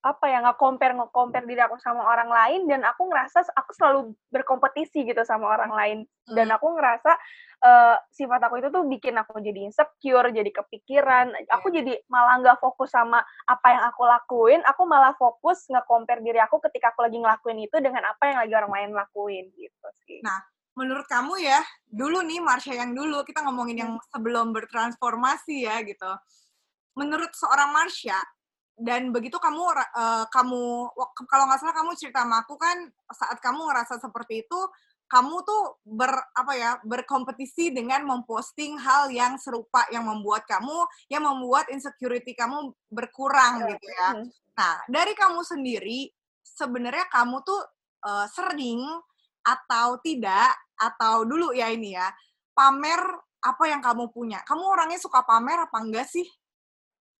apa 0.00 0.32
ya 0.32 0.40
nggak 0.40 0.56
compare 0.56 0.96
nggak 0.96 1.12
compare 1.12 1.44
diri 1.44 1.60
aku 1.60 1.76
sama 1.76 2.00
orang 2.00 2.32
lain 2.32 2.64
dan 2.64 2.80
aku 2.88 3.04
ngerasa 3.12 3.44
aku 3.52 3.70
selalu 3.76 4.16
berkompetisi 4.32 5.04
gitu 5.04 5.20
sama 5.28 5.44
orang 5.52 5.72
lain 5.76 5.98
dan 6.32 6.48
hmm. 6.48 6.56
aku 6.56 6.72
ngerasa 6.72 7.12
uh, 7.60 7.96
sifat 8.08 8.40
aku 8.48 8.64
itu 8.64 8.72
tuh 8.72 8.88
bikin 8.88 9.20
aku 9.20 9.44
jadi 9.44 9.68
insecure 9.68 10.32
jadi 10.32 10.48
kepikiran 10.56 11.36
aku 11.52 11.68
iya. 11.68 11.84
jadi 11.84 11.92
malah 12.08 12.40
nggak 12.40 12.58
fokus 12.64 12.96
sama 12.96 13.20
apa 13.44 13.66
yang 13.68 13.84
aku 13.92 14.02
lakuin 14.08 14.60
aku 14.64 14.82
malah 14.88 15.12
fokus 15.20 15.68
nggak 15.68 15.84
compare 15.84 16.24
diri 16.24 16.40
aku 16.40 16.64
ketika 16.64 16.96
aku 16.96 17.04
lagi 17.04 17.20
ngelakuin 17.20 17.60
itu 17.60 17.76
dengan 17.84 18.08
apa 18.08 18.24
yang 18.24 18.38
lagi 18.40 18.54
orang 18.56 18.72
lain 18.72 18.90
lakuin 18.96 19.52
gitu 19.52 19.88
sih 20.08 20.24
nah 20.24 20.40
menurut 20.78 21.06
kamu 21.10 21.40
ya, 21.42 21.60
dulu 21.86 22.22
nih 22.24 22.40
Marsha 22.42 22.74
yang 22.74 22.94
dulu, 22.94 23.22
kita 23.26 23.42
ngomongin 23.44 23.82
yang 23.82 23.92
hmm. 23.96 24.06
sebelum 24.10 24.54
bertransformasi 24.54 25.66
ya 25.66 25.82
gitu. 25.82 26.10
Menurut 26.98 27.30
seorang 27.34 27.70
Marsha, 27.74 28.18
dan 28.80 29.12
begitu 29.12 29.36
kamu 29.36 29.60
uh, 29.76 30.24
kamu 30.32 30.88
kalau 31.28 31.44
nggak 31.44 31.60
salah 31.60 31.76
kamu 31.76 31.92
cerita 32.00 32.24
sama 32.24 32.40
aku 32.40 32.56
kan 32.56 32.88
saat 33.12 33.36
kamu 33.44 33.68
ngerasa 33.68 34.00
seperti 34.00 34.48
itu 34.48 34.60
kamu 35.04 35.42
tuh 35.44 35.62
ber 35.84 36.08
apa 36.32 36.52
ya 36.56 36.70
berkompetisi 36.80 37.76
dengan 37.76 38.08
memposting 38.08 38.80
hal 38.80 39.12
yang 39.12 39.36
serupa 39.36 39.84
yang 39.92 40.08
membuat 40.08 40.48
kamu 40.48 40.86
yang 41.12 41.28
membuat 41.28 41.68
insecurity 41.68 42.32
kamu 42.32 42.72
berkurang 42.88 43.68
gitu 43.68 43.86
ya. 43.90 44.08
Hmm. 44.16 44.26
Nah 44.56 44.74
dari 44.88 45.12
kamu 45.12 45.44
sendiri 45.44 46.08
sebenarnya 46.40 47.04
kamu 47.12 47.36
tuh 47.44 47.60
uh, 48.06 48.26
sering 48.32 48.80
atau 49.44 49.96
tidak 50.00 50.52
atau 50.76 51.24
dulu 51.24 51.52
ya 51.52 51.68
ini 51.72 51.96
ya 51.96 52.08
pamer 52.56 53.00
apa 53.40 53.64
yang 53.68 53.80
kamu 53.80 54.12
punya. 54.12 54.44
Kamu 54.44 54.64
orangnya 54.68 55.00
suka 55.00 55.24
pamer 55.24 55.64
apa 55.64 55.78
enggak 55.80 56.08
sih? 56.08 56.28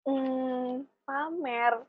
Hmm, 0.05 0.85
pamer. 1.09 1.81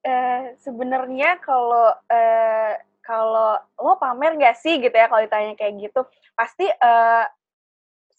Eh, 0.00 0.56
sebenarnya 0.62 1.36
kalau 1.44 1.92
eh, 2.08 2.80
kalau 3.04 3.60
lo 3.78 3.94
pamer 4.00 4.34
nggak 4.34 4.56
sih 4.58 4.82
gitu 4.82 4.92
ya 4.92 5.06
kalau 5.06 5.22
ditanya 5.22 5.54
kayak 5.54 5.78
gitu? 5.78 6.00
Pasti 6.34 6.66
uh, 6.66 7.24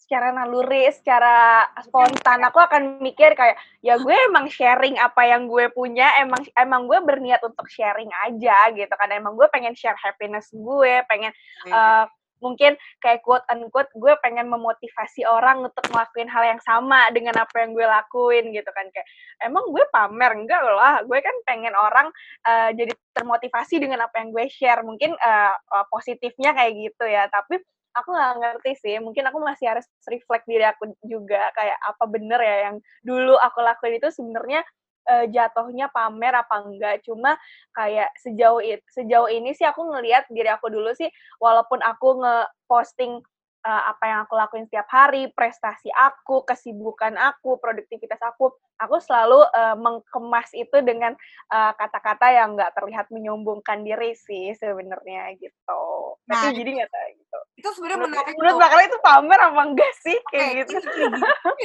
secara 0.08 0.32
naluri, 0.32 0.88
secara 0.88 1.68
spontan 1.84 2.40
aku 2.48 2.56
akan 2.56 2.96
mikir 3.04 3.36
kayak 3.36 3.60
ya 3.84 4.00
gue 4.00 4.16
emang 4.32 4.48
sharing 4.48 4.96
apa 4.96 5.20
yang 5.28 5.44
gue 5.44 5.68
punya, 5.68 6.16
emang 6.24 6.40
emang 6.56 6.88
gue 6.88 6.96
berniat 7.04 7.44
untuk 7.44 7.68
sharing 7.68 8.08
aja 8.24 8.72
gitu 8.72 8.88
kan. 8.88 9.12
Emang 9.12 9.36
gue 9.36 9.44
pengen 9.52 9.76
share 9.76 10.00
happiness 10.00 10.48
gue, 10.56 11.04
pengen 11.12 11.28
uh, 11.68 12.08
mungkin 12.40 12.80
kayak 13.04 13.20
quote 13.20 13.44
unquote 13.52 13.92
gue 14.00 14.16
pengen 14.24 14.48
memotivasi 14.48 15.28
orang 15.28 15.68
untuk 15.68 15.84
ngelakuin 15.92 16.30
hal 16.32 16.56
yang 16.56 16.60
sama 16.64 17.12
dengan 17.12 17.36
apa 17.36 17.52
yang 17.60 17.76
gue 17.76 17.84
lakuin 17.84 18.48
gitu 18.56 18.70
kan. 18.72 18.88
Kayak 18.88 19.08
emang 19.44 19.68
gue 19.68 19.84
pamer? 19.92 20.32
Enggak 20.40 20.64
lah 20.64 21.04
gue 21.04 21.20
kan 21.20 21.36
pengen 21.44 21.76
orang 21.76 22.08
uh, 22.48 22.72
jadi 22.72 22.96
termotivasi 23.12 23.76
dengan 23.76 24.08
apa 24.08 24.24
yang 24.24 24.32
gue 24.32 24.48
share. 24.48 24.80
Mungkin 24.80 25.12
uh, 25.20 25.52
positifnya 25.92 26.56
kayak 26.56 26.72
gitu 26.80 27.04
ya. 27.04 27.28
Tapi 27.28 27.60
aku 27.98 28.14
nggak 28.14 28.34
ngerti 28.38 28.72
sih 28.78 28.96
mungkin 29.02 29.26
aku 29.28 29.38
masih 29.42 29.66
harus 29.74 29.86
reflect 30.06 30.46
diri 30.46 30.64
aku 30.64 30.94
juga 31.04 31.50
kayak 31.52 31.78
apa 31.82 32.04
bener 32.06 32.40
ya 32.40 32.56
yang 32.70 32.76
dulu 33.02 33.34
aku 33.36 33.58
lakuin 33.60 33.98
itu 33.98 34.08
sebenarnya 34.14 34.62
uh, 35.08 35.24
jatuhnya 35.26 35.88
pamer 35.90 36.34
apa 36.36 36.56
enggak. 36.62 37.00
Cuma 37.02 37.34
kayak 37.72 38.12
sejauh 38.20 38.60
it, 38.60 38.84
sejauh 38.92 39.26
ini 39.32 39.56
sih 39.56 39.64
aku 39.64 39.88
ngelihat 39.88 40.28
diri 40.28 40.52
aku 40.52 40.68
dulu 40.68 40.92
sih 40.92 41.08
walaupun 41.40 41.80
aku 41.80 42.20
nge-posting 42.22 43.24
uh, 43.66 43.82
apa 43.90 44.04
yang 44.06 44.18
aku 44.26 44.34
lakuin 44.38 44.66
setiap 44.66 44.86
hari, 44.90 45.30
prestasi 45.34 45.90
aku, 45.90 46.46
kesibukan 46.46 47.14
aku, 47.18 47.58
produktivitas 47.58 48.20
aku, 48.22 48.54
aku 48.78 48.96
selalu 49.02 49.42
uh, 49.54 49.76
mengemas 49.78 50.50
itu 50.54 50.78
dengan 50.84 51.14
kata-kata 51.50 52.26
uh, 52.30 52.34
yang 52.34 52.48
nggak 52.54 52.76
terlihat 52.76 53.06
menyombongkan 53.10 53.82
diri 53.82 54.14
sih 54.14 54.54
sebenarnya 54.58 55.34
gitu. 55.40 55.82
Nah, 56.28 56.44
Tapi 56.46 56.60
jadi 56.60 56.70
nggak 56.82 56.90
tahu 56.92 57.08
gitu. 57.16 57.38
Itu 57.58 57.68
sebenarnya 57.74 58.00
menarik. 58.04 58.34
Menurut 58.36 58.58
bakal 58.60 58.78
itu 58.84 58.98
pamer 59.00 59.40
apa 59.40 59.62
enggak 59.64 59.92
sih 60.04 60.18
kayak 60.30 60.50
okay, 60.52 60.58
gitu? 60.62 60.76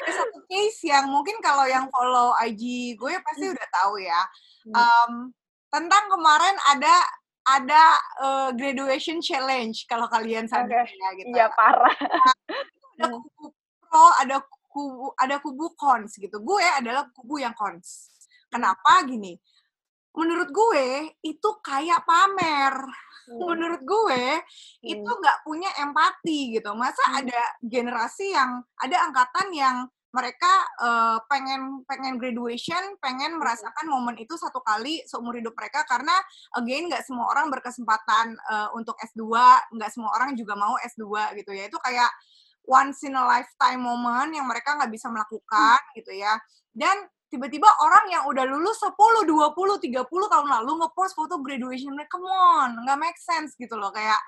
Ada 0.01 0.11
satu 0.15 0.39
case 0.47 0.79
yang 0.87 1.05
mungkin 1.11 1.37
kalau 1.43 1.67
yang 1.67 1.85
follow 1.91 2.33
IG 2.41 2.95
gue 2.97 3.13
pasti 3.21 3.45
hmm. 3.45 3.53
udah 3.53 3.67
tahu 3.83 3.93
ya. 4.01 4.21
Um, 4.71 5.35
tentang 5.73 6.05
kemarin 6.05 6.55
ada 6.69 6.95
ada 7.43 7.83
uh, 8.23 8.49
graduation 8.55 9.19
challenge 9.19 9.83
kalau 9.87 10.07
kalian 10.07 10.47
sadar 10.47 10.87
okay. 10.87 10.95
ya 10.95 11.09
gitu. 11.19 11.35
Iya 11.35 11.47
parah. 11.51 11.95
Nah, 12.99 13.09
ada 13.09 13.15
kubu 13.19 13.45
pro, 13.83 14.07
ada 14.19 14.37
kubu 14.71 15.07
ada 15.19 15.35
kubu 15.43 15.65
cons 15.75 16.15
gitu. 16.15 16.37
Gue 16.39 16.63
adalah 16.63 17.07
kubu 17.11 17.43
yang 17.43 17.51
cons. 17.53 18.11
Kenapa 18.47 19.03
gini? 19.03 19.35
Menurut 20.13 20.49
gue 20.53 20.87
itu 21.25 21.49
kayak 21.59 22.07
pamer. 22.07 22.75
Hmm. 23.23 23.39
Menurut 23.39 23.81
gue 23.83 24.23
hmm. 24.39 24.93
itu 24.93 25.11
nggak 25.11 25.41
punya 25.43 25.69
empati 25.83 26.59
gitu. 26.59 26.71
Masa 26.75 27.03
hmm. 27.11 27.19
ada 27.23 27.41
generasi 27.59 28.31
yang 28.31 28.63
ada 28.79 28.97
angkatan 29.09 29.47
yang 29.51 29.77
mereka 30.13 30.53
uh, 30.77 31.17
pengen 31.25 31.81
pengen 31.89 32.21
graduation, 32.21 32.95
pengen 33.01 33.41
merasakan 33.41 33.89
momen 33.89 34.13
itu 34.21 34.37
satu 34.37 34.61
kali 34.61 35.01
seumur 35.09 35.33
hidup 35.33 35.57
mereka 35.57 35.81
karena 35.89 36.13
again 36.53 36.85
nggak 36.85 37.01
semua 37.01 37.33
orang 37.33 37.49
berkesempatan 37.49 38.37
uh, 38.45 38.69
untuk 38.77 38.93
S2, 39.01 39.25
nggak 39.73 39.89
semua 39.89 40.13
orang 40.13 40.37
juga 40.37 40.53
mau 40.53 40.77
S2 40.85 41.33
gitu 41.41 41.51
ya. 41.57 41.65
Itu 41.65 41.81
kayak 41.81 42.13
once 42.69 43.09
in 43.09 43.17
a 43.17 43.25
lifetime 43.25 43.81
moment 43.81 44.29
yang 44.29 44.45
mereka 44.45 44.77
nggak 44.77 44.93
bisa 44.93 45.09
melakukan 45.09 45.81
gitu 45.97 46.13
ya. 46.13 46.37
Dan 46.69 47.09
tiba-tiba 47.33 47.65
orang 47.81 48.05
yang 48.13 48.23
udah 48.29 48.45
lulus 48.45 48.77
10, 48.85 48.93
20, 48.93 49.25
30 49.25 50.05
tahun 50.05 50.47
lalu 50.61 50.71
ngepost 50.85 51.17
foto 51.17 51.41
graduation 51.41 51.97
mereka, 51.97 52.21
come 52.21 52.29
on, 52.29 52.77
nggak 52.85 53.01
make 53.01 53.17
sense 53.17 53.57
gitu 53.57 53.73
loh. 53.73 53.89
Kayak 53.89 54.21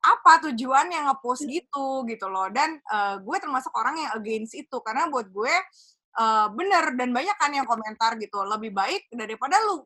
apa 0.00 0.48
tujuan 0.48 0.88
yang 0.88 1.12
ngepost 1.12 1.44
hmm. 1.44 1.52
gitu 1.52 1.88
gitu 2.08 2.26
loh. 2.32 2.48
Dan 2.48 2.80
uh, 2.88 3.20
gue 3.20 3.36
termasuk 3.36 3.72
orang 3.76 4.00
yang 4.00 4.10
against 4.16 4.56
itu 4.56 4.76
karena 4.80 5.08
buat 5.12 5.28
gue 5.28 5.54
uh, 6.18 6.46
bener 6.50 6.96
dan 6.96 7.12
banyak 7.12 7.36
kan 7.36 7.52
yang 7.52 7.68
komentar 7.68 8.16
gitu 8.16 8.42
lebih 8.42 8.72
baik 8.72 9.06
daripada 9.12 9.60
lu 9.68 9.84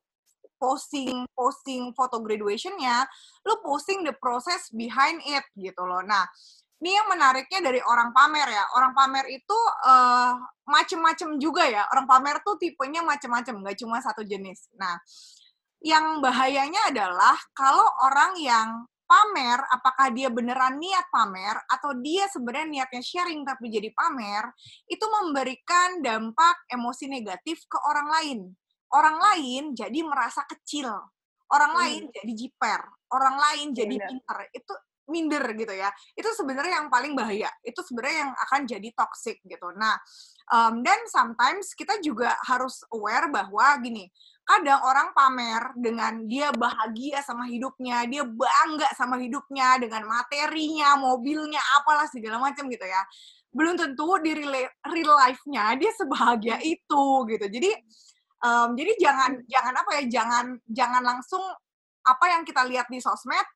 posting 0.54 1.26
posting 1.34 1.90
foto 1.92 2.22
graduationnya 2.22 3.04
lu 3.44 3.58
posting 3.60 4.06
the 4.06 4.14
process 4.16 4.70
behind 4.70 5.20
it 5.26 5.44
gitu 5.58 5.82
loh. 5.82 6.00
Nah 6.00 6.24
ini 6.84 7.00
yang 7.00 7.08
menariknya 7.08 7.64
dari 7.64 7.80
orang 7.80 8.12
pamer 8.12 8.44
ya. 8.44 8.64
Orang 8.76 8.92
pamer 8.92 9.24
itu 9.32 9.58
uh, 9.88 10.36
macem-macem 10.68 11.40
juga 11.40 11.64
ya. 11.64 11.88
Orang 11.88 12.04
pamer 12.04 12.44
tuh 12.44 12.60
tipenya 12.60 13.00
macem-macem 13.00 13.56
nggak 13.56 13.78
cuma 13.80 14.04
satu 14.04 14.20
jenis. 14.20 14.68
Nah 14.76 15.00
yang 15.84 16.20
bahayanya 16.24 16.92
adalah 16.92 17.36
kalau 17.52 17.84
orang 18.04 18.36
yang 18.40 18.68
pamer, 19.14 19.62
apakah 19.70 20.10
dia 20.10 20.26
beneran 20.26 20.82
niat 20.82 21.06
pamer 21.14 21.54
atau 21.70 21.94
dia 22.02 22.26
sebenarnya 22.26 22.66
niatnya 22.66 23.02
sharing 23.06 23.46
tapi 23.46 23.70
jadi 23.70 23.94
pamer, 23.94 24.50
itu 24.90 25.06
memberikan 25.06 26.02
dampak 26.02 26.66
emosi 26.66 27.06
negatif 27.06 27.62
ke 27.70 27.78
orang 27.86 28.08
lain. 28.10 28.40
Orang 28.90 29.18
lain 29.22 29.74
jadi 29.74 30.02
merasa 30.02 30.42
kecil, 30.46 30.90
orang 31.50 31.72
hmm. 31.74 31.80
lain 31.82 32.02
jadi 32.10 32.32
jiper, 32.34 32.82
orang 33.14 33.36
lain 33.38 33.66
jadi 33.70 33.96
pinter. 34.02 34.38
Itu 34.50 34.74
minder 35.08 35.44
gitu 35.52 35.74
ya. 35.74 35.90
Itu 36.16 36.32
sebenarnya 36.32 36.82
yang 36.82 36.88
paling 36.88 37.12
bahaya. 37.12 37.50
Itu 37.60 37.84
sebenarnya 37.84 38.28
yang 38.28 38.32
akan 38.34 38.60
jadi 38.64 38.88
toxic 38.96 39.36
gitu. 39.44 39.68
Nah, 39.76 39.94
um, 40.50 40.80
dan 40.80 40.96
sometimes 41.08 41.76
kita 41.76 42.00
juga 42.00 42.32
harus 42.48 42.80
aware 42.92 43.28
bahwa 43.28 43.76
gini, 43.84 44.08
kadang 44.44 44.80
orang 44.84 45.08
pamer 45.16 45.72
dengan 45.72 46.28
dia 46.28 46.52
bahagia 46.52 47.24
sama 47.24 47.48
hidupnya, 47.48 48.04
dia 48.04 48.28
bangga 48.28 48.92
sama 48.92 49.16
hidupnya 49.16 49.80
dengan 49.80 50.04
materinya, 50.04 51.00
mobilnya, 51.00 51.60
apalah 51.80 52.04
segala 52.12 52.36
macam 52.36 52.68
gitu 52.68 52.84
ya. 52.84 53.02
Belum 53.50 53.72
tentu 53.74 54.20
di 54.20 54.36
real 54.36 55.12
life-nya 55.16 55.80
dia 55.80 55.90
sebahagia 55.96 56.60
itu 56.60 57.04
gitu. 57.32 57.46
Jadi 57.48 57.70
um, 58.44 58.76
jadi 58.76 58.92
jangan 59.00 59.30
jangan 59.48 59.74
apa 59.80 59.90
ya, 59.96 60.02
jangan 60.12 60.44
jangan 60.68 61.02
langsung 61.02 61.42
apa 62.04 62.24
yang 62.28 62.44
kita 62.44 62.68
lihat 62.68 62.86
di 62.92 63.00
sosmed 63.00 63.48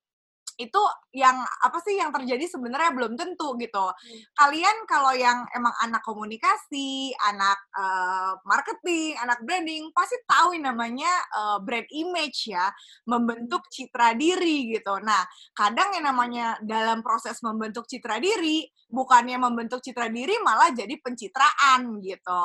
itu 0.58 0.82
yang 1.14 1.38
apa 1.38 1.78
sih 1.86 1.94
yang 1.94 2.10
terjadi 2.10 2.42
sebenarnya 2.50 2.90
belum 2.90 3.14
tentu 3.14 3.54
gitu. 3.62 3.86
Hmm. 3.86 4.20
Kalian 4.34 4.76
kalau 4.90 5.14
yang 5.14 5.46
emang 5.54 5.70
anak 5.86 6.02
komunikasi, 6.02 7.14
anak 7.30 7.58
uh, 7.78 8.34
marketing, 8.42 9.14
anak 9.22 9.38
branding 9.46 9.88
pasti 9.94 10.18
tahu 10.26 10.58
yang 10.58 10.74
namanya 10.74 11.08
uh, 11.30 11.58
brand 11.62 11.86
image 11.94 12.50
ya, 12.50 12.68
membentuk 13.06 13.62
hmm. 13.64 13.72
citra 13.72 14.18
diri 14.18 14.74
gitu. 14.74 14.98
Nah, 14.98 15.22
kadang 15.54 15.94
yang 15.94 16.10
namanya 16.10 16.58
dalam 16.58 17.00
proses 17.06 17.38
membentuk 17.40 17.86
citra 17.86 18.18
diri 18.18 18.66
bukannya 18.90 19.38
membentuk 19.38 19.78
citra 19.78 20.10
diri 20.10 20.42
malah 20.42 20.74
jadi 20.74 20.98
pencitraan 20.98 22.02
gitu 22.02 22.42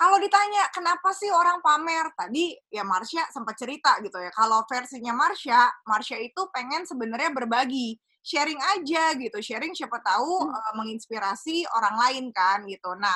kalau 0.00 0.16
ditanya 0.16 0.64
kenapa 0.72 1.12
sih 1.12 1.28
orang 1.28 1.60
pamer? 1.60 2.08
Tadi 2.16 2.56
ya 2.72 2.80
Marsha 2.80 3.28
sempat 3.28 3.52
cerita 3.60 4.00
gitu 4.00 4.16
ya 4.16 4.32
kalau 4.32 4.64
versinya 4.64 5.12
Marsha 5.12 5.68
Marsha 5.84 6.16
itu 6.16 6.48
pengen 6.56 6.88
sebenarnya 6.88 7.28
berbagi 7.36 8.00
sharing 8.24 8.56
aja 8.56 9.12
gitu 9.20 9.44
sharing 9.44 9.76
siapa 9.76 10.00
tahu 10.00 10.48
hmm. 10.48 10.56
uh, 10.56 10.72
menginspirasi 10.80 11.68
orang 11.76 12.00
lain 12.00 12.24
kan 12.32 12.64
gitu. 12.64 12.96
Nah 12.96 13.12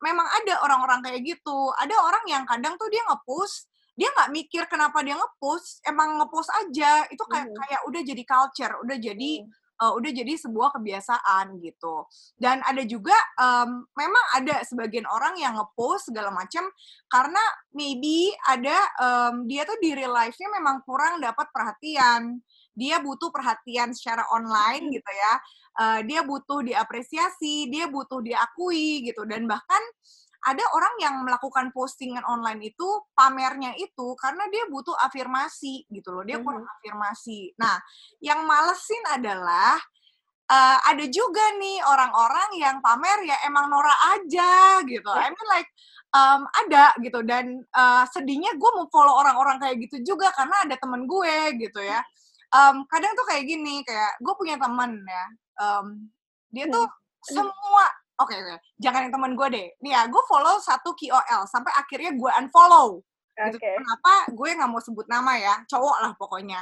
memang 0.00 0.24
ada 0.24 0.64
orang-orang 0.64 1.04
kayak 1.04 1.20
gitu. 1.20 1.68
Ada 1.76 1.96
orang 2.00 2.24
yang 2.32 2.48
kadang 2.48 2.80
tuh 2.80 2.88
dia 2.88 3.04
ngepost 3.04 3.68
dia 3.92 4.08
nggak 4.12 4.32
mikir 4.32 4.64
kenapa 4.72 5.04
dia 5.04 5.20
ngepost 5.20 5.84
emang 5.84 6.16
ngepost 6.16 6.48
aja. 6.64 7.04
Itu 7.12 7.28
kayak 7.28 7.52
hmm. 7.52 7.60
kayak 7.60 7.80
udah 7.92 8.00
jadi 8.00 8.22
culture 8.24 8.72
udah 8.80 8.96
jadi 8.96 9.44
hmm 9.44 9.65
uh, 9.80 9.92
udah 9.96 10.10
jadi 10.12 10.34
sebuah 10.40 10.76
kebiasaan 10.76 11.60
gitu. 11.60 12.08
Dan 12.36 12.64
ada 12.64 12.82
juga 12.84 13.14
um, 13.40 13.84
memang 13.96 14.24
ada 14.36 14.64
sebagian 14.64 15.04
orang 15.08 15.36
yang 15.36 15.56
ngepost 15.56 16.12
segala 16.12 16.32
macam 16.32 16.64
karena 17.08 17.42
maybe 17.72 18.32
ada 18.48 18.76
um, 19.00 19.44
dia 19.44 19.68
tuh 19.68 19.76
di 19.80 19.92
real 19.92 20.12
life-nya 20.12 20.48
memang 20.56 20.82
kurang 20.84 21.20
dapat 21.20 21.48
perhatian. 21.52 22.40
Dia 22.76 23.00
butuh 23.00 23.32
perhatian 23.32 23.96
secara 23.96 24.28
online 24.32 24.88
hmm. 24.88 24.94
gitu 25.00 25.12
ya. 25.12 25.34
Uh, 25.76 26.00
dia 26.08 26.24
butuh 26.24 26.64
diapresiasi, 26.64 27.68
dia 27.68 27.88
butuh 27.88 28.24
diakui 28.24 29.04
gitu 29.04 29.28
dan 29.28 29.44
bahkan 29.44 29.82
ada 30.46 30.62
orang 30.78 30.94
yang 31.02 31.14
melakukan 31.26 31.74
postingan 31.74 32.22
online 32.22 32.70
itu 32.70 32.88
pamernya 33.18 33.74
itu 33.74 34.14
karena 34.14 34.46
dia 34.46 34.62
butuh 34.70 34.94
afirmasi 35.02 35.82
gitu 35.90 36.14
loh 36.14 36.22
dia 36.22 36.38
kurang 36.38 36.62
mm-hmm. 36.62 36.76
afirmasi. 36.78 37.50
Nah 37.58 37.74
yang 38.22 38.46
malesin 38.46 39.02
adalah 39.10 39.74
uh, 40.46 40.78
ada 40.86 41.04
juga 41.10 41.42
nih 41.58 41.82
orang-orang 41.82 42.50
yang 42.62 42.78
pamer 42.78 43.26
ya 43.26 43.36
emang 43.50 43.66
norak 43.66 43.98
aja 44.14 44.80
gitu. 44.86 45.10
I 45.10 45.34
mean 45.34 45.48
like 45.50 45.70
um, 46.14 46.46
ada 46.64 46.94
gitu 47.02 47.26
dan 47.26 47.66
uh, 47.74 48.06
sedihnya 48.06 48.54
gue 48.54 48.70
mau 48.70 48.86
follow 48.86 49.18
orang-orang 49.18 49.58
kayak 49.58 49.82
gitu 49.90 50.14
juga 50.14 50.30
karena 50.30 50.62
ada 50.62 50.78
temen 50.78 51.10
gue 51.10 51.58
gitu 51.58 51.82
ya. 51.82 51.98
Um, 52.54 52.86
kadang 52.86 53.10
tuh 53.18 53.26
kayak 53.26 53.50
gini 53.50 53.82
kayak 53.82 54.22
gue 54.22 54.34
punya 54.38 54.54
temen 54.54 55.02
ya 55.02 55.24
um, 55.58 56.06
dia 56.54 56.70
tuh 56.70 56.86
hmm. 56.86 57.34
semua 57.34 57.84
oke 58.16 58.32
okay, 58.32 58.38
okay. 58.40 58.58
jangan 58.80 59.08
yang 59.08 59.12
teman 59.12 59.32
gue 59.36 59.48
deh. 59.52 59.66
Nih 59.84 59.92
ya 59.92 60.08
gue 60.08 60.22
follow 60.28 60.56
satu 60.60 60.96
KOL 60.96 61.42
sampai 61.48 61.72
akhirnya 61.76 62.16
gue 62.16 62.30
unfollow. 62.44 63.00
Okay. 63.36 63.52
gitu. 63.52 63.68
kenapa 63.68 64.32
gue 64.32 64.48
nggak 64.56 64.70
mau 64.72 64.80
sebut 64.80 65.06
nama 65.12 65.36
ya? 65.36 65.54
Cowok 65.68 65.96
lah 66.00 66.12
pokoknya. 66.16 66.60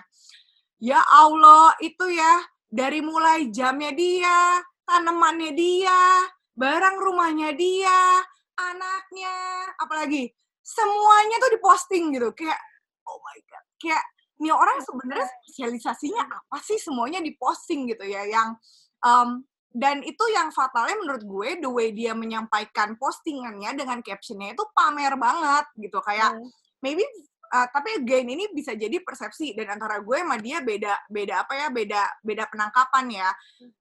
Ya 0.82 1.00
Allah 1.06 1.74
itu 1.78 2.10
ya. 2.10 2.42
Dari 2.74 2.98
mulai 2.98 3.54
jamnya 3.54 3.94
dia, 3.94 4.58
tanamannya 4.82 5.54
dia, 5.54 6.26
barang 6.58 6.96
rumahnya 6.98 7.54
dia, 7.54 8.18
anaknya, 8.58 9.34
apalagi. 9.78 10.34
Semuanya 10.58 11.38
tuh 11.38 11.54
diposting 11.54 12.10
gitu. 12.18 12.34
Kayak 12.34 12.58
oh 13.06 13.22
my 13.22 13.38
god. 13.46 13.64
Kayak 13.78 14.04
ini 14.42 14.50
orang 14.50 14.82
sebenarnya 14.82 15.28
spesialisasinya 15.46 16.26
apa 16.26 16.58
sih? 16.66 16.82
Semuanya 16.82 17.22
diposting 17.22 17.86
gitu 17.86 18.02
ya. 18.02 18.26
Yang 18.26 18.58
um, 19.06 19.46
dan 19.74 20.06
itu 20.06 20.24
yang 20.30 20.54
fatalnya 20.54 20.94
menurut 21.02 21.24
gue 21.26 21.48
the 21.58 21.70
way 21.70 21.90
dia 21.90 22.14
menyampaikan 22.14 22.94
postingannya 22.94 23.74
dengan 23.74 23.98
captionnya 24.00 24.54
itu 24.54 24.62
pamer 24.70 25.18
banget 25.18 25.66
gitu 25.74 25.98
kayak 25.98 26.38
hmm. 26.38 26.48
maybe 26.78 27.02
uh, 27.50 27.66
tapi 27.74 27.98
again 27.98 28.30
ini 28.30 28.54
bisa 28.54 28.78
jadi 28.78 29.02
persepsi 29.02 29.58
dan 29.58 29.74
antara 29.74 29.98
gue 29.98 30.14
sama 30.14 30.38
dia 30.38 30.62
beda 30.62 31.10
beda 31.10 31.42
apa 31.42 31.52
ya 31.58 31.66
beda 31.74 32.02
beda 32.22 32.44
penangkapan 32.46 33.06
ya 33.10 33.28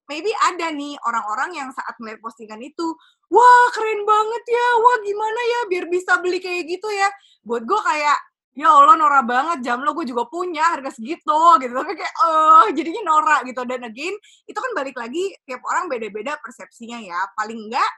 maybe 0.09 0.33
ada 0.49 0.73
nih 0.73 0.97
orang-orang 1.05 1.61
yang 1.61 1.69
saat 1.69 1.93
melihat 2.01 2.25
postingan 2.25 2.59
itu 2.65 2.97
wah 3.33 3.65
keren 3.73 4.05
banget 4.05 4.43
ya, 4.45 4.67
wah 4.77 4.97
gimana 5.01 5.41
ya 5.41 5.59
biar 5.73 5.85
bisa 5.89 6.21
beli 6.21 6.37
kayak 6.37 6.69
gitu 6.69 6.85
ya. 6.93 7.09
Buat 7.41 7.65
gue 7.65 7.81
kayak, 7.81 8.17
ya 8.53 8.69
Allah 8.69 8.95
norak 8.97 9.25
banget, 9.25 9.57
jam 9.65 9.81
lo 9.81 9.97
gue 9.97 10.05
juga 10.05 10.29
punya 10.29 10.77
harga 10.77 10.93
segitu 10.93 11.39
gitu. 11.61 11.73
Tapi 11.73 11.93
kayak, 11.97 12.15
oh 12.25 12.67
jadinya 12.69 13.01
norak 13.09 13.41
gitu. 13.49 13.61
Dan 13.65 13.81
again, 13.85 14.15
itu 14.45 14.57
kan 14.57 14.71
balik 14.77 14.95
lagi, 14.97 15.33
tiap 15.45 15.61
orang 15.65 15.89
beda-beda 15.89 16.37
persepsinya 16.37 17.01
ya. 17.01 17.19
Paling 17.33 17.69
enggak, 17.69 17.91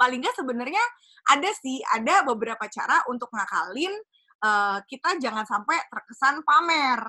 paling 0.00 0.18
enggak 0.24 0.34
sebenarnya 0.36 0.84
ada 1.30 1.50
sih, 1.60 1.78
ada 1.92 2.24
beberapa 2.26 2.64
cara 2.66 3.04
untuk 3.06 3.30
ngakalin 3.30 3.92
uh, 4.42 4.78
kita 4.88 5.20
jangan 5.22 5.46
sampai 5.46 5.78
terkesan 5.86 6.42
pamer. 6.42 7.00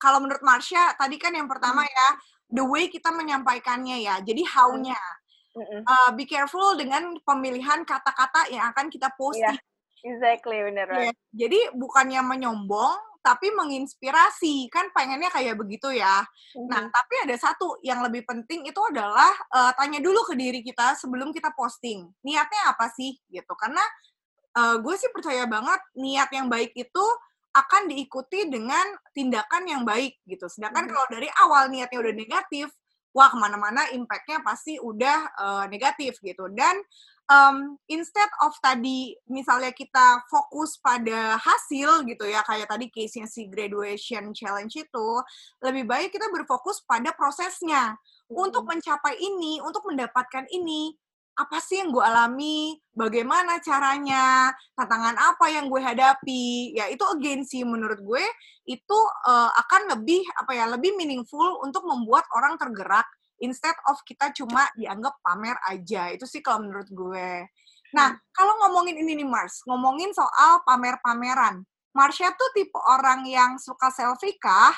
Kalau 0.00 0.24
menurut 0.24 0.40
Marsha, 0.40 0.96
tadi 0.96 1.20
kan 1.20 1.36
yang 1.36 1.44
pertama 1.44 1.84
hmm. 1.84 1.92
ya, 1.92 2.08
the 2.56 2.64
way 2.64 2.88
kita 2.88 3.12
menyampaikannya 3.12 4.00
ya. 4.00 4.18
Jadi 4.24 4.42
how-nya. 4.48 4.98
Uh, 5.50 6.14
be 6.14 6.30
careful 6.30 6.78
dengan 6.78 7.18
pemilihan 7.26 7.82
kata-kata 7.82 8.48
yang 8.54 8.70
akan 8.70 8.86
kita 8.86 9.10
post. 9.18 9.42
Yeah, 9.42 9.58
exactly, 10.04 10.58
benar. 10.64 10.88
Yeah. 10.90 11.14
Jadi 11.34 11.60
bukannya 11.76 12.20
menyombong, 12.24 13.10
tapi 13.20 13.52
menginspirasi 13.52 14.72
kan 14.72 14.88
pengennya 14.96 15.28
kayak 15.28 15.60
begitu 15.60 15.92
ya. 15.92 16.24
Mm-hmm. 16.56 16.68
Nah, 16.72 16.82
tapi 16.88 17.14
ada 17.28 17.36
satu 17.36 17.76
yang 17.84 18.00
lebih 18.00 18.24
penting 18.24 18.64
itu 18.64 18.80
adalah 18.80 19.30
uh, 19.52 19.72
tanya 19.76 20.00
dulu 20.00 20.24
ke 20.24 20.34
diri 20.36 20.64
kita 20.64 20.96
sebelum 20.96 21.30
kita 21.30 21.52
posting. 21.52 22.08
Niatnya 22.24 22.72
apa 22.72 22.88
sih 22.96 23.20
gitu? 23.28 23.52
Karena 23.60 23.84
uh, 24.56 24.76
gue 24.80 24.94
sih 24.96 25.12
percaya 25.12 25.44
banget 25.44 25.80
niat 26.00 26.32
yang 26.32 26.48
baik 26.48 26.72
itu 26.72 27.04
akan 27.50 27.90
diikuti 27.90 28.46
dengan 28.48 28.96
tindakan 29.12 29.68
yang 29.68 29.82
baik 29.84 30.16
gitu. 30.24 30.48
Sedangkan 30.48 30.88
mm-hmm. 30.88 30.96
kalau 30.96 31.06
dari 31.12 31.28
awal 31.44 31.68
niatnya 31.68 32.00
udah 32.00 32.14
negatif, 32.16 32.72
wah 33.10 33.28
ke 33.28 33.36
mana-mana 33.36 33.90
impactnya 33.90 34.40
pasti 34.40 34.78
udah 34.78 35.18
uh, 35.34 35.64
negatif 35.66 36.22
gitu 36.22 36.46
dan 36.54 36.78
um, 37.30 37.78
instead 37.86 38.28
of 38.42 38.52
tadi 38.58 39.14
misalnya 39.30 39.70
kita 39.70 40.26
fokus 40.26 40.76
pada 40.82 41.38
hasil 41.38 42.02
gitu 42.04 42.26
ya 42.26 42.42
kayak 42.42 42.66
tadi 42.66 42.90
case-nya 42.90 43.30
si 43.30 43.46
graduation 43.46 44.34
challenge 44.34 44.74
itu 44.74 45.08
lebih 45.62 45.86
baik 45.86 46.10
kita 46.10 46.26
berfokus 46.34 46.82
pada 46.82 47.14
prosesnya. 47.14 47.94
Untuk 48.30 48.66
mencapai 48.66 49.16
ini 49.18 49.62
untuk 49.62 49.86
mendapatkan 49.86 50.46
ini 50.50 50.94
apa 51.38 51.56
sih 51.62 51.80
yang 51.80 51.88
gue 51.88 52.04
alami, 52.04 52.76
bagaimana 52.92 53.64
caranya, 53.64 54.52
tantangan 54.76 55.16
apa 55.16 55.48
yang 55.48 55.72
gue 55.72 55.80
hadapi, 55.80 56.76
ya 56.76 56.84
itu 56.92 57.00
again 57.16 57.40
sih 57.48 57.64
menurut 57.64 57.96
gue 58.04 58.24
itu 58.68 58.98
uh, 59.24 59.48
akan 59.48 59.96
lebih 59.96 60.20
apa 60.36 60.52
ya 60.52 60.68
lebih 60.68 60.92
meaningful 61.00 61.64
untuk 61.64 61.88
membuat 61.88 62.28
orang 62.36 62.60
tergerak 62.60 63.08
instead 63.40 63.76
of 63.88 63.98
kita 64.04 64.30
cuma 64.36 64.68
dianggap 64.76 65.16
pamer 65.24 65.56
aja 65.66 66.12
itu 66.12 66.24
sih 66.28 66.44
kalau 66.44 66.64
menurut 66.64 66.88
gue. 66.92 67.48
Nah 67.96 68.08
hmm. 68.14 68.20
kalau 68.30 68.54
ngomongin 68.64 69.00
ini 69.00 69.18
nih 69.20 69.28
Mars, 69.28 69.64
ngomongin 69.66 70.14
soal 70.14 70.62
pamer-pameran, 70.62 71.64
Marsha 71.90 72.30
tuh 72.36 72.50
tipe 72.54 72.78
orang 72.78 73.26
yang 73.26 73.58
suka 73.58 73.90
selfie 73.90 74.38
kah? 74.38 74.70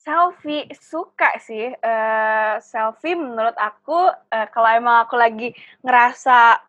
Selfie 0.00 0.70
suka 0.78 1.36
sih. 1.42 1.74
Uh, 1.82 2.56
selfie 2.62 3.18
menurut 3.18 3.56
aku 3.58 4.08
uh, 4.08 4.46
kalau 4.54 4.70
emang 4.70 5.04
aku 5.04 5.18
lagi 5.18 5.52
ngerasa 5.84 6.62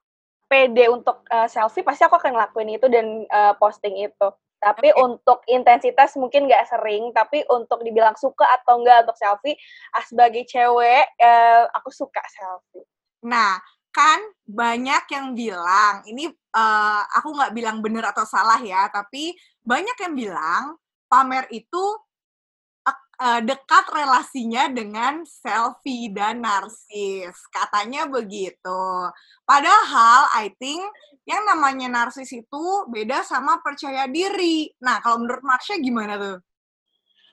pede 0.52 0.92
untuk 0.92 1.24
uh, 1.32 1.48
selfie 1.48 1.86
pasti 1.86 2.04
aku 2.04 2.20
akan 2.20 2.36
ngelakuin 2.36 2.76
itu 2.76 2.88
dan 2.92 3.24
uh, 3.30 3.54
posting 3.56 4.04
itu. 4.04 4.28
Tapi 4.62 4.94
okay. 4.94 5.02
untuk 5.02 5.42
intensitas 5.50 6.14
mungkin 6.22 6.46
nggak 6.46 6.70
sering, 6.70 7.10
tapi 7.18 7.42
untuk 7.50 7.82
dibilang 7.82 8.14
suka 8.14 8.46
atau 8.62 8.78
enggak 8.78 9.10
untuk 9.10 9.18
selfie, 9.18 9.58
ah, 9.98 10.06
sebagai 10.06 10.46
cewek 10.46 11.06
uh, 11.18 11.66
aku 11.74 11.90
suka 11.90 12.22
selfie. 12.30 12.86
Nah, 13.26 13.58
kan 13.90 14.22
banyak 14.46 15.04
yang 15.12 15.34
bilang 15.34 16.06
ini 16.06 16.30
uh, 16.54 17.04
aku 17.18 17.34
nggak 17.36 17.54
bilang 17.58 17.82
benar 17.82 18.14
atau 18.14 18.24
salah 18.24 18.62
ya, 18.62 18.86
tapi 18.94 19.34
banyak 19.66 19.98
yang 19.98 20.14
bilang 20.14 20.64
pamer 21.10 21.50
itu 21.50 21.84
uh, 23.22 23.42
dekat 23.46 23.86
relasinya 23.94 24.74
dengan 24.74 25.22
selfie 25.22 26.10
dan 26.10 26.42
narsis. 26.42 27.38
Katanya 27.54 28.10
begitu. 28.10 28.82
Padahal 29.46 30.26
I 30.34 30.50
think 30.58 30.82
yang 31.30 31.46
namanya 31.46 31.88
narsis 31.88 32.34
itu 32.34 32.66
beda 32.90 33.22
sama 33.22 33.62
percaya 33.62 34.10
diri. 34.10 34.74
Nah, 34.82 34.98
kalau 35.06 35.22
menurut 35.22 35.46
Marsha 35.46 35.78
gimana 35.78 36.18
tuh? 36.18 36.38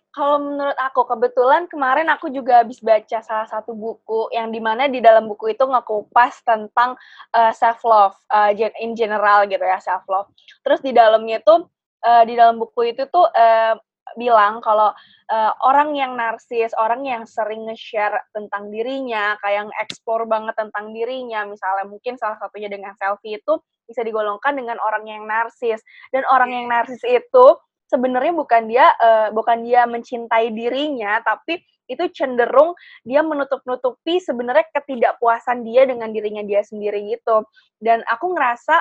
Kalau 0.08 0.40
menurut 0.40 0.74
aku, 0.74 1.04
kebetulan 1.04 1.70
kemarin 1.70 2.08
aku 2.10 2.32
juga 2.32 2.64
habis 2.64 2.82
baca 2.82 3.22
salah 3.22 3.46
satu 3.46 3.76
buku 3.76 4.32
yang 4.34 4.50
di 4.50 4.58
mana 4.58 4.88
di 4.90 4.98
dalam 4.98 5.28
buku 5.30 5.52
itu 5.52 5.62
ngekupas 5.62 6.42
tentang 6.42 6.98
uh, 7.36 7.52
self 7.54 7.84
love 7.86 8.16
uh, 8.32 8.50
in 8.82 8.98
general 8.98 9.46
gitu 9.46 9.62
ya 9.62 9.78
self 9.78 10.02
love. 10.10 10.26
Terus 10.64 10.80
di 10.82 10.90
dalamnya 10.90 11.38
tuh 11.44 11.70
uh, 12.02 12.22
di 12.26 12.34
dalam 12.34 12.58
buku 12.58 12.90
itu 12.96 13.06
tuh 13.06 13.30
uh, 13.30 13.78
bilang 14.16 14.64
kalau 14.64 14.94
uh, 15.28 15.52
orang 15.66 15.92
yang 15.92 16.16
narsis, 16.16 16.72
orang 16.80 17.04
yang 17.04 17.28
sering 17.28 17.68
nge-share 17.68 18.16
tentang 18.32 18.72
dirinya, 18.72 19.36
kayak 19.44 19.66
yang 19.66 19.70
explore 19.82 20.24
banget 20.24 20.56
tentang 20.56 20.94
dirinya, 20.96 21.44
misalnya 21.44 21.84
mungkin 21.84 22.16
salah 22.16 22.40
satunya 22.40 22.72
dengan 22.72 22.96
selfie 22.96 23.36
itu 23.36 23.60
bisa 23.88 24.04
digolongkan 24.04 24.56
dengan 24.56 24.80
orang 24.80 25.04
yang 25.08 25.24
narsis. 25.28 25.80
Dan 26.14 26.24
orang 26.28 26.52
yang 26.52 26.66
narsis 26.68 27.00
itu 27.04 27.46
sebenarnya 27.88 28.32
bukan 28.36 28.68
dia 28.68 28.86
uh, 29.00 29.28
bukan 29.32 29.64
dia 29.64 29.88
mencintai 29.88 30.52
dirinya, 30.52 31.20
tapi 31.24 31.60
itu 31.88 32.04
cenderung 32.12 32.76
dia 33.02 33.24
menutup-nutupi 33.24 34.20
sebenarnya 34.20 34.68
ketidakpuasan 34.76 35.64
dia 35.64 35.88
dengan 35.88 36.12
dirinya 36.12 36.44
dia 36.44 36.60
sendiri 36.60 37.16
gitu. 37.16 37.48
Dan 37.80 38.04
aku 38.04 38.36
ngerasa 38.36 38.76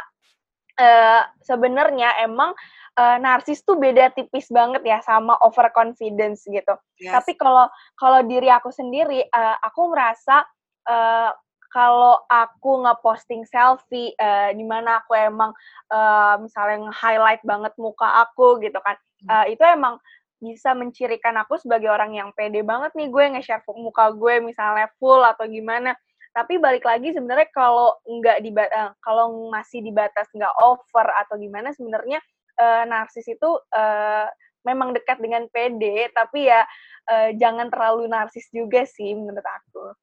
uh, 0.77 1.21
sebenarnya 1.43 2.23
emang 2.23 2.53
uh, 2.97 3.17
narsis 3.21 3.61
tuh 3.61 3.77
beda 3.77 4.13
tipis 4.13 4.49
banget 4.49 4.81
ya 4.85 4.99
sama 5.05 5.37
overconfidence 5.45 6.45
gitu. 6.47 6.73
Yes. 6.97 7.13
Tapi 7.13 7.37
kalau 7.37 7.69
kalau 7.97 8.25
diri 8.25 8.49
aku 8.49 8.73
sendiri, 8.73 9.25
uh, 9.29 9.57
aku 9.61 9.93
merasa 9.93 10.45
uh, 10.89 11.31
kalau 11.67 12.17
aku 12.31 12.87
ngeposting 12.87 13.43
selfie 13.43 14.15
uh, 14.17 14.55
di 14.55 14.63
mana 14.63 15.03
aku 15.03 15.13
emang 15.13 15.51
uh, 15.91 16.39
misalnya 16.39 16.87
nge-highlight 16.87 17.43
banget 17.43 17.73
muka 17.75 18.07
aku 18.23 18.57
gitu 18.63 18.79
kan, 18.79 18.95
uh, 19.27 19.45
itu 19.45 19.61
emang 19.67 19.99
bisa 20.37 20.77
mencirikan 20.77 21.33
aku 21.41 21.57
sebagai 21.57 21.89
orang 21.89 22.13
yang 22.13 22.29
pede 22.37 22.61
banget 22.61 22.93
nih 22.93 23.09
gue 23.09 23.23
nge-share 23.33 23.65
muka 23.73 24.13
gue 24.13 24.37
misalnya 24.37 24.85
full 25.01 25.17
atau 25.25 25.49
gimana 25.49 25.97
tapi 26.37 26.61
balik 26.61 26.85
lagi 26.85 27.09
sebenarnya 27.17 27.49
kalau 27.49 27.97
nggak 28.05 28.45
di 28.45 28.53
uh, 28.53 28.93
kalau 29.01 29.49
masih 29.49 29.81
dibatas 29.81 30.29
nggak 30.37 30.53
over 30.61 31.09
atau 31.25 31.33
gimana 31.41 31.73
sebenarnya 31.73 32.21
uh, 32.61 32.85
narsis 32.85 33.25
itu 33.25 33.49
uh, 33.73 34.29
memang 34.61 34.93
dekat 34.93 35.17
dengan 35.17 35.49
PD, 35.49 36.13
tapi 36.13 36.45
ya 36.45 36.61
uh, 37.09 37.29
jangan 37.33 37.73
terlalu 37.73 38.05
narsis 38.05 38.45
juga 38.53 38.85
sih 38.85 39.17
menurut 39.17 39.41
aku. 39.41 39.97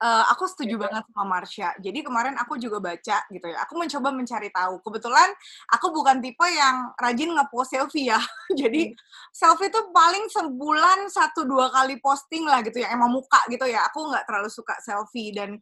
Uh, 0.00 0.24
aku 0.32 0.48
setuju 0.48 0.80
gitu. 0.80 0.82
banget 0.82 1.04
sama 1.12 1.24
Marsha. 1.28 1.76
Jadi 1.76 2.00
kemarin 2.00 2.32
aku 2.40 2.56
juga 2.56 2.80
baca 2.80 3.20
gitu 3.28 3.46
ya. 3.52 3.60
Aku 3.68 3.76
mencoba 3.76 4.08
mencari 4.08 4.48
tahu. 4.48 4.80
Kebetulan 4.80 5.28
aku 5.68 5.92
bukan 5.92 6.24
tipe 6.24 6.48
yang 6.48 6.96
rajin 6.96 7.36
ngepost 7.36 7.76
selfie 7.76 8.08
ya. 8.08 8.16
Jadi 8.60 8.88
hmm. 8.88 8.96
selfie 9.28 9.68
itu 9.68 9.80
paling 9.92 10.24
sebulan 10.32 11.04
satu 11.12 11.44
dua 11.44 11.68
kali 11.68 12.00
posting 12.00 12.48
lah 12.48 12.64
gitu 12.64 12.80
ya. 12.80 12.96
Emang 12.96 13.12
muka 13.12 13.44
gitu 13.52 13.68
ya. 13.68 13.84
Aku 13.92 14.08
nggak 14.08 14.24
terlalu 14.24 14.48
suka 14.48 14.80
selfie 14.80 15.36
dan 15.36 15.60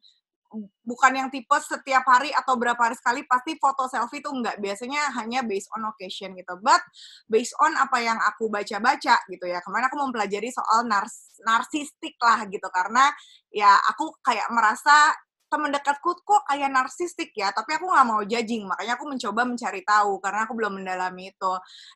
bukan 0.82 1.12
yang 1.12 1.28
tipe 1.28 1.52
setiap 1.60 2.08
hari 2.08 2.32
atau 2.32 2.56
berapa 2.56 2.80
hari 2.80 2.96
sekali 2.96 3.20
pasti 3.28 3.60
foto 3.60 3.84
selfie 3.84 4.24
itu 4.24 4.32
enggak 4.32 4.56
biasanya 4.56 5.12
hanya 5.20 5.44
based 5.44 5.68
on 5.76 5.84
occasion 5.84 6.32
gitu 6.32 6.56
but 6.64 6.80
based 7.28 7.52
on 7.60 7.76
apa 7.76 8.00
yang 8.00 8.16
aku 8.16 8.48
baca-baca 8.48 9.20
gitu 9.28 9.44
ya 9.44 9.60
kemarin 9.60 9.92
aku 9.92 9.96
mempelajari 10.00 10.48
soal 10.48 10.88
nars 10.88 11.36
narsistik 11.44 12.16
lah 12.24 12.48
gitu 12.48 12.64
karena 12.72 13.12
ya 13.52 13.76
aku 13.92 14.16
kayak 14.24 14.48
merasa 14.48 15.12
teman 15.48 15.72
dekatku 15.72 16.12
kok 16.28 16.44
kayak 16.44 16.68
narsistik 16.68 17.32
ya, 17.32 17.48
tapi 17.56 17.80
aku 17.80 17.88
nggak 17.88 18.06
mau 18.06 18.20
judging, 18.20 18.68
makanya 18.68 19.00
aku 19.00 19.08
mencoba 19.08 19.48
mencari 19.48 19.80
tahu 19.80 20.20
karena 20.20 20.44
aku 20.44 20.52
belum 20.52 20.72
mendalami 20.80 21.32
itu. 21.32 21.52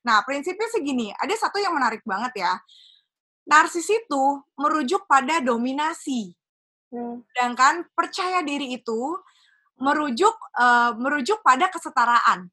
Nah, 0.09 0.25
prinsipnya 0.25 0.69
segini, 0.73 1.13
ada 1.13 1.37
satu 1.37 1.61
yang 1.61 1.77
menarik 1.77 2.01
banget 2.09 2.33
ya. 2.49 2.53
Narsis 3.45 3.93
itu 3.93 4.25
merujuk 4.57 5.05
pada 5.05 5.45
dominasi. 5.45 6.33
Hmm. 6.93 7.25
Sedangkan 7.33 7.89
percaya 7.97 8.45
diri 8.45 8.77
itu 8.77 9.17
merujuk 9.81 10.37
uh, 10.61 10.93
merujuk 11.01 11.41
pada 11.41 11.73
kesetaraan. 11.73 12.47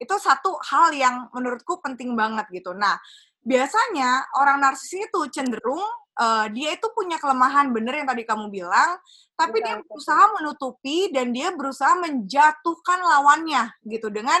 Itu 0.00 0.18
satu 0.18 0.58
hal 0.72 0.96
yang 0.96 1.30
menurutku 1.30 1.78
penting 1.78 2.16
banget 2.16 2.48
gitu. 2.50 2.74
Nah, 2.74 2.98
biasanya 3.44 4.32
orang 4.40 4.58
narsis 4.64 4.96
itu 4.96 5.20
cenderung 5.30 5.84
uh, 6.18 6.46
dia 6.50 6.74
itu 6.74 6.88
punya 6.96 7.20
kelemahan 7.20 7.70
bener 7.70 8.02
yang 8.02 8.08
tadi 8.08 8.26
kamu 8.26 8.50
bilang, 8.50 8.98
tapi 9.38 9.62
Betul. 9.62 9.66
dia 9.68 9.76
berusaha 9.84 10.24
menutupi 10.40 10.98
dan 11.14 11.30
dia 11.30 11.48
berusaha 11.54 11.94
menjatuhkan 12.00 12.98
lawannya 12.98 13.70
gitu 13.86 14.08
dengan 14.10 14.40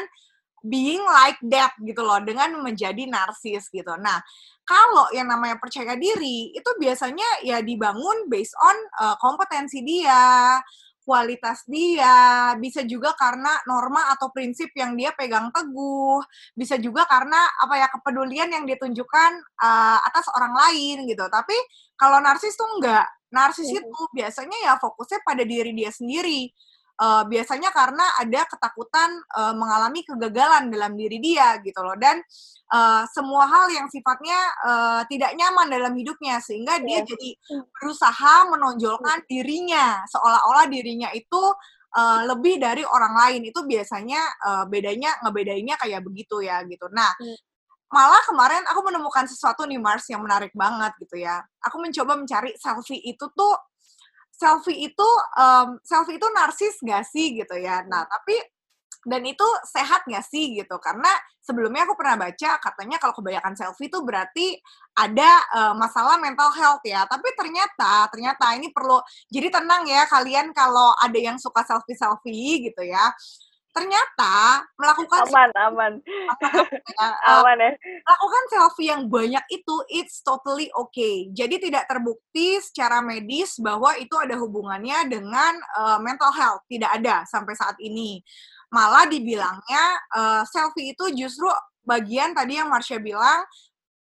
being 0.62 1.02
like 1.02 1.38
that 1.50 1.74
gitu 1.82 2.00
loh, 2.00 2.22
dengan 2.22 2.54
menjadi 2.62 3.04
narsis 3.10 3.66
gitu. 3.68 3.92
Nah, 3.98 4.22
kalau 4.62 5.10
yang 5.10 5.26
namanya 5.26 5.58
percaya 5.58 5.98
diri 5.98 6.54
itu 6.54 6.70
biasanya 6.78 7.42
ya 7.42 7.58
dibangun 7.60 8.30
based 8.30 8.54
on 8.62 8.76
uh, 9.02 9.16
kompetensi 9.18 9.82
dia, 9.82 10.58
kualitas 11.02 11.66
dia, 11.66 12.54
bisa 12.62 12.86
juga 12.86 13.10
karena 13.18 13.58
norma 13.66 14.14
atau 14.14 14.30
prinsip 14.30 14.70
yang 14.78 14.94
dia 14.94 15.10
pegang 15.18 15.50
teguh, 15.50 16.22
bisa 16.54 16.78
juga 16.78 17.02
karena 17.10 17.42
apa 17.58 17.74
ya 17.82 17.88
kepedulian 17.90 18.48
yang 18.54 18.64
ditunjukkan 18.64 19.30
uh, 19.58 19.98
atas 19.98 20.30
orang 20.38 20.54
lain 20.54 21.10
gitu. 21.10 21.26
Tapi 21.26 21.54
kalau 21.98 22.22
narsis 22.22 22.54
tuh 22.54 22.70
enggak. 22.78 23.06
Narsis 23.32 23.64
-hmm. 23.64 23.80
itu 23.80 24.00
biasanya 24.12 24.58
ya 24.60 24.72
fokusnya 24.76 25.24
pada 25.24 25.42
diri 25.42 25.72
dia 25.72 25.88
sendiri 25.88 26.52
uh, 27.02 27.22
biasanya 27.26 27.74
karena 27.74 28.06
ada 28.22 28.46
ketakutan 28.46 29.10
uh, 29.34 29.54
mengalami 29.58 30.06
kegagalan 30.06 30.70
dalam 30.70 30.94
diri 30.94 31.18
dia 31.18 31.58
gitu 31.58 31.82
loh 31.82 31.98
dan 31.98 32.22
uh, 32.70 33.02
semua 33.10 33.50
hal 33.50 33.66
yang 33.74 33.90
sifatnya 33.90 34.38
uh, 34.62 35.02
tidak 35.10 35.34
nyaman 35.34 35.66
dalam 35.66 35.92
hidupnya 35.98 36.38
sehingga 36.38 36.78
dia 36.78 37.02
yeah. 37.02 37.04
jadi 37.04 37.30
berusaha 37.74 38.34
menonjolkan 38.54 39.26
dirinya 39.26 40.06
seolah-olah 40.06 40.70
dirinya 40.70 41.10
itu 41.10 41.42
uh, 41.98 42.20
lebih 42.30 42.62
dari 42.62 42.86
orang 42.86 43.14
lain 43.18 43.42
itu 43.50 43.60
biasanya 43.66 44.22
uh, 44.46 44.64
bedanya 44.70 45.18
ngebedainnya 45.26 45.74
kayak 45.82 46.06
begitu 46.06 46.46
ya 46.46 46.62
gitu 46.70 46.86
nah 46.94 47.10
mm. 47.18 47.38
malah 47.90 48.22
kemarin 48.24 48.62
aku 48.70 48.80
menemukan 48.88 49.26
sesuatu 49.26 49.66
nih 49.66 49.76
Mars 49.76 50.08
yang 50.08 50.24
menarik 50.24 50.48
banget 50.56 50.96
gitu 50.96 51.20
ya. 51.20 51.44
Aku 51.60 51.76
mencoba 51.76 52.16
mencari 52.16 52.56
selfie 52.56 52.96
itu 53.04 53.20
tuh 53.36 53.52
selfie 54.32 54.88
itu 54.88 55.08
um, 55.36 55.78
selfie 55.84 56.16
itu 56.16 56.28
narsis 56.32 56.80
gak 56.82 57.04
sih 57.06 57.36
gitu 57.36 57.54
ya. 57.60 57.84
Nah, 57.86 58.08
tapi 58.08 58.40
dan 59.02 59.22
itu 59.26 59.44
sehat 59.66 60.06
gak 60.06 60.24
sih 60.26 60.56
gitu? 60.56 60.78
Karena 60.78 61.10
sebelumnya 61.42 61.84
aku 61.84 61.98
pernah 61.98 62.16
baca 62.26 62.50
katanya 62.62 62.96
kalau 63.02 63.14
kebanyakan 63.14 63.54
selfie 63.58 63.90
itu 63.90 63.98
berarti 64.02 64.56
ada 64.94 65.30
uh, 65.52 65.74
masalah 65.74 66.16
mental 66.18 66.50
health 66.54 66.82
ya. 66.86 67.04
Tapi 67.06 67.28
ternyata 67.36 68.08
ternyata 68.10 68.56
ini 68.56 68.70
perlu 68.70 68.98
jadi 69.28 69.50
tenang 69.50 69.86
ya 69.86 70.06
kalian 70.06 70.50
kalau 70.54 70.94
ada 70.98 71.18
yang 71.18 71.36
suka 71.36 71.62
selfie 71.66 71.98
selfie 71.98 72.72
gitu 72.72 72.82
ya 72.86 73.10
ternyata 73.72 74.62
melakukan 74.76 75.24
aman 75.28 75.50
aman. 75.56 75.92
Ya, 76.04 77.08
aman 77.40 77.56
ya. 77.56 77.70
Melakukan 77.80 78.42
selfie 78.52 78.88
yang 78.92 79.08
banyak 79.08 79.44
itu 79.48 79.74
it's 79.88 80.20
totally 80.20 80.68
okay. 80.76 81.32
Jadi 81.32 81.68
tidak 81.68 81.88
terbukti 81.88 82.60
secara 82.60 83.00
medis 83.00 83.56
bahwa 83.58 83.96
itu 83.96 84.12
ada 84.20 84.36
hubungannya 84.36 85.08
dengan 85.08 85.56
uh, 85.80 85.98
mental 86.04 86.30
health. 86.36 86.62
Tidak 86.68 86.88
ada 86.88 87.24
sampai 87.24 87.56
saat 87.56 87.80
ini. 87.80 88.20
Malah 88.72 89.08
dibilangnya 89.08 89.84
uh, 90.12 90.42
selfie 90.44 90.92
itu 90.92 91.08
justru 91.16 91.48
bagian 91.82 92.36
tadi 92.36 92.60
yang 92.60 92.70
Marsha 92.70 93.00
bilang 93.00 93.42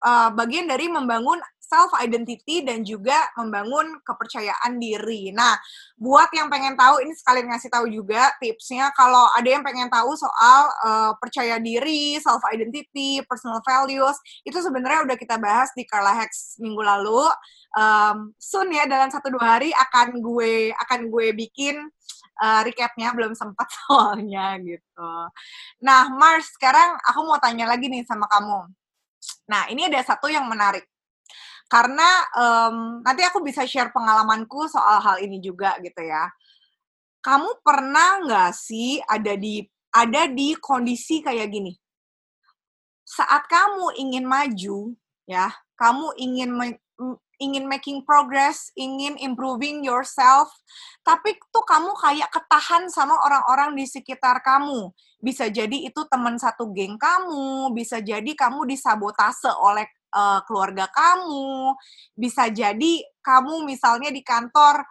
uh, 0.05 0.29
bagian 0.35 0.69
dari 0.69 0.91
membangun 0.91 1.41
self 1.71 1.95
identity 2.03 2.67
dan 2.67 2.83
juga 2.83 3.15
membangun 3.39 4.03
kepercayaan 4.03 4.83
diri. 4.83 5.31
Nah, 5.31 5.55
buat 5.95 6.27
yang 6.35 6.51
pengen 6.51 6.75
tahu 6.75 6.99
ini 7.07 7.15
sekalian 7.15 7.47
ngasih 7.55 7.71
tahu 7.71 7.87
juga 7.87 8.35
tipsnya 8.43 8.91
kalau 8.99 9.31
ada 9.39 9.47
yang 9.47 9.63
pengen 9.63 9.87
tahu 9.87 10.19
soal 10.19 10.67
uh, 10.83 11.15
percaya 11.23 11.63
diri, 11.63 12.19
self 12.19 12.43
identity, 12.51 13.23
personal 13.31 13.63
values 13.63 14.19
itu 14.43 14.59
sebenarnya 14.59 15.07
udah 15.07 15.17
kita 15.17 15.39
bahas 15.39 15.71
di 15.79 15.87
Carla 15.87 16.19
Hex 16.19 16.59
minggu 16.59 16.83
lalu. 16.83 17.31
Um, 17.79 18.35
soon 18.43 18.75
ya 18.75 18.91
dalam 18.91 19.15
satu 19.15 19.31
dua 19.31 19.63
hari 19.63 19.71
akan 19.71 20.19
gue 20.19 20.75
akan 20.75 21.07
gue 21.07 21.31
bikin 21.39 21.79
uh, 22.43 22.61
recapnya 22.67 23.15
belum 23.15 23.39
sempat 23.39 23.71
soalnya 23.87 24.59
gitu. 24.59 25.13
Nah, 25.87 26.11
Mars, 26.11 26.51
sekarang 26.59 26.99
aku 27.07 27.21
mau 27.23 27.39
tanya 27.39 27.71
lagi 27.71 27.87
nih 27.87 28.03
sama 28.03 28.27
kamu. 28.27 28.67
Nah, 29.47 29.71
ini 29.71 29.87
ada 29.87 30.01
satu 30.03 30.27
yang 30.27 30.49
menarik 30.51 30.83
karena 31.71 32.27
um, 32.35 32.99
nanti 33.07 33.23
aku 33.23 33.47
bisa 33.47 33.63
share 33.63 33.95
pengalamanku 33.95 34.67
soal 34.67 34.99
hal 34.99 35.23
ini 35.23 35.39
juga 35.39 35.79
gitu 35.79 36.03
ya. 36.03 36.27
Kamu 37.23 37.63
pernah 37.63 38.27
nggak 38.27 38.51
sih 38.51 38.99
ada 39.07 39.39
di 39.39 39.63
ada 39.95 40.27
di 40.27 40.59
kondisi 40.59 41.23
kayak 41.23 41.47
gini? 41.47 41.71
Saat 43.07 43.47
kamu 43.47 44.03
ingin 44.03 44.27
maju, 44.27 44.99
ya, 45.31 45.47
kamu 45.79 46.11
ingin 46.19 46.51
ingin 47.41 47.65
making 47.71 48.03
progress, 48.05 48.69
ingin 48.75 49.17
improving 49.23 49.81
yourself, 49.87 50.51
tapi 51.07 51.39
tuh 51.55 51.65
kamu 51.65 51.95
kayak 51.97 52.29
ketahan 52.35 52.91
sama 52.91 53.15
orang-orang 53.15 53.79
di 53.79 53.87
sekitar 53.87 54.43
kamu. 54.43 54.91
Bisa 55.23 55.47
jadi 55.49 55.87
itu 55.87 56.03
teman 56.11 56.35
satu 56.35 56.69
geng 56.75 56.99
kamu, 56.99 57.73
bisa 57.73 58.03
jadi 58.03 58.29
kamu 58.37 58.69
disabotase 58.69 59.49
oleh 59.55 59.89
uh, 60.15 60.41
keluarga 60.47 60.91
kamu, 60.91 61.75
bisa 62.15 62.51
jadi 62.51 63.03
kamu 63.23 63.67
misalnya 63.67 64.11
di 64.11 64.23
kantor 64.25 64.85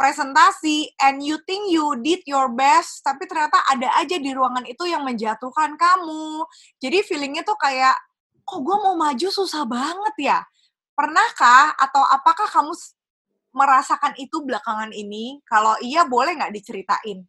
presentasi 0.00 0.88
and 1.04 1.20
you 1.20 1.36
think 1.44 1.68
you 1.68 1.92
did 2.00 2.24
your 2.24 2.48
best, 2.48 3.04
tapi 3.04 3.28
ternyata 3.28 3.60
ada 3.68 4.00
aja 4.00 4.16
di 4.16 4.32
ruangan 4.32 4.64
itu 4.64 4.88
yang 4.88 5.04
menjatuhkan 5.04 5.76
kamu. 5.76 6.48
Jadi 6.80 7.04
feelingnya 7.04 7.44
tuh 7.44 7.60
kayak, 7.60 7.92
kok 8.48 8.64
gue 8.64 8.76
mau 8.80 8.96
maju 8.96 9.28
susah 9.28 9.68
banget 9.68 10.14
ya? 10.16 10.38
Pernahkah 10.96 11.76
atau 11.76 12.00
apakah 12.08 12.48
kamu 12.48 12.72
merasakan 13.52 14.16
itu 14.16 14.40
belakangan 14.40 14.88
ini? 14.96 15.44
Kalau 15.44 15.76
iya, 15.84 16.08
boleh 16.08 16.32
nggak 16.32 16.56
diceritain? 16.56 17.28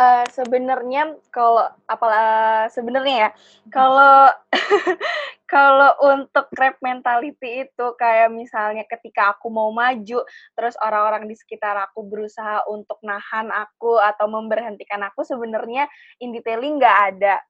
Uh, 0.00 0.24
sebenarnya 0.32 1.12
kalau 1.28 1.60
apalah 1.84 2.72
sebenarnya 2.72 3.28
ya 3.28 3.30
kalau 3.68 4.32
kalau 5.50 5.98
untuk 6.14 6.46
crab 6.54 6.78
mentality 6.78 7.66
itu 7.66 7.86
kayak 7.98 8.30
misalnya 8.30 8.86
ketika 8.86 9.34
aku 9.34 9.50
mau 9.50 9.74
maju 9.74 10.22
terus 10.54 10.78
orang-orang 10.78 11.26
di 11.26 11.34
sekitar 11.34 11.74
aku 11.90 12.06
berusaha 12.06 12.62
untuk 12.70 13.02
nahan 13.02 13.50
aku 13.50 13.98
atau 13.98 14.30
memberhentikan 14.30 15.02
aku 15.02 15.26
sebenarnya 15.26 15.90
in 16.22 16.30
detailing 16.30 16.78
nggak 16.78 16.98
ada 17.12 17.42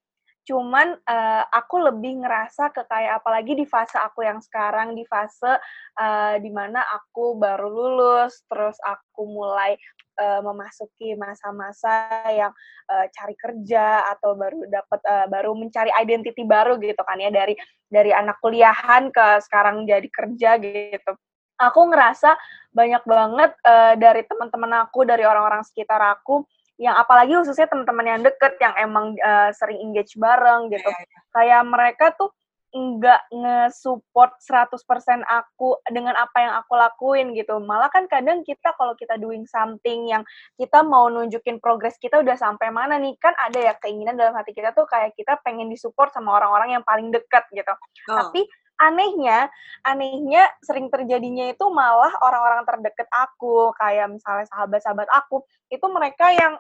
cuman 0.51 0.99
uh, 1.07 1.45
aku 1.55 1.79
lebih 1.79 2.27
ngerasa 2.27 2.75
ke 2.75 2.83
kayak 2.91 3.23
apalagi 3.23 3.55
di 3.55 3.63
fase 3.63 3.95
aku 4.03 4.27
yang 4.27 4.43
sekarang 4.43 4.99
di 4.99 5.07
fase 5.07 5.63
uh, 5.95 6.35
di 6.43 6.51
mana 6.51 6.83
aku 6.91 7.39
baru 7.39 7.71
lulus 7.71 8.43
terus 8.51 8.75
aku 8.83 9.31
mulai 9.31 9.79
uh, 10.19 10.43
memasuki 10.43 11.15
masa-masa 11.15 12.11
yang 12.35 12.51
uh, 12.91 13.07
cari 13.15 13.39
kerja 13.39 14.11
atau 14.11 14.35
baru 14.35 14.67
dapat 14.67 15.01
uh, 15.07 15.27
baru 15.31 15.55
mencari 15.55 15.95
identity 16.03 16.43
baru 16.43 16.83
gitu 16.83 16.99
kan 17.07 17.23
ya 17.23 17.31
dari 17.31 17.55
dari 17.87 18.11
anak 18.11 18.43
kuliahan 18.43 19.15
ke 19.15 19.27
sekarang 19.47 19.87
jadi 19.87 20.09
kerja 20.11 20.59
gitu. 20.59 21.15
Aku 21.61 21.93
ngerasa 21.93 22.35
banyak 22.75 23.05
banget 23.07 23.55
uh, 23.63 23.95
dari 23.95 24.27
teman-teman 24.27 24.83
aku 24.83 25.07
dari 25.07 25.23
orang-orang 25.23 25.63
sekitar 25.63 26.01
aku 26.01 26.43
yang 26.81 26.97
apalagi 26.97 27.37
khususnya 27.37 27.69
teman-teman 27.69 28.07
yang 28.09 28.21
deket 28.25 28.57
yang 28.57 28.73
emang 28.81 29.13
uh, 29.21 29.53
sering 29.53 29.77
engage 29.85 30.17
bareng 30.17 30.73
gitu. 30.73 30.89
Yeah, 30.89 31.05
yeah. 31.05 31.23
Kayak 31.37 31.63
mereka 31.69 32.07
tuh 32.17 32.33
nggak 32.71 33.35
nge-support 33.35 34.39
100% 34.47 34.79
aku 35.27 35.83
dengan 35.91 36.15
apa 36.15 36.39
yang 36.39 36.55
aku 36.63 36.79
lakuin 36.79 37.35
gitu. 37.35 37.59
Malah 37.59 37.91
kan 37.91 38.07
kadang 38.07 38.47
kita 38.47 38.71
kalau 38.79 38.95
kita 38.95 39.19
doing 39.19 39.43
something 39.51 40.07
yang 40.07 40.23
kita 40.55 40.87
mau 40.87 41.11
nunjukin 41.11 41.59
progres 41.59 41.99
kita 41.99 42.23
udah 42.23 42.39
sampai 42.39 42.71
mana 42.71 42.97
nih, 43.03 43.19
kan 43.19 43.35
ada 43.43 43.59
ya 43.59 43.75
keinginan 43.83 44.15
dalam 44.15 44.39
hati 44.39 44.55
kita 44.55 44.71
tuh 44.71 44.87
kayak 44.87 45.19
kita 45.19 45.37
pengen 45.43 45.67
disupport 45.67 46.15
sama 46.15 46.39
orang-orang 46.39 46.79
yang 46.79 46.85
paling 46.87 47.11
dekat 47.11 47.43
gitu. 47.51 47.75
Oh. 48.09 48.17
Tapi 48.17 48.47
anehnya, 48.81 49.53
anehnya 49.85 50.49
sering 50.65 50.89
terjadinya 50.89 51.53
itu 51.53 51.69
malah 51.69 52.11
orang-orang 52.25 52.65
terdekat 52.65 53.07
aku, 53.13 53.77
kayak 53.77 54.09
misalnya 54.09 54.49
sahabat-sahabat 54.49 55.09
aku, 55.13 55.45
itu 55.69 55.85
mereka 55.93 56.33
yang 56.33 56.57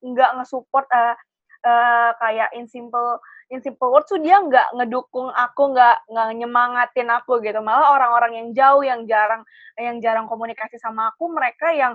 nggak 0.00 0.30
nge-support 0.40 0.88
uh, 0.88 1.14
uh, 1.68 2.10
kayak 2.16 2.48
in 2.56 2.64
simple 2.66 3.20
in 3.52 3.60
simple 3.64 3.92
words 3.92 4.08
tuh 4.08 4.20
dia 4.20 4.40
nggak 4.40 4.76
ngedukung 4.80 5.28
aku, 5.32 5.76
nggak 5.76 5.96
nyemangatin 6.36 7.08
aku 7.12 7.40
gitu. 7.44 7.60
Malah 7.60 7.96
orang-orang 7.96 8.32
yang 8.40 8.48
jauh, 8.56 8.82
yang 8.84 9.04
jarang 9.04 9.44
yang 9.76 10.00
jarang 10.00 10.26
komunikasi 10.28 10.80
sama 10.80 11.12
aku, 11.12 11.28
mereka 11.32 11.72
yang 11.72 11.92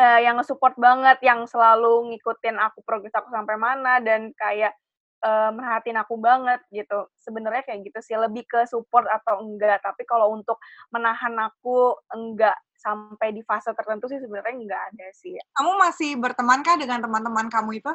uh, 0.00 0.20
yang 0.20 0.36
nge-support 0.36 0.76
banget, 0.76 1.18
yang 1.24 1.44
selalu 1.48 2.12
ngikutin 2.12 2.56
aku 2.60 2.80
progres 2.84 3.14
aku 3.16 3.32
sampai 3.32 3.56
mana 3.56 4.00
dan 4.04 4.32
kayak 4.36 4.76
uh, 5.22 5.50
merhatiin 5.54 5.96
aku 6.00 6.18
banget 6.20 6.60
gitu. 6.68 7.08
Sebenarnya 7.20 7.62
kayak 7.64 7.86
gitu 7.86 7.98
sih, 8.02 8.16
lebih 8.18 8.44
ke 8.44 8.66
support 8.68 9.06
atau 9.08 9.40
enggak. 9.40 9.80
Tapi 9.80 10.02
kalau 10.04 10.34
untuk 10.34 10.60
menahan 10.92 11.32
aku 11.40 11.96
enggak 12.12 12.56
sampai 12.76 13.32
di 13.32 13.40
fase 13.42 13.72
tertentu 13.72 14.06
sih 14.06 14.20
sebenarnya 14.20 14.54
enggak 14.56 14.82
ada 14.92 15.06
sih. 15.16 15.36
Kamu 15.56 15.72
masih 15.80 16.10
bertemankah 16.20 16.76
dengan 16.76 17.00
teman-teman 17.00 17.48
kamu 17.48 17.80
itu? 17.80 17.92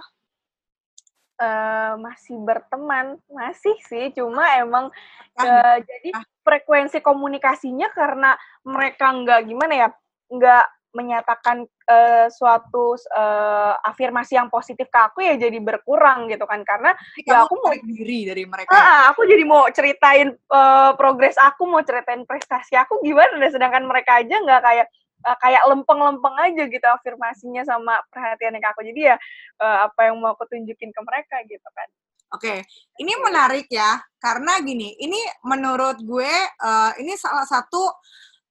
Uh, 1.41 1.97
masih 1.97 2.37
berteman, 2.37 3.17
masih 3.25 3.73
sih, 3.89 4.13
cuma 4.13 4.45
emang 4.61 4.93
uh, 5.41 5.77
jadi 5.81 6.13
frekuensi 6.45 7.01
komunikasinya 7.01 7.89
karena 7.97 8.37
mereka 8.61 9.09
nggak 9.09 9.49
gimana 9.49 9.73
ya, 9.73 9.89
nggak 10.29 10.65
menyatakan 10.91 11.63
uh, 11.87 12.27
suatu 12.27 12.95
uh, 12.95 13.73
afirmasi 13.87 14.35
yang 14.35 14.51
positif 14.51 14.91
ke 14.91 14.99
aku 14.99 15.23
ya 15.23 15.39
jadi 15.39 15.55
berkurang 15.63 16.27
gitu 16.27 16.43
kan 16.43 16.61
karena 16.67 16.91
jadi 17.15 17.31
ya 17.31 17.47
aku 17.47 17.55
mau 17.59 17.71
diri 17.71 18.19
dari 18.27 18.43
mereka. 18.43 18.71
Ah, 18.75 19.01
aku 19.15 19.23
jadi 19.23 19.43
mau 19.47 19.67
ceritain 19.71 20.35
uh, 20.51 20.91
progres 20.99 21.39
aku, 21.39 21.67
mau 21.67 21.81
ceritain 21.83 22.27
prestasi 22.27 22.75
aku 22.75 22.99
gimana 22.99 23.39
deh 23.39 23.51
sedangkan 23.51 23.87
mereka 23.87 24.19
aja 24.19 24.35
nggak 24.35 24.61
kayak 24.61 24.87
uh, 25.23 25.37
kayak 25.39 25.63
lempeng-lempeng 25.69 26.35
aja 26.39 26.63
gitu 26.67 26.87
afirmasinya 26.87 27.63
sama 27.63 27.99
perhatiannya 28.11 28.59
ke 28.59 28.67
aku. 28.67 28.81
Jadi 28.83 29.01
ya 29.11 29.15
uh, 29.63 29.87
apa 29.87 30.11
yang 30.11 30.19
mau 30.19 30.35
aku 30.35 30.43
tunjukin 30.51 30.91
ke 30.91 31.01
mereka 31.03 31.39
gitu 31.47 31.67
kan. 31.71 31.87
Oke, 32.31 32.47
okay. 32.47 32.59
ini 33.03 33.11
menarik 33.19 33.67
ya, 33.67 33.99
karena 34.15 34.63
gini, 34.63 34.95
ini 35.03 35.19
menurut 35.43 35.99
gue 35.99 36.31
uh, 36.63 36.95
ini 36.95 37.19
salah 37.19 37.43
satu 37.43 37.91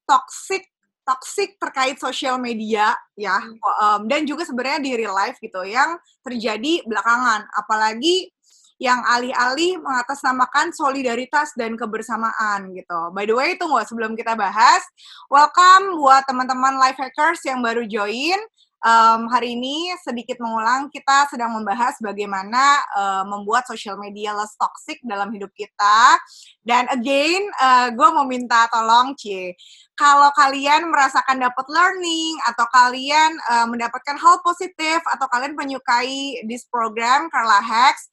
toxic 0.05 0.69
toxic 1.11 1.59
terkait 1.59 1.99
sosial 1.99 2.39
media 2.39 2.95
ya 3.19 3.35
um, 3.83 4.07
dan 4.07 4.23
juga 4.23 4.47
sebenarnya 4.47 4.79
di 4.79 4.93
real 4.95 5.11
life 5.19 5.43
gitu 5.43 5.67
yang 5.67 5.99
terjadi 6.23 6.87
belakangan 6.87 7.51
apalagi 7.59 8.31
yang 8.81 9.05
alih-alih 9.05 9.77
mengatasnamakan 9.77 10.73
solidaritas 10.73 11.53
dan 11.53 11.77
kebersamaan 11.77 12.73
gitu. 12.73 13.13
By 13.13 13.29
the 13.29 13.37
way, 13.37 13.53
tunggu 13.61 13.77
sebelum 13.85 14.17
kita 14.17 14.33
bahas, 14.33 14.81
welcome 15.29 16.01
buat 16.01 16.25
teman-teman 16.25 16.81
life 16.81 16.97
hackers 16.97 17.45
yang 17.45 17.61
baru 17.61 17.85
join. 17.85 18.41
Um, 18.81 19.29
hari 19.29 19.61
ini 19.61 19.93
sedikit 20.01 20.41
mengulang 20.41 20.89
kita 20.89 21.29
sedang 21.29 21.53
membahas 21.53 22.01
bagaimana 22.01 22.81
uh, 22.97 23.25
membuat 23.29 23.69
social 23.69 24.01
media 24.01 24.33
less 24.33 24.57
toxic 24.57 24.97
dalam 25.05 25.29
hidup 25.37 25.53
kita. 25.53 26.17
Dan 26.65 26.89
again, 26.89 27.45
uh, 27.61 27.93
gue 27.93 28.09
mau 28.09 28.25
minta 28.25 28.65
tolong, 28.73 29.13
Cie. 29.21 29.53
Kalau 30.01 30.33
kalian 30.33 30.89
merasakan 30.89 31.45
dapat 31.45 31.67
learning 31.69 32.41
atau 32.49 32.65
kalian 32.73 33.37
uh, 33.53 33.69
mendapatkan 33.69 34.17
hal 34.17 34.41
positif 34.41 35.05
atau 35.13 35.29
kalian 35.29 35.53
menyukai 35.53 36.41
this 36.49 36.65
program 36.65 37.29
Carla 37.29 37.61
Hacks, 37.61 38.09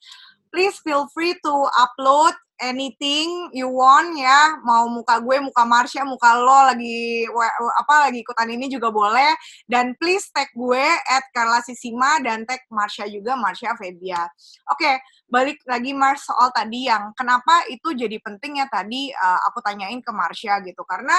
please 0.52 0.76
feel 0.84 1.08
free 1.16 1.32
to 1.40 1.54
upload 1.80 2.36
anything 2.58 3.50
you 3.54 3.70
want 3.70 4.14
ya. 4.18 4.58
Mau 4.62 4.90
muka 4.90 5.18
gue 5.22 5.38
muka 5.42 5.62
Marsha 5.62 6.02
muka 6.02 6.38
lo 6.38 6.68
lagi 6.68 7.26
apa 7.78 7.94
lagi 8.08 8.22
ikutan 8.22 8.50
ini 8.50 8.66
juga 8.68 8.90
boleh. 8.90 9.34
Dan 9.64 9.94
please 9.96 10.28
tag 10.34 10.50
gue 10.54 10.84
at 11.08 11.24
Carla 11.30 11.62
Sisima 11.62 12.18
dan 12.22 12.44
tag 12.44 12.62
Marsha 12.70 13.06
juga 13.06 13.38
Marsha 13.38 13.74
Febia. 13.78 14.26
Oke 14.70 14.84
okay, 14.84 14.94
balik 15.30 15.58
lagi 15.66 15.94
Mars 15.94 16.26
soal 16.26 16.50
tadi 16.50 16.86
yang 16.90 17.14
kenapa 17.14 17.66
itu 17.70 17.94
jadi 17.94 18.18
penting 18.18 18.60
ya 18.62 18.66
tadi 18.66 19.10
uh, 19.14 19.40
aku 19.48 19.62
tanyain 19.62 20.02
ke 20.02 20.12
Marsha 20.14 20.60
gitu. 20.62 20.82
Karena 20.82 21.16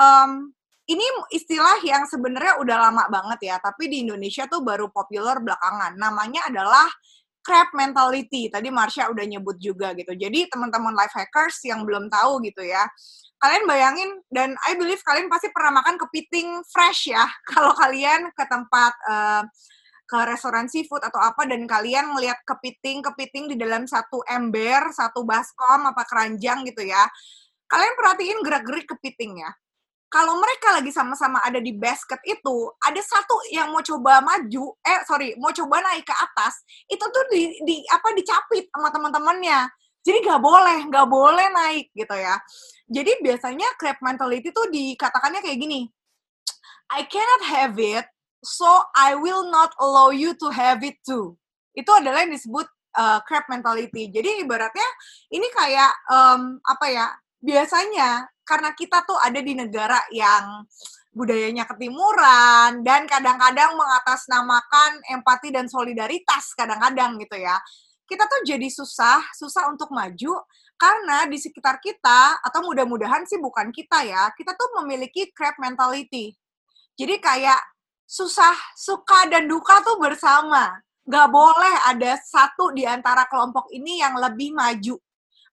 um, 0.00 0.50
ini 0.84 1.04
istilah 1.32 1.80
yang 1.80 2.04
sebenarnya 2.04 2.60
udah 2.60 2.76
lama 2.88 3.04
banget 3.08 3.48
ya 3.48 3.56
tapi 3.56 3.88
di 3.88 4.04
Indonesia 4.04 4.44
tuh 4.44 4.60
baru 4.60 4.92
populer 4.92 5.40
belakangan. 5.40 5.96
Namanya 5.96 6.48
adalah 6.52 6.88
crab 7.44 7.68
mentality. 7.76 8.48
Tadi 8.48 8.72
Marsha 8.72 9.12
udah 9.12 9.22
nyebut 9.28 9.60
juga 9.60 9.92
gitu. 9.92 10.16
Jadi 10.16 10.48
teman-teman 10.48 10.96
life 10.96 11.12
hackers 11.12 11.60
yang 11.68 11.84
belum 11.84 12.08
tahu 12.08 12.40
gitu 12.42 12.64
ya, 12.64 12.88
kalian 13.38 13.68
bayangin 13.68 14.10
dan 14.32 14.56
I 14.64 14.74
believe 14.80 15.04
kalian 15.04 15.28
pasti 15.28 15.52
pernah 15.52 15.84
makan 15.84 16.00
kepiting 16.00 16.64
fresh 16.72 17.12
ya. 17.12 17.28
Kalau 17.52 17.76
kalian 17.76 18.32
ke 18.32 18.44
tempat 18.48 18.92
uh, 19.06 19.44
ke 20.04 20.18
restoran 20.24 20.68
seafood 20.68 21.04
atau 21.04 21.20
apa 21.20 21.44
dan 21.44 21.64
kalian 21.68 22.16
ngelihat 22.16 22.40
kepiting-kepiting 22.44 23.52
di 23.52 23.56
dalam 23.60 23.84
satu 23.84 24.24
ember, 24.24 24.88
satu 24.92 25.24
baskom 25.28 25.84
apa 25.84 26.02
keranjang 26.08 26.64
gitu 26.64 26.84
ya. 26.84 27.04
Kalian 27.68 27.94
perhatiin 27.96 28.38
gerak-gerik 28.44 28.88
kepiting 28.88 29.44
ya 29.44 29.52
kalau 30.08 30.38
mereka 30.38 30.78
lagi 30.78 30.94
sama-sama 30.94 31.42
ada 31.42 31.58
di 31.58 31.74
basket 31.74 32.22
itu, 32.22 32.56
ada 32.78 33.00
satu 33.02 33.34
yang 33.50 33.74
mau 33.74 33.82
coba 33.82 34.22
maju, 34.22 34.78
eh 34.86 35.00
sorry, 35.04 35.34
mau 35.42 35.50
coba 35.50 35.82
naik 35.82 36.06
ke 36.06 36.14
atas, 36.14 36.62
itu 36.86 37.02
tuh 37.02 37.24
di, 37.34 37.42
di 37.66 37.76
apa 37.90 38.14
dicapit 38.14 38.70
sama 38.70 38.94
teman-temannya. 38.94 39.66
Jadi 40.04 40.18
nggak 40.22 40.42
boleh, 40.44 40.78
nggak 40.86 41.08
boleh 41.08 41.46
naik 41.50 41.90
gitu 41.96 42.14
ya. 42.14 42.36
Jadi 42.86 43.24
biasanya 43.24 43.68
crab 43.80 43.98
mentality 44.04 44.52
tuh 44.52 44.68
dikatakannya 44.68 45.40
kayak 45.40 45.58
gini, 45.58 45.88
I 46.92 47.08
cannot 47.08 47.42
have 47.48 47.74
it, 47.80 48.04
so 48.44 48.68
I 48.92 49.16
will 49.16 49.48
not 49.48 49.72
allow 49.80 50.12
you 50.12 50.36
to 50.38 50.52
have 50.52 50.84
it 50.84 51.00
too. 51.02 51.40
Itu 51.72 51.90
adalah 51.90 52.22
yang 52.22 52.36
disebut 52.36 52.68
uh, 52.94 53.18
crab 53.24 53.48
mentality. 53.50 54.12
Jadi 54.12 54.44
ibaratnya 54.44 54.86
ini 55.32 55.48
kayak 55.50 55.90
um, 56.12 56.60
apa 56.62 56.86
ya? 56.92 57.06
Biasanya 57.44 58.28
karena 58.44 58.76
kita 58.76 59.02
tuh 59.08 59.16
ada 59.18 59.40
di 59.40 59.56
negara 59.56 59.98
yang 60.12 60.68
budayanya 61.14 61.64
ketimuran 61.64 62.82
dan 62.82 63.06
kadang-kadang 63.08 63.78
mengatasnamakan 63.78 65.00
empati 65.14 65.54
dan 65.54 65.70
solidaritas 65.70 66.52
kadang-kadang 66.52 67.16
gitu 67.22 67.40
ya. 67.40 67.56
Kita 68.04 68.28
tuh 68.28 68.44
jadi 68.44 68.68
susah, 68.68 69.24
susah 69.32 69.72
untuk 69.72 69.88
maju 69.88 70.44
karena 70.76 71.24
di 71.24 71.40
sekitar 71.40 71.80
kita 71.80 72.42
atau 72.44 72.60
mudah-mudahan 72.68 73.24
sih 73.24 73.40
bukan 73.40 73.72
kita 73.72 74.04
ya, 74.04 74.28
kita 74.36 74.52
tuh 74.52 74.82
memiliki 74.82 75.32
crab 75.32 75.56
mentality. 75.56 76.36
Jadi 76.98 77.16
kayak 77.22 77.58
susah, 78.04 78.54
suka 78.76 79.30
dan 79.32 79.48
duka 79.48 79.80
tuh 79.80 79.96
bersama. 79.96 80.76
Gak 81.04 81.28
boleh 81.32 81.74
ada 81.88 82.16
satu 82.20 82.72
di 82.72 82.84
antara 82.84 83.28
kelompok 83.28 83.68
ini 83.72 84.00
yang 84.00 84.16
lebih 84.16 84.52
maju 84.56 84.96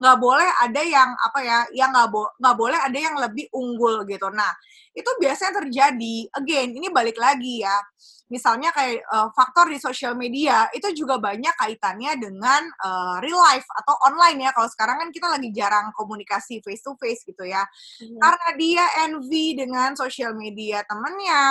nggak 0.02 0.18
boleh 0.18 0.50
ada 0.66 0.82
yang 0.82 1.14
apa 1.14 1.40
ya 1.46 1.60
yang 1.78 1.94
nggak 1.94 2.10
bo 2.10 2.26
nggak 2.42 2.58
boleh 2.58 2.80
ada 2.82 2.98
yang 2.98 3.16
lebih 3.22 3.46
unggul 3.54 4.02
gitu. 4.10 4.34
Nah 4.34 4.50
itu 4.98 5.08
biasanya 5.22 5.62
terjadi. 5.62 6.16
Again 6.42 6.74
ini 6.74 6.90
balik 6.90 7.22
lagi 7.22 7.62
ya. 7.62 7.78
Misalnya 8.32 8.72
kayak 8.72 9.04
uh, 9.12 9.30
faktor 9.36 9.68
di 9.70 9.78
sosial 9.78 10.16
media 10.18 10.66
itu 10.72 10.90
juga 10.96 11.20
banyak 11.20 11.52
kaitannya 11.54 12.16
dengan 12.18 12.64
uh, 12.82 13.20
real 13.22 13.38
life 13.38 13.68
atau 13.84 13.94
online 14.10 14.48
ya. 14.48 14.52
Kalau 14.56 14.72
sekarang 14.72 14.98
kan 15.06 15.10
kita 15.14 15.28
lagi 15.30 15.54
jarang 15.54 15.94
komunikasi 15.94 16.66
face 16.66 16.82
to 16.82 16.98
face 16.98 17.22
gitu 17.22 17.46
ya. 17.46 17.62
Hmm. 18.02 18.18
karena 18.18 18.50
dia 18.58 18.86
envy 19.06 19.54
dengan 19.54 19.94
sosial 19.94 20.34
media 20.34 20.82
temennya 20.90 21.44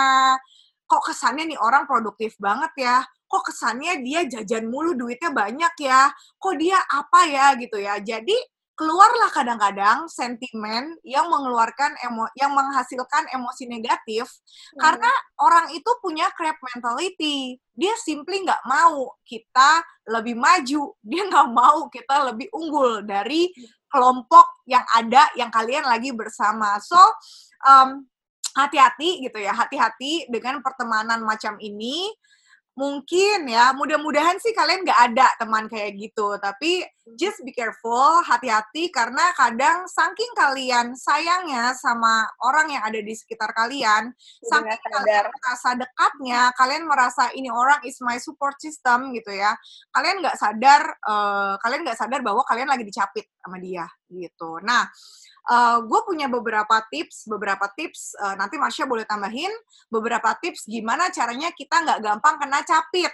kok 0.91 1.07
kesannya 1.07 1.55
nih 1.55 1.59
orang 1.63 1.87
produktif 1.87 2.35
banget 2.35 2.75
ya? 2.75 2.99
Kok 3.31 3.47
kesannya 3.47 4.03
dia 4.03 4.27
jajan 4.27 4.67
mulu 4.67 4.91
duitnya 4.91 5.31
banyak 5.31 5.71
ya, 5.79 6.11
kok 6.35 6.55
dia 6.59 6.75
apa 6.83 7.21
ya 7.31 7.55
gitu 7.55 7.79
ya. 7.79 7.95
Jadi 8.03 8.35
keluarlah 8.75 9.29
kadang-kadang 9.31 10.09
sentimen 10.11 10.97
yang 11.05 11.29
mengeluarkan 11.31 11.95
emo 12.01 12.25
yang 12.33 12.51
menghasilkan 12.51 13.29
emosi 13.29 13.69
negatif 13.69 14.25
hmm. 14.25 14.79
karena 14.81 15.11
orang 15.39 15.71
itu 15.71 15.91
punya 16.03 16.27
crab 16.35 16.59
mentality. 16.59 17.55
Dia 17.71 17.95
simply 18.03 18.43
nggak 18.43 18.67
mau 18.67 19.15
kita 19.23 19.85
lebih 20.11 20.35
maju 20.35 20.91
dia 20.99 21.23
nggak 21.23 21.49
mau 21.55 21.87
kita 21.87 22.35
lebih 22.35 22.51
unggul 22.51 23.05
dari 23.07 23.47
kelompok 23.87 24.65
yang 24.67 24.83
ada 24.91 25.29
yang 25.39 25.53
kalian 25.53 25.87
lagi 25.87 26.11
bersama. 26.11 26.75
So 26.83 26.99
um, 27.63 28.10
hati-hati 28.55 29.23
gitu 29.23 29.39
ya 29.39 29.55
hati-hati 29.55 30.27
dengan 30.27 30.59
pertemanan 30.63 31.23
macam 31.23 31.57
ini. 31.59 32.11
Mungkin 32.71 33.51
ya 33.51 33.75
mudah-mudahan 33.75 34.39
sih 34.39 34.55
kalian 34.55 34.87
nggak 34.87 35.01
ada 35.11 35.27
teman 35.35 35.67
kayak 35.67 35.91
gitu 35.99 36.39
tapi 36.39 36.79
just 37.19 37.43
be 37.43 37.51
careful 37.51 38.23
hati-hati 38.23 38.87
karena 38.87 39.35
kadang 39.35 39.83
saking 39.91 40.31
kalian 40.39 40.95
sayangnya 40.95 41.75
sama 41.75 42.23
orang 42.39 42.71
yang 42.71 42.79
ada 42.79 42.95
di 43.03 43.11
sekitar 43.11 43.51
kalian 43.51 44.15
saking 44.47 44.79
kalian 44.87 45.27
merasa 45.27 45.69
dekatnya 45.75 46.41
kalian 46.55 46.83
merasa 46.87 47.23
ini 47.35 47.51
orang 47.51 47.83
is 47.83 47.99
my 47.99 48.15
support 48.15 48.55
system 48.63 49.11
gitu 49.11 49.35
ya 49.35 49.51
kalian 49.91 50.23
nggak 50.23 50.39
sadar 50.39 50.95
uh, 51.03 51.59
kalian 51.59 51.83
nggak 51.83 51.99
sadar 51.99 52.23
bahwa 52.23 52.39
kalian 52.47 52.71
lagi 52.71 52.87
dicapit 52.87 53.27
sama 53.43 53.59
dia 53.59 53.83
gitu. 54.11 54.59
Nah 54.63 54.87
uh, 55.49 55.53
eh, 55.53 55.77
gue 55.85 56.01
punya 56.05 56.27
beberapa 56.29 56.83
tips, 56.91 57.25
beberapa 57.25 57.65
tips 57.73 58.13
uh, 58.19 58.35
nanti 58.37 58.61
Marsha 58.61 58.85
boleh 58.85 59.07
tambahin 59.07 59.49
beberapa 59.89 60.35
tips 60.37 60.69
gimana 60.69 61.09
caranya 61.09 61.49
kita 61.55 61.81
nggak 61.81 61.99
gampang 62.03 62.35
kena 62.37 62.61
capit. 62.61 63.13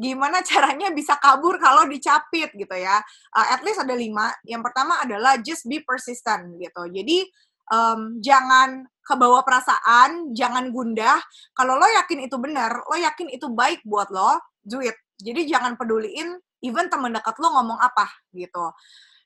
Gimana 0.00 0.40
caranya 0.48 0.88
bisa 0.94 1.20
kabur 1.20 1.60
kalau 1.60 1.84
dicapit 1.84 2.54
gitu 2.56 2.76
ya. 2.76 3.02
Uh, 3.36 3.46
at 3.52 3.60
least 3.60 3.82
ada 3.82 3.92
lima. 3.92 4.32
Yang 4.48 4.62
pertama 4.70 5.02
adalah 5.04 5.36
just 5.42 5.68
be 5.68 5.84
persistent 5.84 6.56
gitu. 6.56 6.88
Jadi 6.88 7.28
um, 7.68 8.16
jangan 8.22 8.88
kebawa 9.04 9.42
perasaan, 9.42 10.32
jangan 10.32 10.70
gundah. 10.70 11.18
Kalau 11.52 11.74
lo 11.76 11.84
yakin 11.84 12.24
itu 12.24 12.36
benar, 12.38 12.86
lo 12.86 12.96
yakin 12.96 13.28
itu 13.34 13.50
baik 13.50 13.82
buat 13.82 14.08
lo, 14.14 14.38
do 14.62 14.78
it. 14.80 14.94
Jadi 15.20 15.50
jangan 15.50 15.76
peduliin 15.76 16.38
even 16.64 16.86
temen 16.88 17.12
dekat 17.12 17.36
lo 17.40 17.50
ngomong 17.52 17.80
apa 17.80 18.06
gitu. 18.32 18.72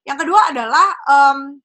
Yang 0.04 0.26
kedua 0.26 0.40
adalah 0.52 0.86
um, 1.06 1.58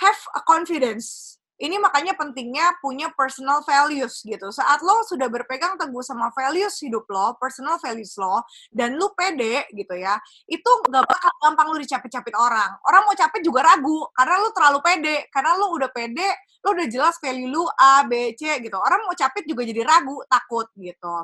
have 0.00 0.20
a 0.36 0.42
confidence. 0.44 1.36
Ini 1.56 1.80
makanya 1.80 2.12
pentingnya 2.20 2.76
punya 2.84 3.08
personal 3.16 3.64
values 3.64 4.20
gitu. 4.20 4.52
Saat 4.52 4.84
lo 4.84 5.00
sudah 5.08 5.24
berpegang 5.32 5.80
teguh 5.80 6.04
sama 6.04 6.28
values 6.36 6.76
hidup 6.84 7.08
lo, 7.08 7.32
personal 7.40 7.80
values 7.80 8.12
lo, 8.20 8.44
dan 8.68 9.00
lo 9.00 9.16
pede 9.16 9.64
gitu 9.72 9.96
ya, 9.96 10.20
itu 10.44 10.68
gak 10.84 11.08
bakal 11.08 11.32
gampang 11.40 11.72
lo 11.72 11.80
dicapit-capit 11.80 12.36
orang. 12.36 12.76
Orang 12.84 13.08
mau 13.08 13.16
capit 13.16 13.40
juga 13.40 13.64
ragu, 13.64 14.04
karena 14.12 14.36
lo 14.36 14.52
terlalu 14.52 14.78
pede. 14.84 15.16
Karena 15.32 15.56
lo 15.56 15.72
udah 15.72 15.88
pede, 15.88 16.28
lo 16.60 16.76
udah 16.76 16.86
jelas 16.92 17.16
value 17.24 17.48
lo 17.48 17.64
A, 17.72 18.04
B, 18.04 18.36
C 18.36 18.60
gitu. 18.60 18.76
Orang 18.76 19.08
mau 19.08 19.16
capit 19.16 19.48
juga 19.48 19.64
jadi 19.64 19.80
ragu, 19.80 20.20
takut 20.28 20.68
gitu. 20.76 21.16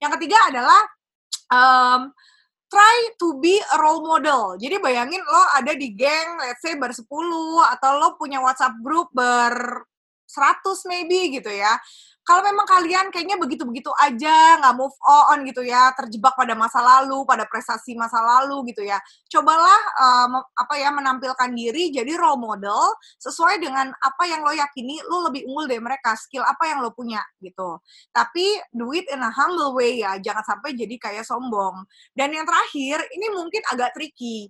Yang 0.00 0.16
ketiga 0.16 0.48
adalah 0.48 0.80
um, 1.52 2.00
try 2.74 2.96
to 3.22 3.38
be 3.38 3.54
a 3.62 3.76
role 3.78 4.02
model. 4.02 4.58
Jadi 4.58 4.82
bayangin 4.82 5.22
lo 5.22 5.42
ada 5.54 5.70
di 5.78 5.94
geng, 5.94 6.42
let's 6.42 6.58
say 6.58 6.74
bersepuluh, 6.74 7.62
atau 7.70 8.02
lo 8.02 8.18
punya 8.18 8.42
WhatsApp 8.42 8.74
group 8.82 9.14
ber 9.14 9.86
100 10.26 10.90
maybe 10.90 11.38
gitu 11.38 11.52
ya 11.54 11.78
kalau 12.24 12.40
memang 12.40 12.64
kalian 12.64 13.12
kayaknya 13.12 13.36
begitu-begitu 13.36 13.92
aja, 14.00 14.56
nggak 14.56 14.74
move 14.80 14.96
on 15.04 15.44
gitu 15.44 15.60
ya, 15.60 15.92
terjebak 15.92 16.32
pada 16.32 16.56
masa 16.56 16.80
lalu, 16.80 17.20
pada 17.28 17.44
prestasi 17.44 17.92
masa 17.92 18.16
lalu 18.24 18.72
gitu 18.72 18.80
ya, 18.80 18.96
cobalah 19.28 19.80
um, 20.00 20.40
apa 20.40 20.74
ya 20.80 20.88
menampilkan 20.88 21.52
diri 21.52 21.92
jadi 21.92 22.16
role 22.16 22.40
model 22.40 22.96
sesuai 23.20 23.60
dengan 23.60 23.92
apa 24.00 24.24
yang 24.24 24.40
lo 24.40 24.56
yakini, 24.56 25.04
lo 25.04 25.28
lebih 25.28 25.44
unggul 25.44 25.68
dari 25.68 25.84
mereka, 25.84 26.16
skill 26.16 26.48
apa 26.48 26.64
yang 26.64 26.80
lo 26.80 26.96
punya 26.96 27.20
gitu. 27.44 27.76
Tapi 28.08 28.56
do 28.72 28.88
it 28.96 29.04
in 29.12 29.20
a 29.20 29.28
humble 29.28 29.76
way 29.76 30.00
ya, 30.00 30.16
jangan 30.16 30.42
sampai 30.48 30.72
jadi 30.72 30.96
kayak 30.96 31.28
sombong. 31.28 31.84
Dan 32.16 32.32
yang 32.32 32.48
terakhir, 32.48 33.04
ini 33.12 33.36
mungkin 33.36 33.60
agak 33.68 33.92
tricky. 33.92 34.48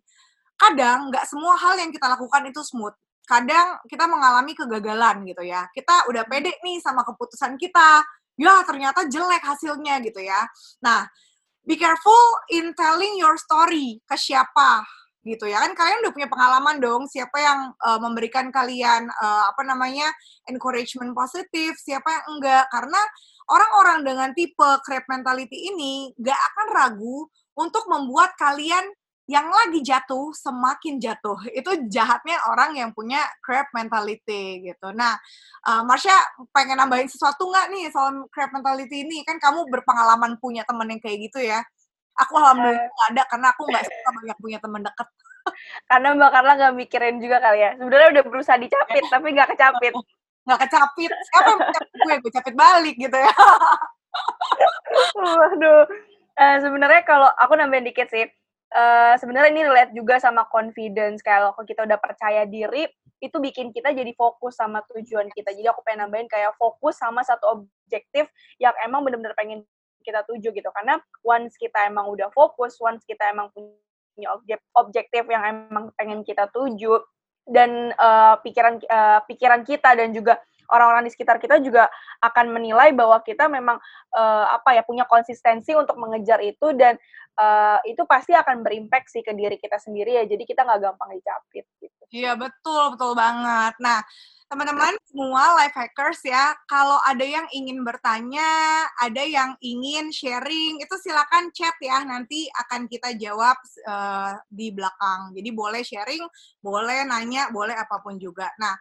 Kadang 0.54 1.10
nggak 1.10 1.26
semua 1.26 1.58
hal 1.58 1.74
yang 1.82 1.90
kita 1.90 2.06
lakukan 2.06 2.46
itu 2.46 2.62
smooth 2.62 2.94
kadang 3.24 3.80
kita 3.88 4.04
mengalami 4.06 4.52
kegagalan 4.52 5.24
gitu 5.28 5.42
ya. 5.44 5.66
Kita 5.72 6.08
udah 6.08 6.24
pede 6.28 6.54
nih 6.60 6.78
sama 6.80 7.02
keputusan 7.02 7.56
kita, 7.56 8.04
ya 8.36 8.62
ternyata 8.68 9.08
jelek 9.08 9.42
hasilnya 9.42 10.00
gitu 10.04 10.20
ya. 10.20 10.44
Nah, 10.84 11.08
be 11.64 11.80
careful 11.80 12.24
in 12.52 12.76
telling 12.76 13.16
your 13.16 13.34
story 13.40 14.00
ke 14.04 14.16
siapa 14.20 14.84
gitu 15.24 15.48
ya 15.48 15.56
kan 15.56 15.72
kalian 15.72 16.04
udah 16.04 16.12
punya 16.12 16.28
pengalaman 16.28 16.76
dong 16.84 17.08
siapa 17.08 17.40
yang 17.40 17.72
uh, 17.80 17.96
memberikan 17.96 18.52
kalian 18.52 19.08
uh, 19.08 19.48
apa 19.48 19.64
namanya 19.64 20.12
encouragement 20.44 21.16
positif 21.16 21.80
siapa 21.80 22.04
yang 22.12 22.24
enggak 22.36 22.68
karena 22.68 23.00
orang-orang 23.48 24.04
dengan 24.04 24.28
tipe 24.36 24.70
crab 24.84 25.04
mentality 25.08 25.72
ini 25.72 26.12
gak 26.20 26.36
akan 26.36 26.66
ragu 26.76 27.24
untuk 27.56 27.88
membuat 27.88 28.36
kalian 28.36 28.84
yang 29.24 29.48
lagi 29.48 29.80
jatuh 29.80 30.32
semakin 30.36 31.00
jatuh. 31.00 31.36
Itu 31.58 31.88
jahatnya 31.88 32.36
orang 32.48 32.76
yang 32.76 32.90
punya 32.92 33.24
crab 33.40 33.68
mentality 33.72 34.64
gitu. 34.64 34.92
Nah, 34.92 35.16
uh, 35.64 35.82
Marsha 35.84 36.14
pengen 36.52 36.76
nambahin 36.80 37.08
sesuatu 37.08 37.48
nggak 37.48 37.66
nih 37.72 37.84
soal 37.88 38.28
crab 38.28 38.52
mentality 38.52 39.04
ini? 39.04 39.24
Kan 39.24 39.40
kamu 39.40 39.68
berpengalaman 39.72 40.36
punya 40.40 40.62
temen 40.68 40.88
yang 40.92 41.00
kayak 41.00 41.18
gitu 41.30 41.40
ya. 41.40 41.64
Aku 42.14 42.38
alhamdulillah 42.38 42.78
nggak 42.78 43.08
ada 43.10 43.22
karena 43.26 43.46
aku 43.50 43.62
nggak 43.66 43.84
suka 43.90 44.10
banyak 44.22 44.38
punya 44.38 44.58
temen 44.60 44.80
deket. 44.84 45.08
karena 45.90 46.08
Mbak 46.14 46.30
Carla 46.30 46.52
nggak 46.56 46.74
mikirin 46.76 47.16
juga 47.18 47.36
kali 47.40 47.58
ya. 47.64 47.70
Sebenarnya 47.80 48.08
udah 48.20 48.22
berusaha 48.28 48.56
dicapit 48.60 49.04
tapi 49.08 49.26
nggak 49.32 49.48
kecapit. 49.56 49.94
Nggak 50.44 50.68
kecapit. 50.68 51.08
Siapa 51.08 51.48
yang 51.48 51.60
kecapit 51.72 51.96
gue? 52.04 52.14
Gue 52.20 52.32
capit 52.36 52.52
balik 52.52 52.96
gitu 53.00 53.16
ya. 53.16 53.32
Waduh. 55.16 55.88
Uh, 56.36 56.56
sebenarnya 56.60 57.00
kalau 57.08 57.32
aku 57.40 57.56
nambahin 57.56 57.88
dikit 57.88 58.12
sih 58.12 58.28
uh, 58.74 59.14
sebenarnya 59.16 59.50
ini 59.54 59.62
relate 59.64 59.92
juga 59.94 60.18
sama 60.18 60.44
confidence. 60.50 61.22
Kalau 61.22 61.54
kita 61.62 61.86
udah 61.86 61.98
percaya 62.02 62.44
diri 62.44 62.84
itu 63.22 63.36
bikin 63.40 63.72
kita 63.72 63.94
jadi 63.94 64.12
fokus 64.12 64.58
sama 64.58 64.84
tujuan 64.92 65.30
kita. 65.32 65.54
Jadi 65.54 65.64
aku 65.70 65.80
pengen 65.86 66.04
nambahin 66.04 66.28
kayak 66.28 66.52
fokus 66.60 66.98
sama 67.00 67.24
satu 67.24 67.64
objektif 67.64 68.28
yang 68.60 68.74
emang 68.84 69.06
bener-bener 69.06 69.32
pengen 69.38 69.64
kita 70.04 70.20
tuju 70.28 70.52
gitu. 70.52 70.68
Karena 70.74 71.00
once 71.24 71.56
kita 71.56 71.88
emang 71.88 72.10
udah 72.12 72.28
fokus 72.34 72.76
once 72.82 73.06
kita 73.08 73.32
emang 73.32 73.48
punya 73.54 74.28
objek 74.36 74.60
objektif 74.76 75.24
yang 75.30 75.42
emang 75.46 75.88
pengen 75.96 76.20
kita 76.20 76.50
tuju 76.52 77.00
dan 77.48 77.92
uh, 77.96 78.36
pikiran 78.40 78.80
uh, 78.88 79.20
pikiran 79.28 79.64
kita 79.64 79.96
dan 79.96 80.12
juga 80.12 80.40
orang-orang 80.74 81.06
di 81.06 81.14
sekitar 81.14 81.38
kita 81.38 81.62
juga 81.62 81.86
akan 82.18 82.50
menilai 82.50 82.90
bahwa 82.90 83.22
kita 83.22 83.46
memang 83.46 83.78
uh, 84.10 84.46
apa 84.50 84.74
ya 84.74 84.82
punya 84.82 85.06
konsistensi 85.06 85.70
untuk 85.78 85.94
mengejar 85.94 86.42
itu 86.42 86.74
dan 86.74 86.98
uh, 87.38 87.78
itu 87.86 88.02
pasti 88.10 88.34
akan 88.34 88.66
berimpact 88.66 89.14
sih 89.14 89.22
ke 89.22 89.30
diri 89.30 89.54
kita 89.62 89.78
sendiri 89.78 90.18
ya. 90.18 90.24
Jadi 90.26 90.42
kita 90.42 90.66
nggak 90.66 90.80
gampang 90.82 91.14
dicapit 91.14 91.64
gitu. 91.78 92.03
Iya 92.12 92.36
betul 92.36 92.96
betul 92.96 93.12
banget. 93.16 93.74
Nah 93.80 94.00
teman-teman 94.44 94.94
semua 95.08 95.56
life 95.58 95.74
hackers 95.74 96.20
ya, 96.22 96.54
kalau 96.70 97.00
ada 97.02 97.24
yang 97.24 97.48
ingin 97.50 97.82
bertanya, 97.82 98.86
ada 99.02 99.24
yang 99.24 99.56
ingin 99.58 100.12
sharing, 100.14 100.78
itu 100.78 100.94
silakan 101.00 101.50
chat 101.50 101.74
ya, 101.82 102.04
nanti 102.06 102.46
akan 102.52 102.86
kita 102.86 103.18
jawab 103.18 103.56
uh, 103.88 104.36
di 104.46 104.70
belakang. 104.70 105.34
Jadi 105.34 105.50
boleh 105.50 105.82
sharing, 105.82 106.22
boleh 106.62 107.02
nanya, 107.08 107.50
boleh 107.50 107.74
apa 107.74 107.98
pun 107.98 108.14
juga. 108.20 108.46
Nah, 108.60 108.78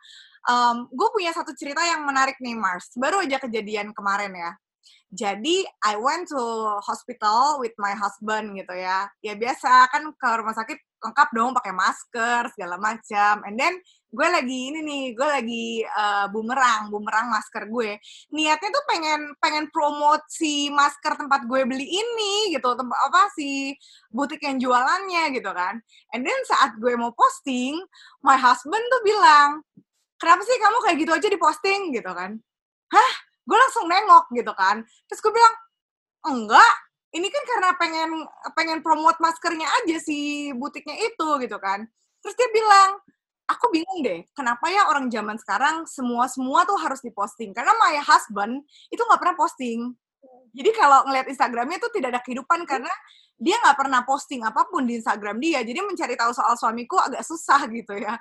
um, 0.49 0.87
gue 0.91 1.09
punya 1.15 1.31
satu 1.31 1.51
cerita 1.55 1.81
yang 1.83 2.03
menarik 2.03 2.37
nih 2.43 2.55
Mars 2.55 2.91
baru 2.99 3.23
aja 3.23 3.39
kejadian 3.39 3.95
kemarin 3.95 4.33
ya 4.35 4.51
jadi 5.13 5.61
I 5.85 5.93
went 6.01 6.25
to 6.33 6.41
hospital 6.81 7.61
with 7.61 7.77
my 7.77 7.93
husband 7.93 8.57
gitu 8.57 8.73
ya. 8.73 9.05
Ya 9.21 9.37
biasa 9.37 9.85
kan 9.93 10.09
ke 10.09 10.29
rumah 10.41 10.57
sakit 10.57 10.81
lengkap 11.05 11.29
dong 11.37 11.53
pakai 11.53 11.69
masker 11.69 12.49
segala 12.57 12.81
macam. 12.81 13.45
And 13.45 13.53
then 13.53 13.77
gue 14.09 14.25
lagi 14.25 14.73
ini 14.73 14.81
nih 14.81 15.03
gue 15.13 15.27
lagi 15.29 15.65
uh, 15.85 16.25
bumerang 16.33 16.89
bumerang 16.89 17.29
masker 17.29 17.69
gue. 17.69 18.01
Niatnya 18.33 18.69
tuh 18.73 18.85
pengen 18.89 19.21
pengen 19.37 19.69
promote 19.69 20.25
si 20.33 20.73
masker 20.73 21.13
tempat 21.13 21.45
gue 21.45 21.61
beli 21.61 21.85
ini 21.85 22.57
gitu 22.57 22.73
tempat 22.73 22.97
apa 23.05 23.29
si 23.37 23.77
butik 24.09 24.41
yang 24.41 24.57
jualannya 24.57 25.29
gitu 25.37 25.53
kan. 25.53 25.77
And 26.17 26.25
then 26.25 26.39
saat 26.49 26.73
gue 26.81 26.97
mau 26.97 27.13
posting 27.13 27.77
my 28.25 28.41
husband 28.41 28.81
tuh 28.81 29.01
bilang 29.05 29.61
kenapa 30.17 30.41
sih 30.41 30.57
kamu 30.57 30.77
kayak 30.89 30.97
gitu 31.05 31.11
aja 31.13 31.27
diposting? 31.29 31.93
Gitu 31.93 32.09
kan. 32.09 32.41
Hah 32.89 33.32
gue 33.43 33.57
langsung 33.57 33.85
nengok 33.87 34.31
gitu 34.33 34.53
kan. 34.55 34.83
Terus 35.07 35.19
gue 35.19 35.33
bilang 35.35 35.53
enggak 36.23 36.73
ini 37.13 37.29
kan 37.29 37.43
karena 37.45 37.69
pengen 37.77 38.09
pengen 38.57 38.79
promote 38.81 39.21
maskernya 39.21 39.69
aja 39.83 39.97
si 40.01 40.49
butiknya 40.57 40.97
itu 40.97 41.27
gitu 41.43 41.57
kan. 41.61 41.85
Terus 42.23 42.35
dia 42.39 42.49
bilang 42.49 42.97
aku 43.43 43.69
bingung 43.69 44.01
deh 44.01 44.23
kenapa 44.33 44.71
ya 44.71 44.87
orang 44.87 45.11
zaman 45.11 45.35
sekarang 45.37 45.83
semua 45.85 46.25
semua 46.31 46.65
tuh 46.65 46.79
harus 46.79 47.03
diposting? 47.03 47.53
Karena 47.53 47.75
my 47.77 48.01
husband 48.01 48.65
itu 48.89 49.01
nggak 49.03 49.21
pernah 49.21 49.37
posting. 49.37 49.93
Jadi 50.53 50.69
kalau 50.77 51.03
ngeliat 51.09 51.27
Instagramnya 51.27 51.81
tuh 51.81 51.91
tidak 51.93 52.13
ada 52.17 52.21
kehidupan 52.21 52.63
karena 52.69 52.93
dia 53.41 53.57
nggak 53.59 53.77
pernah 53.77 54.01
posting 54.05 54.45
apa 54.45 54.69
pun 54.69 54.85
di 54.85 55.01
Instagram 55.01 55.41
dia. 55.41 55.65
Jadi 55.65 55.81
mencari 55.81 56.13
tahu 56.13 56.31
soal 56.31 56.53
suamiku 56.55 56.97
agak 57.01 57.25
susah 57.25 57.65
gitu 57.69 57.93
ya. 57.97 58.15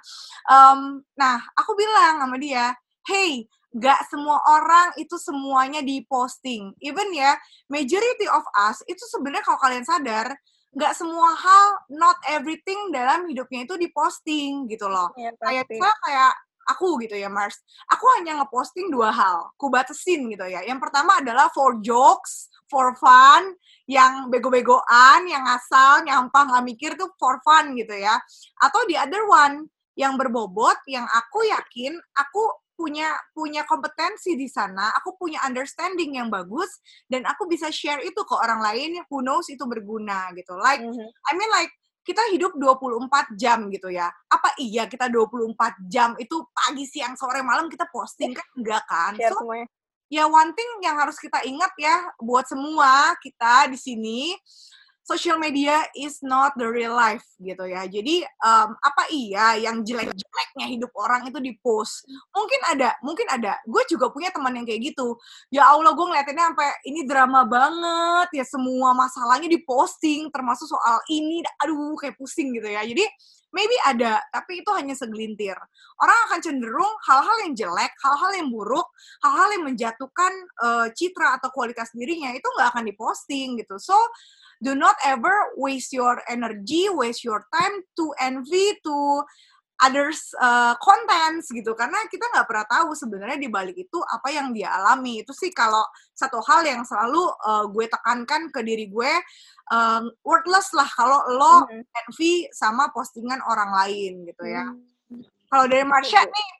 Um, 0.48 1.04
nah 1.16 1.40
aku 1.56 1.76
bilang 1.76 2.24
sama 2.24 2.36
dia 2.40 2.72
hey 3.06 3.46
gak 3.72 4.04
semua 4.12 4.38
orang 4.48 4.92
itu 5.00 5.16
semuanya 5.16 5.80
diposting. 5.80 6.76
Even 6.84 7.08
ya 7.16 7.36
majority 7.72 8.28
of 8.28 8.44
us 8.68 8.84
itu 8.84 9.02
sebenarnya 9.08 9.44
kalau 9.44 9.60
kalian 9.60 9.86
sadar 9.86 10.36
nggak 10.72 10.96
semua 10.96 11.36
hal 11.36 11.66
not 11.92 12.16
everything 12.32 12.88
dalam 12.88 13.28
hidupnya 13.28 13.68
itu 13.68 13.76
diposting 13.76 14.64
gitu 14.72 14.88
loh. 14.88 15.12
Ya, 15.20 15.28
kayak 15.36 15.68
kayak 15.68 16.32
aku 16.64 16.96
gitu 17.04 17.16
ya 17.16 17.28
Mars. 17.28 17.60
Aku 17.92 18.08
hanya 18.16 18.40
ngeposting 18.40 18.88
dua 18.88 19.12
hal 19.12 19.52
ku 19.60 19.68
batasin 19.68 20.32
gitu 20.32 20.48
ya. 20.48 20.64
Yang 20.64 20.88
pertama 20.88 21.20
adalah 21.20 21.52
for 21.52 21.76
jokes 21.84 22.48
for 22.72 22.96
fun 22.96 23.52
yang 23.84 24.32
bego-begoan, 24.32 25.28
yang 25.28 25.44
asal, 25.44 26.00
nyampah, 26.08 26.48
nggak 26.48 26.64
mikir 26.64 26.90
tuh 26.96 27.12
for 27.20 27.36
fun 27.44 27.76
gitu 27.76 27.92
ya. 27.92 28.16
Atau 28.56 28.88
the 28.88 28.96
other 28.96 29.28
one, 29.28 29.68
yang 29.92 30.16
berbobot, 30.16 30.80
yang 30.88 31.04
aku 31.04 31.44
yakin 31.44 31.92
aku 32.16 32.42
punya 32.82 33.14
punya 33.30 33.62
kompetensi 33.62 34.34
di 34.34 34.50
sana, 34.50 34.90
aku 34.98 35.14
punya 35.14 35.38
understanding 35.46 36.18
yang 36.18 36.26
bagus, 36.26 36.82
dan 37.06 37.22
aku 37.22 37.46
bisa 37.46 37.70
share 37.70 38.02
itu 38.02 38.18
ke 38.26 38.34
orang 38.34 38.58
lain, 38.58 38.98
who 39.06 39.22
knows 39.22 39.46
itu 39.46 39.62
berguna 39.62 40.34
gitu. 40.34 40.58
Like, 40.58 40.82
mm 40.82 40.90
-hmm. 40.90 41.08
I 41.30 41.32
mean 41.38 41.50
like, 41.54 41.70
kita 42.02 42.18
hidup 42.34 42.58
24 42.58 43.38
jam 43.38 43.70
gitu 43.70 43.86
ya. 43.86 44.10
Apa 44.26 44.58
iya 44.58 44.90
kita 44.90 45.06
24 45.06 45.54
jam 45.86 46.18
itu 46.18 46.42
pagi, 46.50 46.82
siang, 46.90 47.14
sore, 47.14 47.46
malam 47.46 47.70
kita 47.70 47.86
posting 47.94 48.34
kan? 48.34 48.46
Enggak 48.58 48.82
kan? 48.90 49.14
Share 49.14 49.30
so, 49.30 49.46
semuanya 49.46 49.70
ya 50.12 50.28
one 50.28 50.52
thing 50.52 50.68
yang 50.84 51.00
harus 51.00 51.16
kita 51.16 51.40
ingat 51.48 51.72
ya 51.80 52.04
buat 52.20 52.44
semua 52.44 53.16
kita 53.24 53.72
di 53.72 53.80
sini 53.80 54.36
social 55.02 55.36
media 55.38 55.82
is 55.98 56.22
not 56.22 56.54
the 56.54 56.66
real 56.66 56.94
life 56.94 57.26
gitu 57.42 57.66
ya. 57.66 57.84
Jadi 57.86 58.22
um, 58.42 58.74
apa 58.78 59.02
iya 59.10 59.58
yang 59.58 59.82
jelek-jeleknya 59.82 60.66
hidup 60.70 60.92
orang 60.94 61.26
itu 61.26 61.38
di 61.42 61.52
post? 61.58 62.06
Mungkin 62.32 62.60
ada, 62.70 62.90
mungkin 63.02 63.26
ada. 63.28 63.58
Gue 63.66 63.82
juga 63.90 64.08
punya 64.14 64.30
teman 64.30 64.54
yang 64.54 64.66
kayak 64.66 64.94
gitu. 64.94 65.18
Ya 65.50 65.66
Allah, 65.68 65.92
gue 65.92 66.06
ngeliatinnya 66.06 66.54
sampai 66.54 66.68
ini 66.86 67.04
drama 67.04 67.42
banget 67.44 68.42
ya 68.42 68.44
semua 68.46 68.94
masalahnya 68.94 69.50
diposting 69.50 70.30
termasuk 70.30 70.70
soal 70.70 71.02
ini. 71.10 71.42
Aduh, 71.60 71.98
kayak 71.98 72.14
pusing 72.16 72.54
gitu 72.54 72.70
ya. 72.70 72.86
Jadi 72.86 73.04
maybe 73.52 73.76
ada, 73.84 74.18
tapi 74.32 74.64
itu 74.64 74.70
hanya 74.72 74.96
segelintir. 74.96 75.56
Orang 76.00 76.18
akan 76.28 76.40
cenderung 76.40 76.94
hal-hal 77.06 77.36
yang 77.46 77.52
jelek, 77.54 77.92
hal-hal 78.00 78.32
yang 78.34 78.48
buruk, 78.48 78.88
hal-hal 79.22 79.48
yang 79.54 79.64
menjatuhkan 79.68 80.32
uh, 80.64 80.86
citra 80.96 81.38
atau 81.38 81.52
kualitas 81.52 81.92
dirinya 81.92 82.32
itu 82.32 82.48
nggak 82.58 82.68
akan 82.72 82.84
diposting 82.88 83.60
gitu. 83.60 83.76
So 83.78 83.94
do 84.62 84.72
not 84.78 84.96
ever 85.04 85.52
waste 85.58 85.92
your 85.92 86.22
energy, 86.30 86.88
waste 86.88 87.22
your 87.22 87.44
time 87.52 87.84
to 87.98 88.14
envy, 88.22 88.78
to 88.82 88.96
others 89.82 90.30
uh, 90.38 90.78
contents 90.78 91.50
gitu 91.50 91.74
karena 91.74 91.98
kita 92.06 92.22
nggak 92.30 92.46
pernah 92.46 92.66
tahu 92.70 92.94
sebenarnya 92.94 93.38
di 93.42 93.50
balik 93.50 93.74
itu 93.74 93.98
apa 94.06 94.30
yang 94.30 94.54
dia 94.54 94.70
alami 94.70 95.26
itu 95.26 95.34
sih 95.34 95.50
kalau 95.50 95.82
satu 96.14 96.38
hal 96.46 96.62
yang 96.62 96.86
selalu 96.86 97.20
uh, 97.42 97.66
gue 97.66 97.90
tekankan 97.90 98.48
ke 98.54 98.62
diri 98.62 98.86
gue 98.86 99.12
um, 99.74 100.08
worthless 100.22 100.70
lah 100.72 100.86
kalau 100.94 101.20
lo 101.34 101.66
mm 101.66 101.82
-hmm. 101.82 101.98
envy 102.06 102.34
sama 102.54 102.94
postingan 102.94 103.42
orang 103.42 103.74
lain 103.74 104.22
gitu 104.22 104.44
ya 104.46 104.70
mm 104.70 104.78
-hmm. 104.78 105.22
kalau 105.50 105.66
dari 105.66 105.84
Marsha 105.84 106.22
nih 106.22 106.50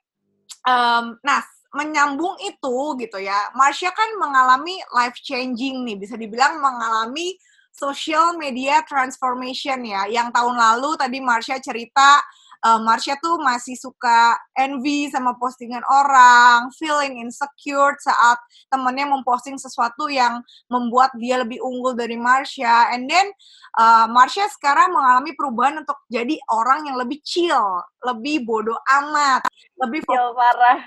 um, 0.67 1.15
nah 1.23 1.39
menyambung 1.73 2.37
itu 2.43 2.75
gitu 3.01 3.17
ya 3.17 3.49
Marsha 3.55 3.89
kan 3.95 4.19
mengalami 4.19 4.77
life 4.93 5.17
changing 5.23 5.87
nih 5.87 5.97
bisa 5.97 6.19
dibilang 6.19 6.59
mengalami 6.59 7.39
social 7.73 8.37
media 8.37 8.85
transformation 8.85 9.81
ya. 9.81 10.05
Yang 10.05 10.29
tahun 10.37 10.55
lalu 10.55 10.93
tadi 10.95 11.17
Marsha 11.19 11.57
cerita 11.57 12.21
uh, 12.63 12.79
Marsha 12.81 13.19
tuh 13.19 13.37
masih 13.43 13.75
suka 13.75 14.39
envy 14.55 15.11
sama 15.11 15.35
postingan 15.35 15.83
orang, 15.91 16.71
feeling 16.79 17.19
insecure 17.19 17.93
saat 17.99 18.39
temennya 18.71 19.05
memposting 19.11 19.59
sesuatu 19.59 20.07
yang 20.07 20.41
membuat 20.71 21.11
dia 21.19 21.43
lebih 21.43 21.59
unggul 21.59 21.93
dari 21.93 22.15
Marsha. 22.15 22.95
And 22.95 23.05
then 23.05 23.27
uh, 23.75 24.07
Marsha 24.09 24.47
sekarang 24.49 24.95
mengalami 24.95 25.35
perubahan 25.35 25.83
untuk 25.83 25.99
jadi 26.07 26.39
orang 26.49 26.87
yang 26.87 26.97
lebih 26.97 27.19
chill, 27.21 27.83
lebih 28.01 28.47
bodoh 28.47 28.79
amat, 29.03 29.43
lebih 29.83 30.01
chill 30.07 30.27
parah. 30.33 30.79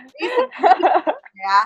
Ya. 1.46 1.60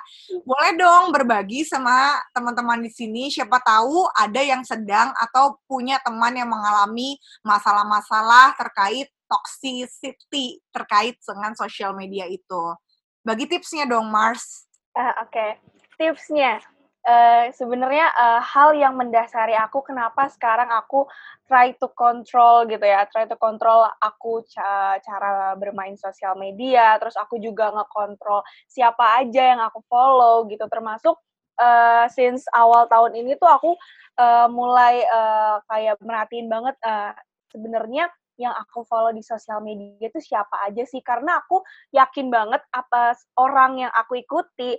Boleh 0.45 0.77
dong 0.77 1.17
berbagi 1.17 1.65
sama 1.65 2.21
teman-teman 2.37 2.85
di 2.85 2.93
sini 2.93 3.33
siapa 3.33 3.57
tahu 3.65 4.05
ada 4.13 4.41
yang 4.45 4.61
sedang 4.61 5.09
atau 5.17 5.57
punya 5.65 5.97
teman 6.05 6.37
yang 6.37 6.53
mengalami 6.53 7.17
masalah-masalah 7.41 8.53
terkait 8.61 9.09
toxicity 9.31 10.59
terkait 10.75 11.17
dengan 11.23 11.55
sosial 11.57 11.95
media 11.95 12.27
itu. 12.27 12.75
Bagi 13.23 13.47
tipsnya 13.47 13.87
dong, 13.87 14.11
Mars. 14.11 14.67
Uh, 14.97 15.15
Oke, 15.23 15.31
okay. 15.31 15.51
tipsnya. 15.95 16.59
Uh, 17.01 17.49
sebenarnya 17.57 18.13
uh, 18.13 18.45
hal 18.45 18.77
yang 18.77 18.93
mendasari 18.93 19.57
aku 19.57 19.81
kenapa 19.81 20.29
sekarang 20.29 20.69
aku 20.69 21.09
try 21.49 21.73
to 21.81 21.89
control 21.97 22.69
gitu 22.69 22.85
ya, 22.85 23.09
try 23.09 23.25
to 23.25 23.41
control 23.41 23.89
aku 24.05 24.45
ca 24.45 25.01
cara 25.01 25.57
bermain 25.57 25.97
sosial 25.97 26.37
media, 26.37 27.01
terus 27.01 27.17
aku 27.17 27.41
juga 27.41 27.73
ngekontrol 27.73 28.45
siapa 28.69 29.17
aja 29.17 29.57
yang 29.57 29.61
aku 29.65 29.81
follow 29.89 30.45
gitu, 30.53 30.61
termasuk 30.69 31.17
uh, 31.57 32.05
since 32.13 32.45
awal 32.53 32.85
tahun 32.85 33.17
ini 33.17 33.41
tuh 33.41 33.49
aku 33.49 33.73
uh, 34.21 34.53
mulai 34.53 35.01
uh, 35.09 35.57
kayak 35.73 35.97
merhatiin 36.05 36.53
banget 36.53 36.77
uh, 36.85 37.17
sebenarnya 37.49 38.13
yang 38.37 38.53
aku 38.57 38.85
follow 38.85 39.09
di 39.13 39.25
sosial 39.25 39.65
media 39.65 40.05
itu 40.05 40.21
siapa 40.21 40.69
aja 40.69 40.85
sih? 40.85 41.01
Karena 41.01 41.41
aku 41.41 41.65
yakin 41.97 42.29
banget 42.29 42.61
apa 42.77 43.17
orang 43.41 43.89
yang 43.89 43.93
aku 43.93 44.21
ikuti 44.21 44.77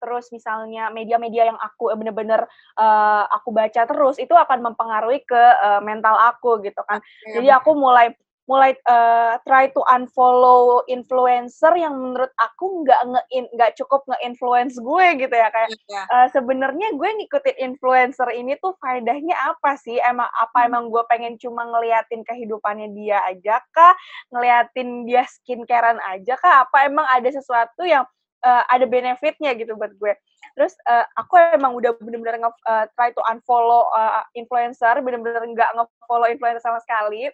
terus 0.00 0.32
misalnya 0.32 0.88
media-media 0.88 1.52
yang 1.52 1.58
aku 1.60 1.92
bener-bener 1.94 2.48
uh, 2.80 3.24
aku 3.30 3.52
baca 3.52 3.84
terus 3.84 4.16
itu 4.16 4.32
akan 4.32 4.72
mempengaruhi 4.72 5.22
ke 5.28 5.42
uh, 5.60 5.84
mental 5.84 6.16
aku 6.16 6.64
gitu 6.64 6.80
kan. 6.88 7.04
Ya, 7.28 7.38
Jadi 7.38 7.48
aku 7.52 7.76
mulai 7.76 8.16
mulai 8.50 8.74
uh, 8.90 9.38
try 9.46 9.70
to 9.70 9.78
unfollow 9.86 10.82
influencer 10.90 11.70
yang 11.78 11.94
menurut 11.94 12.34
aku 12.34 12.82
nggak 12.82 12.98
nge 13.06 13.22
nggak 13.54 13.72
cukup 13.78 14.02
nge-influence 14.10 14.74
gue 14.82 15.06
gitu 15.22 15.30
ya 15.30 15.54
kayak 15.54 15.70
yeah. 15.86 16.02
uh, 16.10 16.26
sebenarnya 16.34 16.90
gue 16.98 17.08
ngikutin 17.22 17.62
influencer 17.62 18.26
ini 18.34 18.58
tuh 18.58 18.74
faedahnya 18.82 19.38
apa 19.38 19.78
sih 19.78 20.02
emang 20.02 20.26
apa 20.34 20.66
hmm. 20.66 20.68
emang 20.74 20.84
gue 20.90 21.02
pengen 21.06 21.38
cuma 21.38 21.62
ngeliatin 21.62 22.26
kehidupannya 22.26 22.90
dia 22.90 23.22
aja 23.22 23.62
kah 23.70 23.94
ngeliatin 24.34 25.06
dia 25.06 25.22
skincarean 25.30 26.02
aja 26.10 26.34
kah 26.34 26.66
apa 26.66 26.90
emang 26.90 27.06
ada 27.06 27.30
sesuatu 27.30 27.86
yang 27.86 28.02
uh, 28.44 28.64
ada 28.68 28.84
benefitnya 28.88 29.52
gitu 29.56 29.76
buat 29.76 29.92
gue. 29.96 30.12
Terus 30.56 30.74
uh, 30.88 31.06
aku 31.16 31.38
emang 31.54 31.76
udah 31.76 31.94
bener-bener 32.00 32.42
nge 32.42 32.50
uh, 32.66 32.84
try 32.98 33.12
to 33.14 33.22
unfollow 33.28 33.86
uh, 33.94 34.24
influencer 34.34 34.98
bener-bener 35.00 35.40
nggak 35.44 35.70
nge-follow 35.76 36.28
influencer 36.28 36.62
sama 36.62 36.80
sekali. 36.82 37.30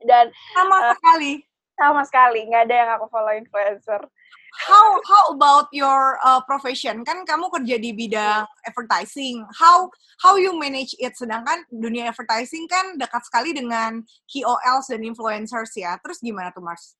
Dan 0.00 0.32
sama 0.56 0.76
uh, 0.80 0.96
sekali? 0.96 1.44
sama 1.80 2.04
sekali 2.04 2.44
nggak 2.44 2.68
ada 2.68 2.74
yang 2.76 2.90
aku 3.00 3.08
follow 3.08 3.32
influencer. 3.32 4.04
How 4.50 4.98
how 5.06 5.24
about 5.32 5.72
your 5.72 6.20
uh, 6.20 6.42
profession? 6.44 7.06
Kan 7.06 7.24
kamu 7.24 7.48
kerja 7.48 7.80
di 7.80 7.96
bidang 7.96 8.44
advertising. 8.66 9.46
How 9.56 9.88
how 10.20 10.36
you 10.36 10.52
manage 10.58 10.92
it? 11.00 11.16
Sedangkan 11.16 11.64
dunia 11.72 12.12
advertising 12.12 12.68
kan 12.68 13.00
dekat 13.00 13.24
sekali 13.24 13.56
dengan 13.56 14.04
KOLs 14.28 14.92
dan 14.92 15.00
influencers 15.06 15.72
ya. 15.78 15.96
Terus 16.02 16.20
gimana 16.20 16.52
tuh 16.52 16.60
Mars 16.60 16.99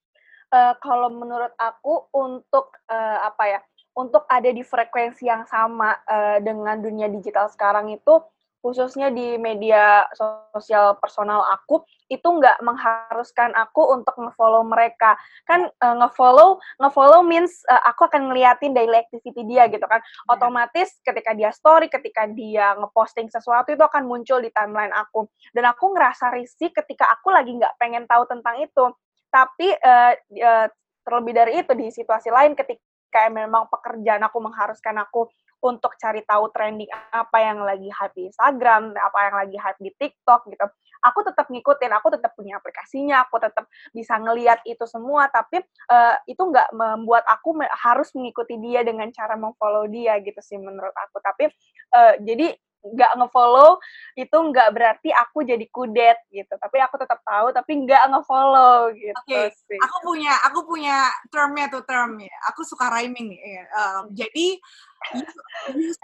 uh, 0.52 0.74
kalau 0.82 1.08
menurut 1.10 1.54
aku 1.56 2.10
untuk 2.14 2.74
uh, 2.90 3.18
apa 3.26 3.44
ya 3.46 3.60
untuk 3.98 4.24
ada 4.30 4.50
di 4.50 4.62
frekuensi 4.62 5.26
yang 5.26 5.46
sama 5.50 5.96
uh, 6.06 6.38
dengan 6.38 6.78
dunia 6.78 7.10
digital 7.10 7.50
sekarang 7.50 7.90
itu 7.90 8.22
khususnya 8.60 9.08
di 9.08 9.40
media 9.40 10.04
sosial 10.12 11.00
personal 11.00 11.40
aku 11.48 11.80
itu 12.12 12.24
nggak 12.28 12.60
mengharuskan 12.60 13.56
aku 13.56 13.88
untuk 13.96 14.12
ngefollow 14.20 14.60
mereka. 14.68 15.16
Kan 15.48 15.72
uh, 15.80 15.96
ngefollow 16.04 16.60
ngefollow 16.76 17.24
means 17.24 17.64
uh, 17.72 17.80
aku 17.88 18.04
akan 18.06 18.28
ngeliatin 18.30 18.76
daily 18.76 19.00
activity 19.00 19.42
dia 19.48 19.66
gitu 19.72 19.84
kan. 19.88 20.00
Yeah. 20.00 20.36
otomatis 20.36 21.00
ketika 21.00 21.32
dia 21.32 21.50
story 21.56 21.88
ketika 21.88 22.28
dia 22.28 22.76
ngeposting 22.76 23.32
sesuatu 23.32 23.72
itu 23.72 23.80
akan 23.80 24.04
muncul 24.04 24.44
di 24.44 24.52
timeline 24.52 24.92
aku. 24.92 25.24
Dan 25.56 25.64
aku 25.64 25.96
ngerasa 25.96 26.36
risih 26.36 26.68
ketika 26.68 27.08
aku 27.08 27.32
lagi 27.32 27.56
nggak 27.56 27.80
pengen 27.80 28.04
tahu 28.04 28.28
tentang 28.28 28.60
itu 28.60 28.92
tapi 29.30 29.72
uh, 29.72 30.12
uh, 30.18 30.66
terlebih 31.06 31.32
dari 31.32 31.52
itu 31.62 31.72
di 31.72 31.88
situasi 31.88 32.28
lain 32.28 32.52
ketika 32.52 33.26
memang 33.32 33.66
pekerjaan 33.70 34.22
aku 34.26 34.38
mengharuskan 34.38 35.00
aku 35.00 35.26
untuk 35.60 35.92
cari 36.00 36.24
tahu 36.24 36.48
trending 36.56 36.88
apa 37.12 37.36
yang 37.36 37.60
lagi 37.60 37.92
hype 37.92 38.16
di 38.16 38.32
Instagram, 38.32 38.96
apa 38.96 39.18
yang 39.28 39.34
lagi 39.44 39.56
hype 39.60 39.80
di 39.80 39.90
TikTok 39.92 40.48
gitu. 40.48 40.66
Aku 41.04 41.20
tetap 41.20 41.52
ngikutin, 41.52 41.92
aku 41.92 42.08
tetap 42.12 42.32
punya 42.32 42.56
aplikasinya, 42.56 43.28
aku 43.28 43.40
tetap 43.40 43.68
bisa 43.92 44.16
ngeliat 44.16 44.64
itu 44.64 44.84
semua, 44.88 45.28
tapi 45.28 45.60
uh, 45.92 46.16
itu 46.24 46.40
nggak 46.40 46.72
membuat 46.72 47.24
aku 47.28 47.60
harus 47.76 48.08
mengikuti 48.16 48.56
dia 48.60 48.80
dengan 48.84 49.08
cara 49.12 49.36
memfollow 49.36 49.84
dia 49.88 50.16
gitu 50.24 50.40
sih 50.40 50.56
menurut 50.56 50.92
aku. 50.96 51.20
Tapi 51.20 51.44
uh, 51.92 52.16
jadi 52.24 52.56
nggak 52.80 53.12
ngefollow 53.20 53.76
itu 54.16 54.32
nggak 54.32 54.68
berarti 54.72 55.12
aku 55.12 55.44
jadi 55.44 55.66
kudet 55.68 56.16
gitu 56.32 56.54
tapi 56.56 56.80
aku 56.80 56.96
tetap 56.96 57.20
tahu 57.20 57.52
tapi 57.52 57.84
nggak 57.84 58.08
ngefollow 58.08 58.88
gitu 58.96 59.20
okay. 59.28 59.52
sih 59.68 59.76
aku 59.76 59.96
punya 60.00 60.32
aku 60.48 60.64
punya 60.64 61.12
termnya 61.28 61.68
tuh 61.68 61.84
term 61.84 62.16
ya 62.16 62.36
aku 62.48 62.64
suka 62.64 62.88
rhyming 62.88 63.36
nih 63.36 63.68
um, 63.76 64.08
jadi 64.16 64.56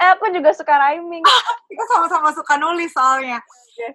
eh 0.05 0.09
aku 0.13 0.29
juga 0.33 0.53
suka 0.53 0.77
rhyming 0.77 1.25
kita 1.73 1.85
sama-sama 1.97 2.33
suka 2.37 2.61
nulis 2.61 2.93
soalnya 2.93 3.41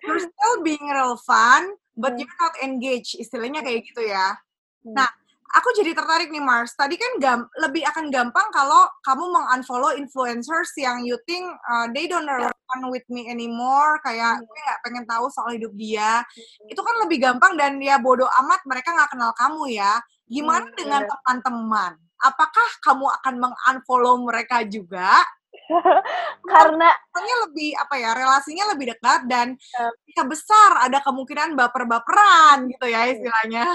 you're 0.02 0.22
still 0.22 0.56
being 0.66 0.86
relevant 0.90 1.78
but 1.98 2.18
hmm. 2.18 2.26
you're 2.26 2.40
not 2.42 2.56
engaged 2.66 3.18
istilahnya 3.22 3.62
kayak 3.62 3.86
gitu 3.86 4.10
ya 4.10 4.38
hmm. 4.86 4.98
nah 4.98 5.10
aku 5.56 5.70
jadi 5.76 5.92
tertarik 5.96 6.32
nih 6.32 6.44
Mars. 6.44 6.74
Tadi 6.76 6.96
kan 6.96 7.12
gam 7.20 7.40
lebih 7.60 7.84
akan 7.88 8.08
gampang 8.12 8.48
kalau 8.56 8.88
kamu 9.04 9.26
mengunfollow 9.32 9.92
influencers 9.98 10.72
yang 10.80 11.04
you 11.04 11.20
think 11.28 11.48
uh, 11.68 11.88
they 11.92 12.08
don't 12.08 12.28
relevant 12.28 12.84
with 12.88 13.06
me 13.12 13.28
anymore, 13.28 14.00
kayak 14.04 14.40
hmm. 14.40 14.46
gue 14.48 14.60
gak 14.64 14.82
pengen 14.88 15.06
tahu 15.08 15.28
soal 15.32 15.52
hidup 15.52 15.74
dia. 15.76 16.24
Hmm. 16.24 16.72
Itu 16.72 16.82
kan 16.82 16.96
lebih 17.04 17.18
gampang 17.20 17.60
dan 17.60 17.78
ya 17.84 18.00
bodoh 18.00 18.30
amat 18.46 18.64
mereka 18.68 18.96
nggak 18.96 19.12
kenal 19.12 19.32
kamu 19.36 19.76
ya. 19.76 20.00
Gimana 20.32 20.68
dengan 20.76 21.04
teman-teman? 21.04 22.00
Apakah 22.22 22.70
kamu 22.86 23.06
akan 23.22 23.36
mengunfollow 23.42 24.16
mereka 24.24 24.64
juga? 24.64 25.20
karena 26.52 26.90
karena 27.12 27.34
lebih 27.48 27.76
apa 27.76 27.96
ya 28.00 28.12
relasinya 28.16 28.76
lebih 28.76 28.96
dekat 28.96 29.28
dan 29.28 29.56
bisa 30.04 30.24
besar 30.28 30.84
ada 30.84 31.00
kemungkinan 31.04 31.56
baper-baperan 31.56 32.72
gitu 32.72 32.88
ya 32.88 33.08
istilahnya 33.08 33.68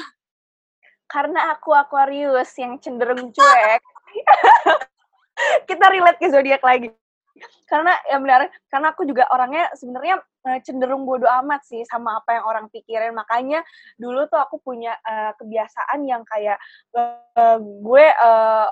karena 1.06 1.54
aku 1.54 1.70
Aquarius 1.72 2.50
yang 2.58 2.78
cenderung 2.82 3.30
cuek, 3.30 3.82
kita 5.70 5.84
relate 5.90 6.18
ke 6.18 6.28
zodiak 6.30 6.62
lagi. 6.62 6.90
Karena 7.66 7.92
ya 8.06 8.16
benar, 8.22 8.46
karena 8.70 8.94
aku 8.94 9.02
juga 9.02 9.26
orangnya 9.34 9.66
sebenarnya 9.74 10.22
uh, 10.46 10.58
cenderung 10.62 11.02
bodoh 11.02 11.28
amat 11.42 11.66
sih 11.66 11.82
sama 11.82 12.22
apa 12.22 12.38
yang 12.38 12.44
orang 12.46 12.66
pikirin. 12.70 13.12
Makanya 13.12 13.66
dulu 13.98 14.30
tuh 14.30 14.38
aku 14.38 14.62
punya 14.62 14.94
uh, 15.02 15.34
kebiasaan 15.34 16.06
yang 16.06 16.22
kayak 16.24 16.56
uh, 16.94 17.58
gue 17.58 18.06
uh, 18.22 18.70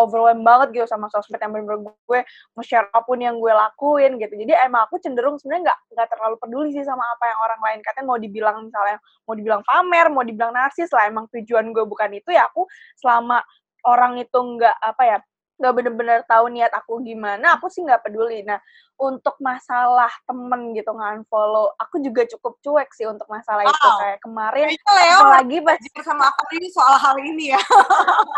overwhelmed 0.00 0.46
banget 0.46 0.80
gitu 0.80 0.86
sama 0.88 1.12
sosmed 1.12 1.36
yang 1.42 1.52
bener-bener 1.52 1.92
gue 1.92 2.20
nge-share 2.56 2.88
apa 2.88 3.04
pun 3.04 3.20
yang 3.20 3.36
gue 3.36 3.52
lakuin 3.52 4.16
gitu. 4.16 4.32
Jadi 4.32 4.52
emang 4.64 4.88
aku 4.88 4.96
cenderung 5.02 5.36
sebenarnya 5.36 5.74
nggak 5.74 5.78
nggak 5.92 6.08
terlalu 6.08 6.36
peduli 6.40 6.68
sih 6.72 6.86
sama 6.86 7.04
apa 7.04 7.24
yang 7.28 7.38
orang 7.44 7.60
lain 7.60 7.78
katanya 7.84 8.06
mau 8.08 8.18
dibilang 8.22 8.56
misalnya 8.64 8.96
mau 9.28 9.34
dibilang 9.36 9.60
pamer, 9.66 10.06
mau 10.08 10.24
dibilang 10.24 10.52
narsis 10.56 10.88
lah. 10.94 11.10
Emang 11.10 11.28
tujuan 11.28 11.68
gue 11.74 11.84
bukan 11.84 12.10
itu 12.16 12.32
ya 12.32 12.48
aku 12.48 12.64
selama 12.96 13.44
orang 13.84 14.16
itu 14.18 14.38
nggak 14.38 14.76
apa 14.80 15.02
ya 15.04 15.18
nggak 15.58 15.74
bener-bener 15.74 16.22
tahu 16.30 16.46
niat 16.54 16.70
aku 16.70 17.02
gimana, 17.02 17.58
aku 17.58 17.66
sih 17.66 17.82
nggak 17.82 18.06
peduli. 18.06 18.46
Nah, 18.46 18.62
untuk 18.94 19.34
masalah 19.42 20.10
temen 20.24 20.70
gitu 20.72 20.94
nggak 20.94 21.22
unfollow, 21.22 21.74
aku 21.74 21.98
juga 21.98 22.22
cukup 22.30 22.62
cuek 22.62 22.90
sih 22.94 23.10
untuk 23.10 23.26
masalah 23.26 23.66
wow. 23.66 23.74
itu. 23.74 23.88
Kayak 23.98 24.18
kemarin, 24.22 24.66
itu 24.70 24.90
Leo 24.94 25.20
lagi 25.26 25.56
pas 25.66 25.78
sama 26.06 26.30
aku 26.30 26.42
ini 26.54 26.68
soal 26.70 26.96
hal 26.96 27.16
ini 27.18 27.44
ya. 27.52 27.60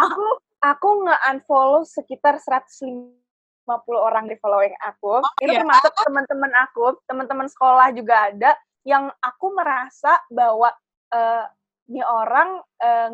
aku 0.09 0.27
aku 0.65 0.89
nggak 1.05 1.21
unfollow 1.37 1.85
sekitar 1.85 2.41
150 2.41 3.13
orang 3.93 4.25
di 4.25 4.37
following 4.41 4.75
aku. 4.81 5.21
Oh, 5.21 5.33
itu 5.45 5.53
iya? 5.53 5.61
termasuk 5.61 5.93
teman-teman 6.01 6.53
aku, 6.65 6.97
teman-teman 7.05 7.49
sekolah 7.53 7.93
juga 7.93 8.33
ada 8.33 8.57
yang 8.89 9.13
aku 9.21 9.53
merasa 9.53 10.17
bahwa 10.33 10.73
uh, 11.13 11.45
ini 11.91 12.01
orang 12.01 12.65
uh, 12.81 13.11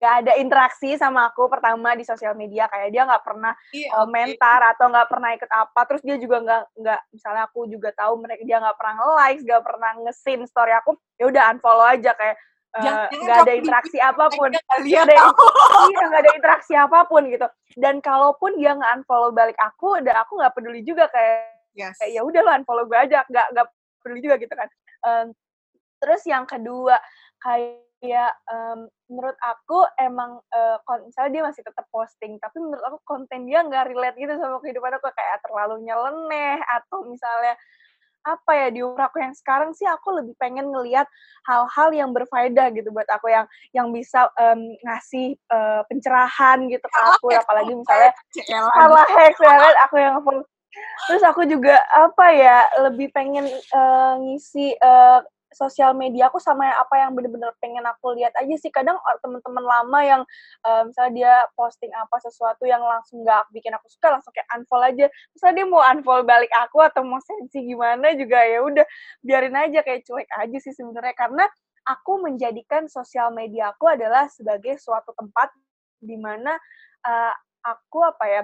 gak 0.00 0.24
ada 0.24 0.32
interaksi 0.40 0.96
sama 0.96 1.28
aku 1.28 1.44
pertama 1.52 1.92
di 1.92 2.08
sosial 2.08 2.32
media 2.32 2.64
kayak 2.72 2.88
dia 2.88 3.04
nggak 3.04 3.20
pernah 3.20 3.52
iya, 3.68 3.92
komentar 3.92 4.60
okay. 4.64 4.70
atau 4.72 4.86
nggak 4.88 5.08
pernah 5.12 5.30
ikut 5.36 5.50
apa 5.52 5.80
terus 5.84 6.02
dia 6.02 6.16
juga 6.16 6.36
nggak 6.40 6.62
nggak 6.80 7.00
misalnya 7.12 7.42
aku 7.44 7.60
juga 7.68 7.92
tahu 7.92 8.16
mereka 8.16 8.42
dia 8.48 8.56
nggak 8.64 8.76
pernah 8.80 8.94
nge-like 8.96 9.40
nggak 9.44 9.62
pernah 9.62 9.90
nge-sin 10.00 10.40
story 10.48 10.72
aku 10.72 10.96
ya 11.20 11.28
udah 11.28 11.42
unfollow 11.52 11.84
aja 11.84 12.16
kayak 12.16 12.36
eh, 12.80 13.06
nggak 13.12 13.36
uh, 13.36 13.42
ada 13.44 13.52
interaksi 13.52 13.98
apa 14.00 14.24
pun. 14.32 14.50
iya 14.88 15.04
ada 15.04 15.14
iya 15.92 16.02
nggak 16.08 16.22
ada 16.24 16.32
interaksi 16.32 16.72
apa 16.72 16.98
pun 17.04 17.22
gitu. 17.28 17.46
Dan 17.76 18.00
kalaupun 18.00 18.56
dia 18.56 18.72
nggak 18.72 19.04
unfollow 19.04 19.36
balik 19.36 19.58
aku 19.60 20.00
udah 20.00 20.16
aku 20.24 20.40
nggak 20.40 20.54
peduli 20.56 20.80
juga 20.80 21.12
kayak 21.12 21.60
yes. 21.76 22.00
kayak 22.00 22.16
ya 22.16 22.22
udah 22.24 22.40
lo 22.40 22.50
unfollow 22.56 22.88
gue 22.88 22.96
aja. 22.96 23.20
Nggak 23.28 23.46
nggak 23.52 23.66
peduli 24.00 24.20
juga 24.24 24.36
gitu 24.40 24.54
kan. 24.56 24.68
Um, 25.04 25.26
terus 26.00 26.24
yang 26.24 26.48
kedua 26.48 26.96
kayak 27.42 27.89
ya 28.00 28.32
um, 28.48 28.88
menurut 29.12 29.36
aku 29.44 29.84
emang 30.00 30.40
uh, 30.56 30.80
misalnya 31.04 31.30
dia 31.30 31.42
masih 31.44 31.62
tetap 31.64 31.84
posting 31.92 32.40
tapi 32.40 32.56
menurut 32.56 32.80
aku 32.80 32.98
konten 33.04 33.44
dia 33.44 33.60
nggak 33.60 33.92
relate 33.92 34.16
gitu 34.16 34.32
sama 34.40 34.56
kehidupan 34.64 34.96
aku 34.96 35.12
kayak 35.12 35.38
terlalu 35.44 35.84
nyeleneh 35.84 36.58
atau 36.64 37.04
misalnya 37.04 37.54
apa 38.20 38.52
ya 38.52 38.68
di 38.68 38.80
umur 38.84 39.00
aku 39.00 39.16
yang 39.20 39.32
sekarang 39.32 39.72
sih 39.72 39.88
aku 39.88 40.12
lebih 40.12 40.36
pengen 40.36 40.68
ngelihat 40.68 41.08
hal-hal 41.48 41.88
yang 41.92 42.12
berfaedah 42.12 42.68
gitu 42.76 42.92
buat 42.92 43.08
aku 43.08 43.32
yang 43.32 43.48
yang 43.72 43.88
bisa 43.96 44.28
um, 44.36 44.60
ngasih 44.84 45.40
uh, 45.48 45.80
pencerahan 45.88 46.68
gitu 46.68 46.84
ke 46.84 47.00
aku 47.00 47.32
apalagi 47.32 47.72
misalnya 47.72 48.12
salah 48.76 49.08
hex 49.08 49.34
ya 49.40 49.56
kan? 49.56 49.74
Aku 49.88 49.96
yang 49.96 50.14
terus 51.08 51.22
aku 51.26 51.42
juga 51.48 51.80
apa 51.90 52.26
ya 52.30 52.62
lebih 52.86 53.10
pengen 53.10 53.48
uh, 53.74 54.14
ngisi 54.20 54.76
uh, 54.78 55.24
sosial 55.50 55.92
media 55.98 56.30
aku 56.30 56.38
sama 56.38 56.70
apa 56.78 56.94
yang 57.02 57.14
bener-bener 57.14 57.50
pengen 57.58 57.82
aku 57.86 58.14
lihat 58.14 58.30
aja 58.38 58.54
sih. 58.56 58.70
Kadang 58.70 58.96
teman-teman 59.22 59.64
lama 59.66 60.00
yang 60.02 60.22
uh, 60.64 60.82
misalnya 60.86 61.12
dia 61.12 61.34
posting 61.58 61.90
apa 61.94 62.16
sesuatu 62.22 62.64
yang 62.66 62.80
langsung 62.82 63.26
nggak 63.26 63.50
bikin 63.50 63.74
aku 63.74 63.90
suka 63.90 64.14
langsung 64.14 64.30
kayak 64.30 64.46
unfollow 64.54 64.86
aja. 64.86 65.06
Misalnya 65.34 65.54
dia 65.62 65.66
mau 65.66 65.82
unfollow 65.82 66.24
balik 66.24 66.52
aku 66.54 66.78
atau 66.82 67.02
mau 67.02 67.18
sensi 67.22 67.66
gimana 67.66 68.14
juga 68.14 68.38
ya 68.46 68.62
udah 68.62 68.86
biarin 69.22 69.56
aja 69.58 69.82
kayak 69.82 70.06
cuek 70.06 70.28
aja 70.38 70.58
sih 70.62 70.72
sebenarnya. 70.74 71.14
Karena 71.18 71.44
aku 71.86 72.22
menjadikan 72.22 72.86
sosial 72.86 73.34
media 73.34 73.74
aku 73.74 73.90
adalah 73.90 74.30
sebagai 74.30 74.78
suatu 74.78 75.10
tempat 75.18 75.50
di 76.00 76.16
mana 76.16 76.54
uh, 77.04 77.34
aku 77.66 78.06
apa 78.06 78.26
ya 78.26 78.42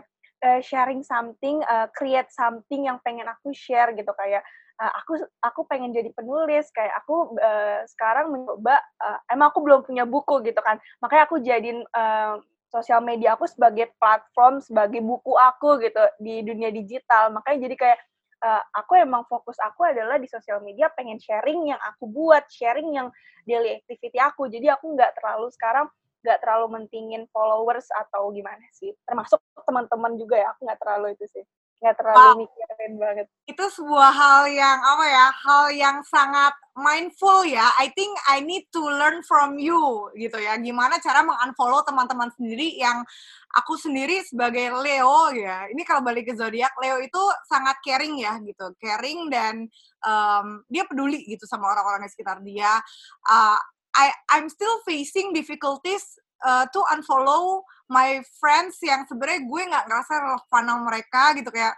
sharing 0.61 1.01
something, 1.01 1.65
uh, 1.65 1.89
create 1.97 2.29
something 2.29 2.85
yang 2.85 3.01
pengen 3.01 3.25
aku 3.25 3.57
share 3.57 3.97
gitu 3.97 4.13
kayak 4.13 4.45
uh, 4.81 4.93
aku 5.03 5.13
aku 5.41 5.61
pengen 5.69 5.93
jadi 5.93 6.13
penulis 6.13 6.69
kayak 6.73 6.93
aku 7.05 7.37
uh, 7.41 7.83
sekarang 7.89 8.33
mencoba 8.33 8.77
uh, 9.01 9.19
emang 9.33 9.51
aku 9.53 9.61
belum 9.65 9.81
punya 9.85 10.05
buku 10.05 10.45
gitu 10.45 10.61
kan. 10.61 10.81
Makanya 11.01 11.23
aku 11.29 11.37
jadiin 11.41 11.85
uh, 11.97 12.41
sosial 12.69 13.01
media 13.01 13.39
aku 13.39 13.49
sebagai 13.49 13.93
platform 13.97 14.61
sebagai 14.61 15.01
buku 15.01 15.33
aku 15.37 15.81
gitu 15.81 16.03
di 16.21 16.45
dunia 16.45 16.69
digital. 16.73 17.33
Makanya 17.33 17.69
jadi 17.69 17.75
kayak 17.77 17.99
uh, 18.45 18.63
aku 18.77 19.01
emang 19.01 19.25
fokus 19.27 19.57
aku 19.65 19.89
adalah 19.89 20.21
di 20.21 20.29
sosial 20.29 20.61
media 20.61 20.93
pengen 20.93 21.17
sharing 21.21 21.73
yang 21.73 21.81
aku 21.81 22.09
buat 22.09 22.45
sharing 22.53 22.93
yang 22.93 23.09
daily 23.49 23.81
activity 23.81 24.21
aku. 24.21 24.49
Jadi 24.53 24.69
aku 24.69 24.93
nggak 24.93 25.17
terlalu 25.17 25.49
sekarang 25.57 25.87
nggak 26.27 26.43
terlalu 26.43 26.83
mentingin 26.83 27.23
followers 27.31 27.87
atau 27.95 28.29
gimana 28.35 28.67
sih. 28.77 28.93
Termasuk 29.07 29.41
teman-teman 29.65 30.19
juga 30.21 30.37
ya 30.37 30.53
aku 30.53 30.69
nggak 30.69 30.81
terlalu 30.83 31.15
itu 31.17 31.27
sih 31.33 31.47
nggak 31.87 32.03
terlalu 32.03 32.19
wow. 32.19 32.35
mikirin 32.43 32.93
banget. 32.99 33.27
Itu 33.47 33.65
sebuah 33.71 34.11
hal 34.11 34.51
yang 34.51 34.79
apa 34.83 35.05
ya, 35.07 35.27
hal 35.31 35.65
yang 35.71 35.97
sangat 36.03 36.51
mindful 36.75 37.47
ya. 37.47 37.71
I 37.79 37.95
think 37.95 38.19
I 38.27 38.43
need 38.43 38.67
to 38.75 38.83
learn 38.83 39.23
from 39.23 39.63
you 39.63 40.11
gitu 40.19 40.35
ya. 40.43 40.59
Gimana 40.59 40.99
cara 40.99 41.23
mengunfollow 41.23 41.87
teman-teman 41.87 42.35
sendiri 42.35 42.75
yang 42.75 43.07
aku 43.55 43.79
sendiri 43.79 44.27
sebagai 44.27 44.75
Leo 44.83 45.31
ya. 45.39 45.71
Ini 45.71 45.83
kalau 45.87 46.03
balik 46.03 46.27
ke 46.27 46.35
zodiak, 46.35 46.75
Leo 46.83 46.99
itu 46.99 47.23
sangat 47.47 47.79
caring 47.87 48.19
ya 48.19 48.35
gitu, 48.43 48.75
caring 48.83 49.31
dan 49.31 49.71
um, 50.03 50.67
dia 50.67 50.83
peduli 50.91 51.23
gitu 51.23 51.47
sama 51.47 51.71
orang-orang 51.71 52.03
di 52.03 52.11
sekitar 52.11 52.43
dia. 52.43 52.83
Uh, 53.31 53.57
I 53.97 54.13
I'm 54.35 54.53
still 54.53 54.83
facing 54.85 55.33
difficulties 55.33 56.05
uh, 56.45 56.69
to 56.69 56.81
unfollow 56.93 57.65
my 57.87 58.19
friends 58.43 58.83
yang 58.83 59.07
sebenarnya 59.07 59.47
gue 59.47 59.63
nggak 59.71 59.85
ngerasa 59.87 60.13
relevan 60.19 60.63
sama 60.67 60.83
mereka 60.83 61.23
gitu 61.39 61.51
kayak 61.55 61.75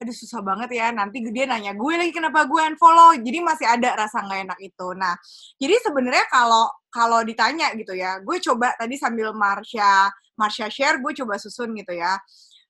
aduh 0.00 0.16
susah 0.16 0.40
banget 0.40 0.70
ya 0.78 0.94
nanti 0.94 1.20
dia 1.28 1.44
nanya 1.44 1.74
gue 1.74 1.94
lagi 1.98 2.12
kenapa 2.14 2.46
gue 2.46 2.60
unfollow. 2.74 3.18
Jadi 3.18 3.38
masih 3.42 3.66
ada 3.66 3.98
rasa 3.98 4.22
nggak 4.22 4.40
enak 4.50 4.58
itu. 4.62 4.86
Nah 4.94 5.14
jadi 5.58 5.74
sebenarnya 5.82 6.24
kalau 6.30 6.70
kalau 6.90 7.20
ditanya 7.26 7.74
gitu 7.74 7.94
ya 7.98 8.22
gue 8.22 8.36
coba 8.42 8.74
tadi 8.78 8.94
sambil 8.94 9.34
Marsha 9.34 10.10
Marsha 10.38 10.70
share 10.70 11.02
gue 11.02 11.12
coba 11.18 11.36
susun 11.36 11.74
gitu 11.74 11.94
ya. 11.98 12.14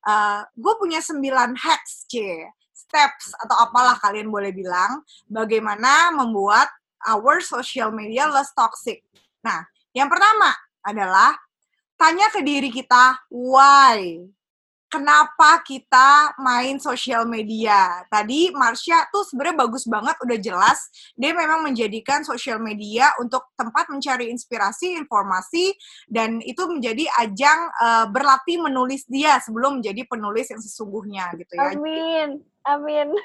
Uh, 0.01 0.41
gue 0.57 0.73
punya 0.81 0.97
sembilan 0.97 1.53
hacks 1.53 2.09
c 2.09 2.41
steps 2.73 3.37
atau 3.37 3.69
apalah 3.69 3.93
kalian 4.01 4.33
boleh 4.33 4.49
bilang 4.49 5.05
bagaimana 5.29 6.09
membuat 6.09 6.65
our 7.05 7.37
social 7.45 7.93
media 7.93 8.25
less 8.25 8.49
toxic. 8.57 9.05
Nah 9.45 9.61
yang 9.93 10.09
pertama 10.09 10.49
adalah 10.81 11.37
tanya 12.01 12.33
ke 12.33 12.41
diri 12.41 12.73
kita 12.73 13.29
why 13.29 14.25
kenapa 14.91 15.63
kita 15.63 16.35
main 16.35 16.75
sosial 16.75 17.23
media. 17.23 18.03
Tadi 18.11 18.51
Marsha 18.51 19.07
tuh 19.07 19.23
sebenarnya 19.23 19.63
bagus 19.63 19.87
banget, 19.87 20.19
udah 20.19 20.37
jelas. 20.37 20.79
Dia 21.15 21.31
memang 21.31 21.63
menjadikan 21.63 22.27
sosial 22.27 22.59
media 22.59 23.07
untuk 23.23 23.55
tempat 23.55 23.87
mencari 23.87 24.27
inspirasi, 24.27 24.99
informasi, 24.99 25.71
dan 26.11 26.43
itu 26.43 26.67
menjadi 26.67 27.07
ajang 27.23 27.59
uh, 27.79 28.05
berlatih 28.11 28.59
menulis 28.59 29.07
dia 29.07 29.39
sebelum 29.39 29.79
menjadi 29.79 30.03
penulis 30.03 30.51
yang 30.51 30.59
sesungguhnya 30.59 31.31
gitu 31.39 31.55
ya. 31.55 31.71
Amin, 31.71 32.43
amin. 32.67 33.15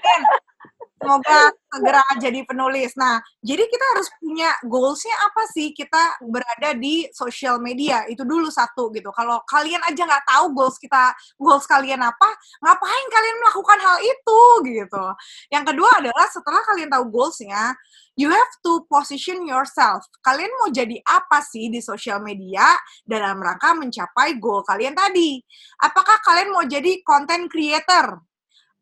Semoga 0.96 1.52
segera 1.68 2.02
jadi 2.16 2.40
penulis. 2.48 2.96
Nah, 2.96 3.20
jadi 3.44 3.68
kita 3.68 3.84
harus 3.94 4.08
punya 4.16 4.50
goalsnya 4.64 5.12
apa 5.28 5.44
sih 5.52 5.76
kita 5.76 6.24
berada 6.24 6.72
di 6.72 7.04
sosial 7.12 7.60
media 7.60 8.08
itu 8.08 8.24
dulu 8.24 8.48
satu 8.48 8.88
gitu. 8.96 9.12
Kalau 9.12 9.44
kalian 9.44 9.84
aja 9.84 10.02
nggak 10.08 10.24
tahu 10.24 10.56
goals 10.56 10.80
kita, 10.80 11.12
goals 11.36 11.68
kalian 11.68 12.00
apa, 12.00 12.28
ngapain 12.64 13.06
kalian 13.12 13.36
melakukan 13.44 13.78
hal 13.84 13.96
itu 14.02 14.40
gitu. 14.72 15.04
Yang 15.52 15.64
kedua 15.70 15.90
adalah 16.00 16.26
setelah 16.32 16.62
kalian 16.64 16.88
tahu 16.88 17.04
goalsnya, 17.12 17.76
you 18.16 18.32
have 18.32 18.52
to 18.64 18.82
position 18.88 19.44
yourself. 19.44 20.02
Kalian 20.24 20.50
mau 20.58 20.72
jadi 20.72 20.96
apa 21.04 21.44
sih 21.44 21.68
di 21.68 21.84
sosial 21.84 22.24
media 22.24 22.72
dalam 23.04 23.36
rangka 23.38 23.76
mencapai 23.76 24.40
goal 24.40 24.64
kalian 24.64 24.96
tadi? 24.96 25.38
Apakah 25.84 26.18
kalian 26.24 26.50
mau 26.50 26.64
jadi 26.64 27.04
content 27.04 27.46
creator? 27.52 28.25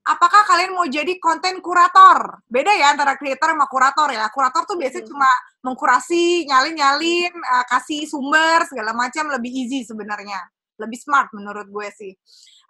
Apakah 0.05 0.44
kalian 0.44 0.76
mau 0.76 0.84
jadi 0.84 1.16
konten 1.16 1.59
kurator? 1.64 2.44
Beda 2.44 2.70
ya 2.76 2.92
antara 2.92 3.16
creator 3.16 3.57
sama 3.57 3.66
kurator 3.66 4.12
ya. 4.12 4.28
Kurator 4.28 4.68
tuh 4.68 4.76
biasanya 4.76 5.05
hmm. 5.09 5.12
cuma 5.16 5.30
mengkurasi, 5.64 6.44
nyalin-nyalin, 6.44 7.32
uh, 7.32 7.64
kasih 7.68 8.05
sumber 8.05 8.68
segala 8.68 8.92
macam 8.92 9.32
lebih 9.32 9.50
easy 9.50 9.82
sebenarnya. 9.82 10.38
Lebih 10.76 10.98
smart 11.00 11.32
menurut 11.32 11.66
gue 11.72 11.88
sih. 11.94 12.12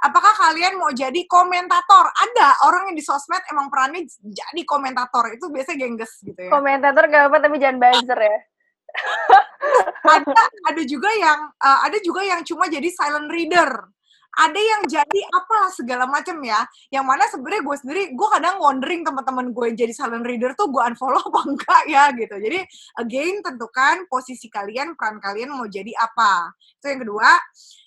Apakah 0.05 0.35
kalian 0.37 0.79
mau 0.79 0.91
jadi 0.91 1.27
komentator? 1.27 2.11
Ada 2.11 2.67
orang 2.67 2.91
yang 2.93 2.97
di 2.99 3.05
sosmed 3.05 3.41
emang 3.51 3.71
perannya 3.71 4.07
jadi 4.23 4.63
komentator. 4.67 5.33
Itu 5.35 5.51
biasanya 5.51 5.79
gengges 5.87 6.23
gitu 6.23 6.39
ya. 6.39 6.51
Komentator 6.51 7.09
gak 7.09 7.31
apa 7.31 7.37
tapi 7.41 7.57
jangan 7.59 7.79
buzzer 7.81 8.21
ya. 8.21 8.39
ada 10.05 10.43
ada 10.71 10.83
juga 10.87 11.11
yang 11.19 11.51
uh, 11.59 11.79
ada 11.83 11.99
juga 11.99 12.23
yang 12.23 12.47
cuma 12.47 12.71
jadi 12.71 12.87
silent 12.95 13.27
reader 13.33 13.91
ada 14.35 14.61
yang 14.61 14.83
jadi 14.87 15.21
apa 15.31 15.71
segala 15.71 16.05
macam 16.11 16.39
ya 16.43 16.67
yang 16.91 17.07
mana 17.07 17.27
sebenarnya 17.31 17.63
gue 17.63 17.77
sendiri 17.79 18.03
gue 18.13 18.29
kadang 18.35 18.59
wondering 18.59 19.07
teman-teman 19.07 19.55
gue 19.55 19.65
yang 19.71 19.79
jadi 19.79 19.93
silent 19.95 20.27
reader 20.27 20.53
tuh 20.59 20.71
gue 20.71 20.83
unfollow 20.83 21.23
apa 21.31 21.41
enggak 21.47 21.83
ya 21.87 22.05
gitu 22.15 22.35
jadi 22.39 22.61
again 22.99 23.43
tentukan 23.43 24.07
posisi 24.11 24.51
kalian 24.51 24.99
peran 24.99 25.23
kalian 25.23 25.55
mau 25.55 25.67
jadi 25.71 25.95
apa 25.99 26.51
itu 26.83 26.87
yang 26.91 27.01
kedua 27.03 27.31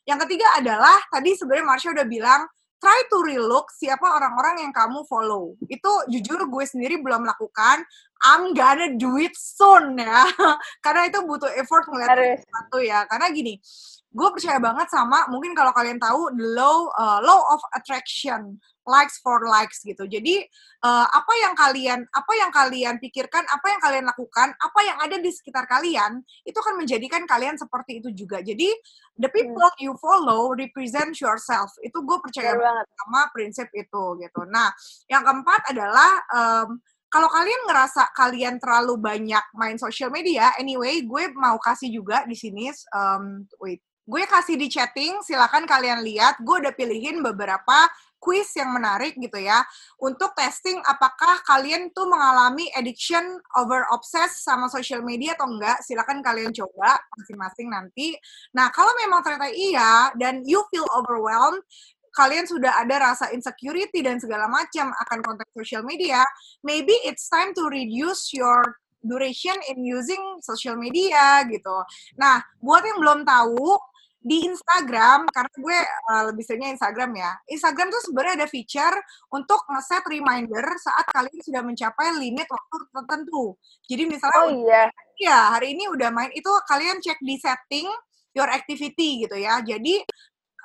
yang 0.07 0.19
ketiga 0.23 0.47
adalah 0.55 0.97
tadi 1.11 1.35
sebenarnya 1.35 1.65
Marsha 1.67 1.91
udah 1.91 2.07
bilang 2.07 2.41
try 2.77 2.99
to 3.09 3.17
relook 3.25 3.73
siapa 3.73 4.05
orang-orang 4.05 4.69
yang 4.69 4.73
kamu 4.73 5.01
follow. 5.09 5.57
Itu 5.65 5.89
jujur 6.13 6.45
gue 6.45 6.65
sendiri 6.65 7.01
belum 7.01 7.25
melakukan. 7.25 7.81
I'm 8.25 8.53
gonna 8.53 8.97
do 8.97 9.17
it 9.17 9.33
soon 9.37 9.97
ya. 9.97 10.25
Karena 10.85 11.09
itu 11.09 11.21
butuh 11.25 11.49
effort 11.57 11.89
ngeliat 11.89 12.41
sesuatu 12.41 12.77
ya. 12.81 13.05
Karena 13.09 13.33
gini, 13.33 13.57
gue 14.17 14.29
percaya 14.33 14.57
banget 14.57 14.89
sama 14.89 15.29
mungkin 15.29 15.53
kalau 15.53 15.69
kalian 15.77 16.01
tahu 16.01 16.33
the 16.33 16.57
law 16.57 16.89
uh, 16.97 17.21
law 17.21 17.53
of 17.53 17.61
attraction 17.77 18.57
likes 18.89 19.21
for 19.21 19.43
likes 19.45 19.85
gitu. 19.85 20.09
Jadi 20.09 20.41
uh, 20.81 21.05
apa 21.05 21.33
yang 21.37 21.53
kalian 21.53 21.99
apa 22.09 22.33
yang 22.33 22.49
kalian 22.49 22.95
pikirkan 22.97 23.45
apa 23.45 23.67
yang 23.69 23.81
kalian 23.83 24.05
lakukan 24.09 24.49
apa 24.57 24.79
yang 24.81 24.97
ada 24.97 25.21
di 25.21 25.29
sekitar 25.29 25.69
kalian 25.69 26.23
itu 26.47 26.57
akan 26.57 26.81
menjadikan 26.81 27.29
kalian 27.29 27.59
seperti 27.61 28.01
itu 28.01 28.09
juga. 28.25 28.41
Jadi 28.41 28.73
the 29.21 29.29
hmm. 29.29 29.37
people 29.37 29.69
hmm. 29.69 29.83
you 29.85 29.93
follow 30.01 30.49
represent 30.57 31.13
yourself. 31.21 31.69
Itu 31.85 32.01
gue 32.01 32.17
percaya 32.17 32.57
banget 32.57 32.87
sama 32.97 33.21
prinsip 33.29 33.69
itu 33.77 34.03
gitu. 34.17 34.41
Nah 34.49 34.73
yang 35.11 35.21
keempat 35.21 35.61
adalah 35.69 36.11
um, 36.33 36.81
kalau 37.07 37.31
kalian 37.31 37.61
ngerasa 37.71 38.11
kalian 38.11 38.59
terlalu 38.59 38.99
banyak 38.99 39.45
main 39.55 39.79
social 39.79 40.11
media, 40.11 40.51
anyway, 40.59 40.99
gue 41.07 41.31
mau 41.39 41.55
kasih 41.55 41.87
juga 41.87 42.27
di 42.27 42.35
sini, 42.35 42.67
um, 42.91 43.47
wait, 43.63 43.79
gue 44.07 44.23
kasih 44.23 44.55
di 44.55 44.71
chatting, 44.71 45.19
silakan 45.19 45.67
kalian 45.67 45.99
lihat. 45.99 46.39
Gue 46.39 46.63
udah 46.63 46.71
pilihin 46.71 47.19
beberapa 47.19 47.91
quiz 48.17 48.49
yang 48.57 48.73
menarik 48.73 49.13
gitu 49.13 49.37
ya 49.37 49.61
untuk 50.01 50.33
testing 50.33 50.81
apakah 50.89 51.37
kalian 51.45 51.93
tuh 51.93 52.09
mengalami 52.09 52.65
addiction 52.73 53.21
over 53.61 53.85
obsess 53.93 54.41
sama 54.41 54.65
social 54.73 55.05
media 55.05 55.37
atau 55.37 55.45
enggak 55.45 55.77
silakan 55.85 56.25
kalian 56.25 56.49
coba 56.49 56.97
masing-masing 57.13 57.69
nanti 57.69 58.17
nah 58.57 58.73
kalau 58.73 58.89
memang 58.97 59.21
ternyata 59.21 59.53
iya 59.53 60.09
dan 60.17 60.41
you 60.49 60.65
feel 60.73 60.89
overwhelmed 60.97 61.61
kalian 62.17 62.49
sudah 62.49 62.73
ada 62.81 63.13
rasa 63.13 63.29
insecurity 63.29 64.01
dan 64.01 64.17
segala 64.17 64.49
macam 64.49 64.89
akan 65.05 65.19
konten 65.21 65.47
social 65.53 65.85
media 65.85 66.25
maybe 66.65 66.97
it's 67.05 67.29
time 67.29 67.53
to 67.53 67.69
reduce 67.69 68.33
your 68.33 68.81
duration 69.07 69.55
in 69.71 69.85
using 69.85 70.19
social 70.43 70.75
media 70.75 71.45
gitu. 71.47 71.77
Nah, 72.19 72.41
buat 72.59 72.83
yang 72.83 72.99
belum 72.99 73.19
tahu, 73.23 73.77
di 74.17 74.43
Instagram 74.49 75.29
karena 75.29 75.53
gue 75.55 75.79
uh, 76.11 76.23
lebih 76.33 76.43
seringnya 76.43 76.75
Instagram 76.75 77.11
ya. 77.15 77.31
Instagram 77.47 77.87
tuh 77.93 78.01
sebenarnya 78.09 78.43
ada 78.43 78.47
feature 78.49 78.97
untuk 79.31 79.61
ngeset 79.69 80.03
reminder 80.09 80.65
saat 80.81 81.05
kalian 81.13 81.39
sudah 81.39 81.61
mencapai 81.63 82.17
limit 82.17 82.47
waktu 82.49 82.75
tertentu. 82.91 83.55
Jadi 83.87 84.03
misalnya 84.09 84.41
Oh 84.43 84.51
iya. 84.51 84.83
Iya, 85.17 85.39
hari 85.57 85.73
ini 85.73 85.89
udah 85.89 86.13
main 86.13 86.29
itu 86.33 86.49
kalian 86.69 87.01
cek 87.01 87.17
di 87.25 87.35
setting 87.41 87.89
your 88.37 88.49
activity 88.53 89.25
gitu 89.25 89.33
ya. 89.33 89.57
Jadi 89.65 90.05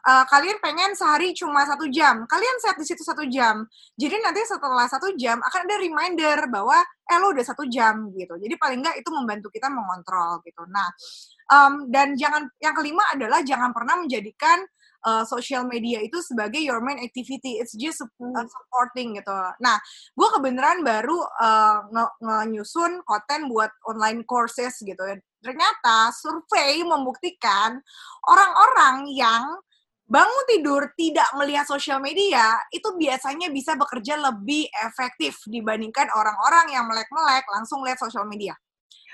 uh, 0.07 0.24
kalian 0.26 0.59
pengen 0.59 0.92
sehari 0.98 1.30
cuma 1.34 1.62
satu 1.66 1.86
jam, 1.90 2.26
kalian 2.26 2.57
set 2.59 2.76
di 2.78 2.86
situ 2.86 3.03
satu 3.03 3.22
jam. 3.30 3.66
Jadi 3.94 4.16
nanti 4.22 4.42
setelah 4.46 4.86
satu 4.90 5.14
jam 5.14 5.38
akan 5.38 5.61
ada 5.66 5.76
reminder 5.78 6.38
bahwa 6.50 6.78
eh 6.82 7.18
lo 7.18 7.30
udah 7.34 7.44
satu 7.46 7.66
jam 7.70 8.11
gitu. 8.14 8.34
Jadi 8.38 8.55
paling 8.59 8.82
nggak 8.82 8.96
itu 9.03 9.11
membantu 9.14 9.48
kita 9.50 9.70
mengontrol 9.70 10.42
gitu. 10.46 10.62
Nah, 10.70 10.88
um, 11.50 11.90
dan 11.90 12.14
jangan 12.18 12.50
yang 12.59 12.74
kelima 12.74 13.03
adalah 13.14 13.40
jangan 13.42 13.70
pernah 13.70 13.98
menjadikan 14.00 14.64
uh, 15.07 15.24
social 15.26 15.66
media 15.66 16.00
itu 16.03 16.18
sebagai 16.22 16.62
your 16.62 16.80
main 16.80 16.98
activity. 17.03 17.59
It's 17.59 17.74
just 17.74 18.03
uh, 18.03 18.46
supporting 18.46 19.18
gitu. 19.18 19.34
Nah, 19.61 19.76
gue 20.14 20.28
kebenaran 20.38 20.86
baru 20.86 21.18
uh, 21.20 21.78
nge-nyusun 22.22 23.03
konten 23.07 23.50
buat 23.50 23.70
online 23.86 24.22
courses 24.26 24.78
gitu. 24.82 25.03
Ternyata 25.42 26.14
survei 26.14 26.86
membuktikan 26.86 27.82
orang-orang 28.30 29.11
yang 29.11 29.59
bangun 30.13 30.45
tidur 30.45 30.93
tidak 30.93 31.25
melihat 31.41 31.65
sosial 31.65 31.97
media 31.97 32.53
itu 32.69 32.85
biasanya 33.01 33.49
bisa 33.49 33.73
bekerja 33.81 34.21
lebih 34.21 34.69
efektif 34.85 35.41
dibandingkan 35.49 36.13
orang-orang 36.13 36.77
yang 36.77 36.85
melek-melek 36.85 37.49
langsung 37.49 37.81
lihat 37.81 37.97
sosial 37.97 38.29
media. 38.29 38.53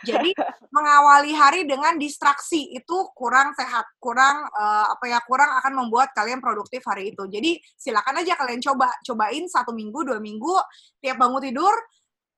Jadi 0.03 0.35
mengawali 0.75 1.31
hari 1.35 1.71
dengan 1.71 1.95
distraksi 1.99 2.75
itu 2.75 2.97
kurang 3.15 3.55
sehat, 3.55 3.87
kurang 4.03 4.47
uh, 4.51 4.91
apa 4.91 5.07
ya, 5.07 5.23
kurang 5.23 5.55
akan 5.63 5.87
membuat 5.87 6.11
kalian 6.19 6.43
produktif 6.43 6.83
hari 6.83 7.15
itu. 7.15 7.31
Jadi 7.31 7.63
silakan 7.79 8.19
aja 8.19 8.35
kalian 8.35 8.59
coba, 8.59 8.91
cobain 9.07 9.47
satu 9.47 9.71
minggu, 9.71 10.03
dua 10.03 10.19
minggu, 10.19 10.55
tiap 10.99 11.19
bangun 11.19 11.43
tidur 11.47 11.75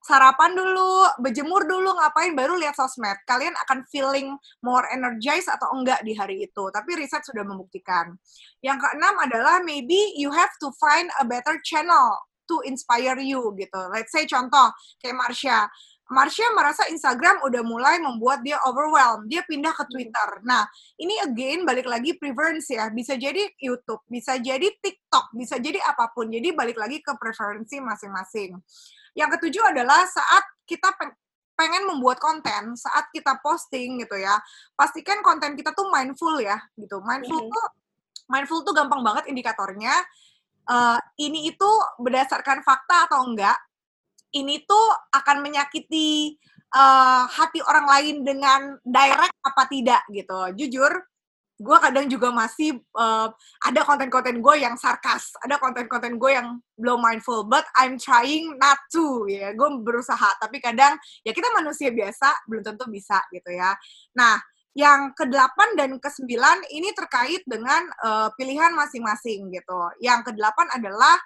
sarapan 0.01 0.57
dulu, 0.57 1.07
berjemur 1.21 1.69
dulu, 1.69 1.93
ngapain 1.93 2.33
baru 2.33 2.57
lihat 2.57 2.75
sosmed. 2.77 3.21
Kalian 3.29 3.53
akan 3.69 3.85
feeling 3.93 4.33
more 4.65 4.89
energized 4.91 5.53
atau 5.53 5.77
enggak 5.77 6.01
di 6.01 6.17
hari 6.17 6.45
itu. 6.45 6.65
Tapi 6.73 6.91
riset 6.97 7.23
sudah 7.25 7.45
membuktikan. 7.45 8.17
Yang 8.65 8.89
keenam 8.89 9.15
adalah 9.21 9.61
maybe 9.61 10.17
you 10.17 10.33
have 10.33 10.53
to 10.61 10.73
find 10.81 11.13
a 11.21 11.25
better 11.29 11.61
channel 11.63 12.17
to 12.49 12.65
inspire 12.67 13.21
you 13.21 13.53
gitu. 13.55 13.81
Let's 13.93 14.11
say 14.11 14.27
contoh 14.27 14.73
kayak 14.99 15.15
Marsha. 15.15 15.69
Marsha 16.11 16.43
merasa 16.59 16.91
Instagram 16.91 17.39
udah 17.47 17.63
mulai 17.63 18.03
membuat 18.03 18.43
dia 18.43 18.59
overwhelmed, 18.67 19.31
dia 19.31 19.47
pindah 19.47 19.71
ke 19.71 19.87
Twitter. 19.87 20.43
Nah, 20.43 20.67
ini 20.99 21.15
again 21.23 21.63
balik 21.63 21.87
lagi 21.87 22.19
preference 22.19 22.67
ya, 22.67 22.91
bisa 22.91 23.15
jadi 23.15 23.47
YouTube, 23.63 24.03
bisa 24.11 24.35
jadi 24.43 24.75
TikTok, 24.83 25.31
bisa 25.39 25.63
jadi 25.63 25.79
apa 25.87 26.11
pun. 26.11 26.27
Jadi 26.27 26.51
balik 26.51 26.83
lagi 26.83 26.99
ke 26.99 27.15
preferensi 27.15 27.79
masing-masing. 27.79 28.59
Yang 29.15 29.39
ketujuh 29.39 29.65
adalah 29.75 30.07
saat 30.07 30.45
kita 30.67 30.95
pengen 31.59 31.85
membuat 31.85 32.17
konten, 32.23 32.79
saat 32.79 33.11
kita 33.13 33.37
posting 33.45 34.01
gitu 34.01 34.17
ya, 34.17 34.39
pastikan 34.73 35.21
konten 35.21 35.59
kita 35.59 35.77
tuh 35.77 35.91
mindful 35.93 36.41
ya, 36.41 36.57
gitu. 36.79 37.03
Mindful 37.05 37.37
mm 37.37 37.47
-hmm. 37.47 37.55
tuh 37.55 37.67
mindful 38.31 38.63
tuh 38.63 38.73
gampang 38.73 39.03
banget 39.03 39.29
indikatornya. 39.29 39.93
Uh, 40.71 41.01
ini 41.19 41.51
itu 41.51 41.71
berdasarkan 41.99 42.63
fakta 42.63 43.11
atau 43.11 43.27
enggak 43.27 43.59
ini 44.31 44.63
tuh 44.63 44.87
akan 45.11 45.43
menyakiti 45.43 46.39
uh, 46.75 47.27
hati 47.27 47.59
orang 47.67 47.87
lain 47.87 48.17
dengan 48.23 48.61
direct 48.87 49.35
apa 49.43 49.63
tidak 49.67 50.03
gitu. 50.11 50.39
Jujur, 50.55 50.93
gue 51.61 51.77
kadang 51.77 52.09
juga 52.09 52.33
masih 52.33 52.81
uh, 52.97 53.29
ada 53.61 53.81
konten-konten 53.85 54.41
gue 54.41 54.55
yang 54.65 54.81
sarkas, 54.81 55.37
ada 55.45 55.61
konten-konten 55.61 56.17
gue 56.17 56.33
yang 56.33 56.57
belum 56.81 57.05
mindful, 57.05 57.45
but 57.45 57.69
I'm 57.77 58.01
trying 58.01 58.57
not 58.57 58.81
to 58.97 59.29
ya. 59.29 59.53
Gue 59.53 59.69
berusaha, 59.85 60.41
tapi 60.41 60.57
kadang 60.65 60.97
ya 61.21 61.37
kita 61.37 61.53
manusia 61.53 61.93
biasa 61.93 62.49
belum 62.49 62.65
tentu 62.65 62.89
bisa 62.89 63.21
gitu 63.29 63.53
ya. 63.53 63.77
Nah, 64.17 64.41
yang 64.73 65.13
ke-8 65.13 65.77
dan 65.77 66.01
ke-9 66.01 66.33
ini 66.73 66.97
terkait 66.97 67.45
dengan 67.45 67.85
uh, 68.01 68.33
pilihan 68.41 68.73
masing-masing 68.73 69.53
gitu. 69.53 69.79
Yang 70.01 70.33
ke-8 70.33 70.81
adalah 70.81 71.21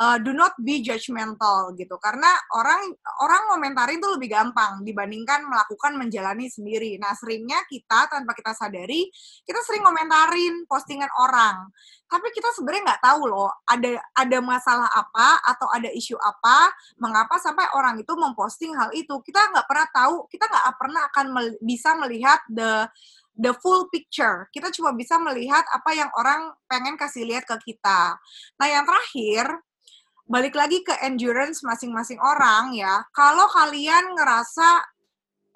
uh, 0.00 0.16
do 0.16 0.32
not 0.32 0.56
be 0.56 0.80
judgmental 0.80 1.76
gitu 1.76 2.00
karena 2.00 2.32
orang 2.56 2.80
orang 3.20 3.42
komentarin 3.52 4.00
tuh 4.00 4.16
lebih 4.16 4.32
gampang 4.32 4.80
dibandingkan 4.80 5.44
melakukan 5.44 6.00
menjalani 6.00 6.48
sendiri. 6.48 6.96
Nah, 6.96 7.12
seringnya 7.12 7.60
kita 7.68 8.08
tanpa 8.08 8.32
kita 8.32 8.56
sadari 8.56 9.12
kita 9.44 9.60
sering 9.60 9.84
komentarin 9.84 10.64
postingan 10.64 11.12
orang. 11.20 11.68
Tapi 12.10 12.26
kita 12.34 12.50
sebenarnya 12.50 12.90
nggak 12.90 13.02
tahu 13.06 13.22
loh 13.30 13.52
ada 13.70 14.02
ada 14.18 14.38
masalah 14.42 14.90
apa 14.90 15.38
atau 15.46 15.70
ada 15.70 15.86
isu 15.94 16.18
apa, 16.18 16.74
mengapa 16.98 17.38
sampai 17.38 17.70
orang 17.76 18.02
itu 18.02 18.10
memposting 18.18 18.74
hal 18.74 18.90
itu. 18.96 19.14
Kita 19.22 19.52
nggak 19.54 19.66
pernah 19.68 19.88
tahu, 19.94 20.26
kita 20.26 20.50
nggak 20.50 20.74
pernah 20.74 21.02
akan 21.12 21.26
mel 21.30 21.46
bisa 21.62 21.94
melihat 21.94 22.42
the 22.50 22.90
the 23.38 23.54
full 23.62 23.86
picture. 23.94 24.50
Kita 24.50 24.74
cuma 24.74 24.90
bisa 24.90 25.22
melihat 25.22 25.62
apa 25.70 25.90
yang 25.94 26.10
orang 26.18 26.50
pengen 26.66 26.98
kasih 26.98 27.22
lihat 27.22 27.46
ke 27.46 27.56
kita. 27.62 28.18
Nah, 28.58 28.66
yang 28.66 28.82
terakhir, 28.82 29.54
balik 30.30 30.54
lagi 30.54 30.86
ke 30.86 30.94
endurance 31.02 31.66
masing-masing 31.66 32.22
orang 32.22 32.70
ya. 32.78 33.02
Kalau 33.10 33.50
kalian 33.50 34.14
ngerasa 34.14 34.89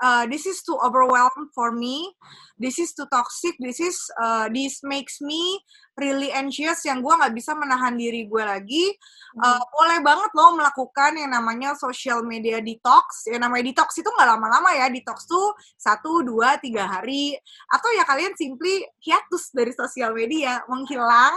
uh, 0.03 0.25
this 0.27 0.47
is 0.47 0.63
too 0.65 0.79
overwhelmed 0.83 1.53
for 1.55 1.71
me, 1.71 2.11
this 2.59 2.79
is 2.79 2.95
too 2.95 3.07
toxic, 3.13 3.55
this 3.61 3.79
is 3.79 3.99
uh, 4.19 4.49
this 4.51 4.81
makes 4.83 5.21
me 5.21 5.61
really 5.95 6.35
anxious 6.35 6.83
yang 6.83 6.99
gue 7.03 7.15
nggak 7.15 7.35
bisa 7.35 7.55
menahan 7.55 7.95
diri 7.95 8.27
gue 8.27 8.43
lagi, 8.43 8.91
uh, 9.39 9.59
hmm. 9.59 9.63
boleh 9.71 9.99
banget 10.03 10.31
lo 10.35 10.59
melakukan 10.59 11.13
yang 11.15 11.31
namanya 11.31 11.79
social 11.79 12.27
media 12.27 12.59
detox. 12.59 13.31
Yang 13.31 13.47
namanya 13.47 13.65
detox 13.71 13.95
itu 14.03 14.11
nggak 14.11 14.29
lama-lama 14.35 14.71
ya, 14.75 14.91
detox 14.91 15.27
tuh 15.29 15.55
satu, 15.79 16.27
dua, 16.27 16.59
tiga 16.59 16.87
hari, 16.87 17.35
atau 17.71 17.89
ya 17.95 18.03
kalian 18.07 18.35
simply 18.35 18.83
hiatus 19.03 19.55
dari 19.55 19.71
sosial 19.71 20.15
media, 20.15 20.63
menghilang 20.67 21.35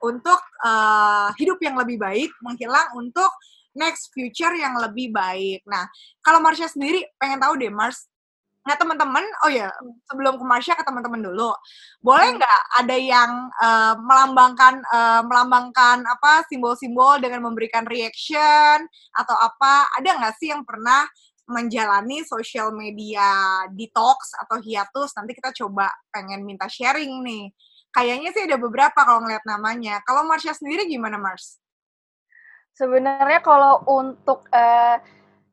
untuk 0.00 0.40
uh, 0.64 1.28
hidup 1.36 1.58
yang 1.60 1.76
lebih 1.76 1.98
baik, 2.00 2.30
menghilang 2.40 2.88
untuk 2.96 3.28
next 3.76 4.12
future 4.12 4.52
yang 4.54 4.76
lebih 4.78 5.12
baik. 5.12 5.64
Nah, 5.68 5.88
kalau 6.24 6.40
Marsha 6.40 6.68
sendiri 6.68 7.04
pengen 7.20 7.42
tahu 7.42 7.56
deh, 7.58 7.72
Mars, 7.72 8.08
Nah 8.68 8.76
teman-teman, 8.76 9.24
oh 9.48 9.50
ya 9.50 9.72
sebelum 10.12 10.36
ke 10.36 10.44
Marsha 10.44 10.76
ke 10.76 10.84
teman-teman 10.84 11.24
dulu, 11.24 11.56
boleh 12.04 12.36
nggak 12.36 12.60
ada 12.84 12.96
yang 13.00 13.48
uh, 13.56 13.96
melambangkan 13.96 14.84
uh, 14.92 15.24
melambangkan 15.24 16.04
apa 16.04 16.44
simbol-simbol 16.52 17.16
dengan 17.16 17.48
memberikan 17.48 17.88
reaction 17.88 18.84
atau 19.16 19.36
apa? 19.40 19.88
Ada 19.96 20.20
nggak 20.20 20.34
sih 20.36 20.52
yang 20.52 20.68
pernah 20.68 21.08
menjalani 21.48 22.28
social 22.28 22.68
media 22.76 23.64
detox 23.72 24.36
atau 24.36 24.60
hiatus? 24.60 25.16
Nanti 25.16 25.32
kita 25.32 25.48
coba 25.64 25.88
pengen 26.12 26.44
minta 26.44 26.68
sharing 26.68 27.24
nih. 27.24 27.48
Kayaknya 27.88 28.36
sih 28.36 28.44
ada 28.44 28.60
beberapa 28.60 29.00
kalau 29.00 29.24
ngeliat 29.24 29.48
namanya. 29.48 30.04
Kalau 30.04 30.28
Marsha 30.28 30.52
sendiri 30.52 30.84
gimana 30.84 31.16
Mars? 31.16 31.56
Sebenarnya 32.78 33.42
kalau 33.42 33.82
untuk 33.90 34.46
uh, 34.54 35.02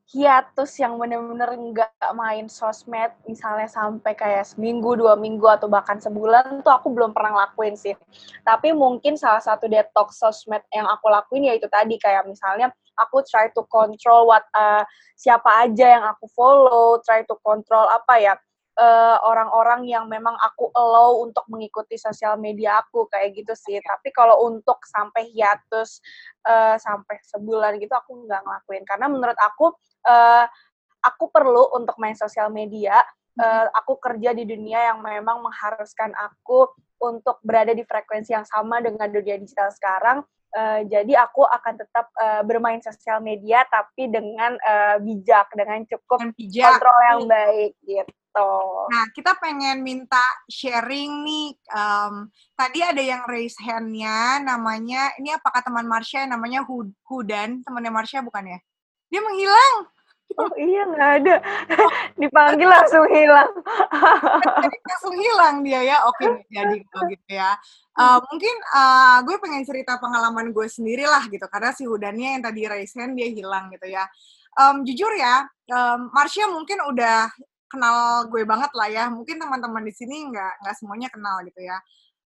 hiatus 0.05 0.77
yang 0.77 1.01
bener-bener 1.01 1.49
nggak 1.57 2.13
main 2.13 2.45
sosmed 2.45 3.09
misalnya 3.25 3.65
sampai 3.65 4.13
kayak 4.13 4.45
seminggu 4.45 4.93
dua 4.93 5.17
minggu 5.17 5.49
atau 5.49 5.65
bahkan 5.65 5.97
sebulan 5.97 6.61
tuh 6.61 6.69
aku 6.69 6.93
belum 6.93 7.09
pernah 7.17 7.49
lakuin 7.49 7.73
sih. 7.73 7.97
Tapi 8.45 8.77
mungkin 8.77 9.17
salah 9.17 9.41
satu 9.41 9.65
detox 9.65 10.21
sosmed 10.21 10.61
yang 10.69 10.85
aku 10.85 11.09
lakuin 11.09 11.49
yaitu 11.49 11.65
tadi 11.65 11.97
kayak 11.97 12.29
misalnya 12.29 12.69
aku 13.01 13.25
try 13.25 13.49
to 13.57 13.65
control 13.65 14.29
what 14.29 14.45
uh, 14.53 14.85
siapa 15.17 15.65
aja 15.65 15.97
yang 15.97 16.05
aku 16.05 16.29
follow 16.37 17.01
try 17.01 17.25
to 17.25 17.33
control 17.41 17.89
apa 17.89 18.21
ya 18.21 18.33
orang 18.75 19.15
eh, 19.15 19.17
orang-orang 19.23 19.81
yang 19.87 20.05
memang 20.11 20.35
aku 20.35 20.67
allow 20.75 21.23
untuk 21.23 21.47
mengikuti 21.47 21.95
sosial 21.95 22.35
media 22.35 22.83
aku 22.83 23.07
kayak 23.07 23.35
gitu 23.35 23.55
sih. 23.55 23.79
Tapi 23.79 24.11
kalau 24.11 24.43
untuk 24.47 24.83
sampai 24.83 25.31
hiatus 25.31 26.03
uh, 26.47 26.75
sampai 26.75 27.19
sebulan 27.23 27.79
gitu 27.79 27.95
aku 27.95 28.27
nggak 28.27 28.41
ngelakuin 28.43 28.83
karena 28.83 29.07
menurut 29.07 29.37
aku 29.39 29.71
uh, 30.07 30.45
aku 31.03 31.31
perlu 31.31 31.71
untuk 31.75 31.95
main 31.99 32.15
sosial 32.15 32.51
media. 32.51 32.99
Uh, 33.35 33.67
aku 33.75 33.99
kerja 33.99 34.31
di 34.31 34.47
dunia 34.47 34.95
yang 34.95 35.03
memang 35.03 35.43
mengharuskan 35.43 36.15
aku 36.15 36.71
untuk 37.03 37.43
berada 37.43 37.75
di 37.75 37.83
frekuensi 37.83 38.31
yang 38.31 38.47
sama 38.47 38.79
dengan 38.79 39.11
dunia 39.11 39.35
digital 39.35 39.75
sekarang. 39.75 40.23
Uh, 40.55 40.87
jadi 40.87 41.19
aku 41.19 41.43
akan 41.43 41.75
tetap 41.75 42.07
uh, 42.15 42.39
bermain 42.47 42.79
sosial 42.79 43.19
media 43.19 43.67
tapi 43.67 44.07
dengan 44.07 44.55
uh, 44.55 45.03
bijak, 45.03 45.51
dengan 45.51 45.83
cukup 45.83 46.31
bijak. 46.39 46.79
kontrol 46.79 46.99
yang 47.11 47.21
baik 47.27 47.71
gitu. 47.83 48.15
Nah, 48.35 49.05
kita 49.15 49.39
pengen 49.39 49.79
minta 49.79 50.21
sharing 50.51 51.23
nih. 51.23 51.47
Um, 51.71 52.27
tadi 52.59 52.83
ada 52.83 52.99
yang 52.99 53.23
raise 53.31 53.55
hand-nya, 53.63 54.43
namanya 54.43 55.15
ini 55.15 55.31
apakah 55.31 55.63
teman 55.63 55.87
Marsha 55.87 56.27
namanya 56.27 56.67
Hudan, 57.07 57.63
temannya 57.63 57.91
Marsha 57.95 58.19
bukan 58.19 58.55
ya? 58.55 58.59
Dia 59.07 59.21
menghilang. 59.23 59.87
Oh 60.35 60.51
iya 60.59 60.83
nggak 60.83 61.11
ada. 61.21 61.35
Dipanggil 62.19 62.67
langsung 62.67 63.07
hilang. 63.07 63.51
langsung 64.89 65.15
hilang 65.15 65.55
dia 65.63 65.81
ya. 65.85 65.97
Oke 66.09 66.27
jadi 66.55 66.75
kalau 66.91 67.03
gitu 67.07 67.29
ya. 67.29 67.55
Uh, 67.95 68.19
mungkin 68.27 68.55
uh, 68.75 69.23
gue 69.23 69.37
pengen 69.39 69.63
cerita 69.63 69.95
pengalaman 69.95 70.51
gue 70.51 70.67
sendiri 70.67 71.07
lah 71.07 71.23
gitu 71.31 71.47
karena 71.47 71.71
si 71.71 71.87
Hudannya 71.87 72.39
yang 72.39 72.43
tadi 72.43 72.67
raise 72.67 72.91
hand 72.99 73.15
dia 73.15 73.31
hilang 73.31 73.71
gitu 73.71 73.87
ya. 73.87 74.03
Um, 74.55 74.87
jujur 74.87 75.11
ya, 75.19 75.43
um, 75.67 76.07
Marsha 76.15 76.47
mungkin 76.47 76.79
udah 76.87 77.27
kenal 77.75 78.25
gue 78.31 78.43
banget 78.47 78.71
lah 78.71 78.87
ya. 78.87 79.03
Mungkin 79.11 79.35
teman-teman 79.35 79.83
di 79.83 79.93
sini 79.93 80.31
nggak 80.31 80.63
nggak 80.63 80.75
semuanya 80.79 81.09
kenal 81.11 81.43
gitu 81.43 81.59
ya. 81.59 81.77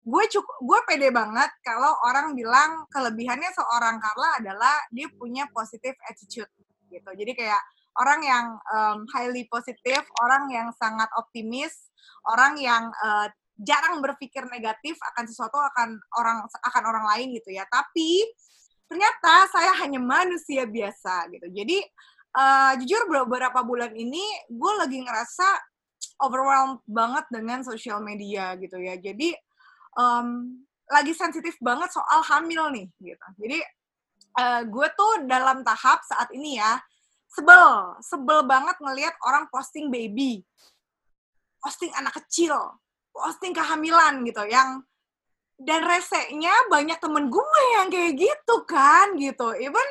Gue 0.05 0.23
cukup 0.29 0.57
gue 0.61 0.79
pede 0.85 1.09
banget 1.09 1.49
kalau 1.65 1.91
orang 2.05 2.37
bilang 2.37 2.85
kelebihannya 2.93 3.51
seorang 3.51 3.97
Carla 3.97 4.29
adalah 4.39 4.75
dia 4.93 5.09
punya 5.17 5.49
positive 5.49 5.97
attitude 6.07 6.49
gitu. 6.87 7.09
Jadi 7.17 7.33
kayak 7.33 7.61
orang 7.97 8.19
yang 8.23 8.45
um, 8.71 8.97
highly 9.11 9.49
positif, 9.49 10.05
orang 10.21 10.47
yang 10.53 10.69
sangat 10.77 11.09
optimis, 11.17 11.89
orang 12.29 12.55
yang 12.61 12.87
uh, 13.01 13.27
jarang 13.59 13.99
berpikir 13.99 14.47
negatif 14.47 14.95
akan 15.13 15.27
sesuatu 15.27 15.59
akan 15.59 15.99
orang 16.15 16.47
akan 16.47 16.83
orang 16.85 17.05
lain 17.15 17.35
gitu 17.35 17.51
ya. 17.51 17.67
Tapi 17.67 18.23
ternyata 18.89 19.45
saya 19.53 19.75
hanya 19.85 19.99
manusia 20.01 20.65
biasa 20.65 21.29
gitu. 21.29 21.47
Jadi 21.53 21.83
uh, 22.35 22.73
jujur 22.81 23.07
beberapa 23.09 23.61
bulan 23.63 23.93
ini 23.95 24.21
gue 24.49 24.73
lagi 24.77 24.99
ngerasa 25.01 25.47
overwhelmed 26.19 26.83
banget 26.85 27.25
dengan 27.31 27.63
social 27.63 28.03
media 28.03 28.53
gitu 28.59 28.77
ya. 28.77 28.99
Jadi 28.99 29.33
um, 29.95 30.59
lagi 30.89 31.13
sensitif 31.13 31.55
banget 31.63 31.93
soal 31.93 32.21
hamil 32.25 32.69
nih 32.73 32.87
gitu. 32.99 33.27
Jadi 33.39 33.59
uh, 34.39 34.61
gue 34.67 34.87
tuh 34.93 35.25
dalam 35.25 35.63
tahap 35.63 36.03
saat 36.05 36.29
ini 36.35 36.59
ya 36.59 36.77
sebel 37.29 37.93
sebel 38.01 38.41
banget 38.45 38.75
ngelihat 38.81 39.13
orang 39.21 39.45
posting 39.53 39.93
baby 39.93 40.41
posting 41.61 41.93
anak 41.93 42.17
kecil 42.17 42.57
posting 43.13 43.53
kehamilan 43.53 44.25
gitu 44.25 44.41
yang 44.49 44.81
dan 45.59 45.83
resenya 45.83 46.55
banyak 46.71 46.97
temen 46.97 47.27
gue 47.27 47.61
yang 47.77 47.87
kayak 47.91 48.15
gitu 48.15 48.55
kan 48.65 49.13
gitu 49.19 49.53
even 49.59 49.87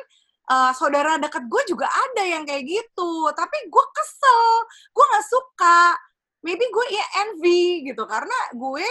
uh, 0.49 0.71
saudara 0.73 1.21
deket 1.21 1.45
gue 1.45 1.63
juga 1.69 1.85
ada 1.87 2.23
yang 2.25 2.43
kayak 2.43 2.65
gitu. 2.65 3.29
Tapi 3.31 3.57
gue 3.69 3.85
kesel. 3.93 4.45
Gue 4.91 5.05
nggak 5.05 5.27
suka. 5.29 5.81
Maybe 6.43 6.65
gue 6.67 6.85
ya 6.89 7.05
envy 7.25 7.85
gitu. 7.85 8.03
Karena 8.09 8.37
gue 8.57 8.87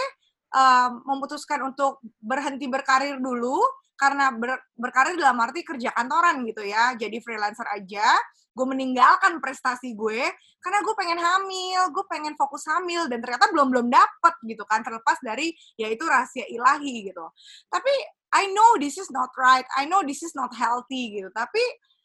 uh, 0.55 0.89
memutuskan 1.05 1.59
untuk 1.67 1.99
berhenti 2.23 2.65
berkarir 2.71 3.19
dulu. 3.19 3.59
Karena 3.99 4.31
ber, 4.31 4.55
berkarir 4.79 5.19
dalam 5.19 5.35
arti 5.43 5.61
kerja 5.67 5.91
kantoran 5.91 6.47
gitu 6.47 6.63
ya. 6.63 6.95
Jadi 6.95 7.19
freelancer 7.19 7.67
aja. 7.67 8.15
Gue 8.55 8.65
meninggalkan 8.65 9.43
prestasi 9.43 9.91
gue. 9.91 10.23
Karena 10.59 10.83
gue 10.83 10.91
pengen 10.95 11.19
hamil, 11.19 11.91
gue 11.91 12.05
pengen 12.07 12.35
fokus 12.39 12.63
hamil. 12.71 13.11
Dan 13.11 13.19
ternyata 13.19 13.51
belum 13.51 13.67
belum 13.67 13.87
dapet 13.91 14.35
gitu 14.47 14.63
kan. 14.63 14.87
Terlepas 14.87 15.19
dari 15.19 15.51
yaitu 15.75 16.07
rahasia 16.07 16.47
ilahi 16.47 17.11
gitu. 17.11 17.27
Tapi 17.67 18.18
I 18.33 18.49
know 18.53 18.77
this 18.77 18.97
is 18.97 19.09
not 19.09 19.33
right, 19.37 19.65
I 19.73 19.89
know 19.89 20.05
this 20.05 20.21
is 20.21 20.37
not 20.37 20.53
healthy 20.53 21.17
gitu. 21.17 21.29
Tapi 21.33 21.61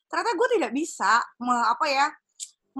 ternyata 0.08 0.32
gue 0.36 0.48
tidak 0.60 0.72
bisa 0.72 1.20
me, 1.40 1.52
apa 1.52 1.86
ya 1.88 2.06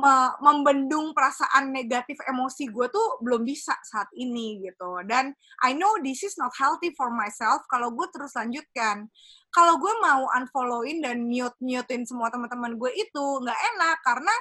me, 0.01 0.12
membendung 0.40 1.12
perasaan 1.12 1.70
negatif 1.70 2.18
emosi 2.24 2.72
gue 2.72 2.86
tuh 2.88 3.20
belum 3.20 3.45
bisa 3.45 3.76
saat 3.84 4.09
ini 4.16 4.64
gitu. 4.64 5.05
Dan 5.05 5.32
I 5.61 5.76
know 5.76 6.01
this 6.01 6.24
is 6.24 6.40
not 6.40 6.57
healthy 6.57 6.97
for 6.97 7.12
myself 7.12 7.62
kalau 7.68 7.92
gue 7.92 8.07
terus 8.11 8.32
lanjutkan 8.34 9.09
kalau 9.55 9.78
gue 9.78 9.95
mau 10.03 10.26
unfollowin 10.34 10.99
dan 11.05 11.28
mute 11.28 11.55
mutein 11.62 12.03
semua 12.03 12.32
teman-teman 12.32 12.74
gue 12.74 12.90
itu 12.97 13.24
nggak 13.45 13.61
enak 13.76 13.97
karena 14.03 14.34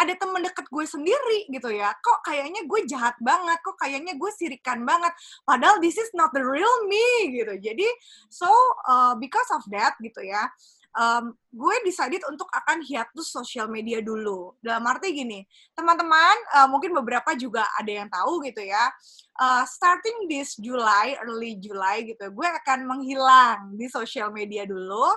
ada 0.00 0.16
temen 0.16 0.40
deket 0.40 0.66
gue 0.72 0.84
sendiri 0.88 1.38
gitu 1.52 1.68
ya 1.68 1.92
kok 2.00 2.24
kayaknya 2.24 2.64
gue 2.64 2.80
jahat 2.88 3.14
banget 3.20 3.60
kok 3.60 3.76
kayaknya 3.76 4.16
gue 4.16 4.30
sirikan 4.32 4.82
banget 4.88 5.12
padahal 5.44 5.76
this 5.78 6.00
is 6.00 6.08
not 6.16 6.32
the 6.32 6.40
real 6.40 6.88
me 6.88 7.36
gitu 7.36 7.54
jadi 7.60 7.88
so 8.32 8.48
uh, 8.88 9.12
because 9.20 9.48
of 9.52 9.62
that 9.68 9.92
gitu 10.00 10.24
ya 10.24 10.48
um, 10.96 11.34
gue 11.50 11.76
decided 11.86 12.22
untuk 12.26 12.46
akan 12.50 12.82
hiatus 12.82 13.30
sosial 13.30 13.70
media 13.70 14.02
dulu. 14.02 14.54
Dalam 14.62 14.86
arti 14.86 15.14
gini, 15.14 15.42
teman-teman 15.74 16.36
uh, 16.56 16.68
mungkin 16.70 16.94
beberapa 16.94 17.34
juga 17.38 17.66
ada 17.78 17.90
yang 17.90 18.08
tahu 18.10 18.42
gitu 18.46 18.62
ya. 18.64 18.90
Uh, 19.38 19.64
starting 19.66 20.26
this 20.30 20.58
July, 20.58 21.16
early 21.22 21.58
July 21.58 22.06
gitu, 22.06 22.30
gue 22.30 22.48
akan 22.64 22.86
menghilang 22.86 23.74
di 23.74 23.86
sosial 23.90 24.34
media 24.34 24.66
dulu. 24.66 25.10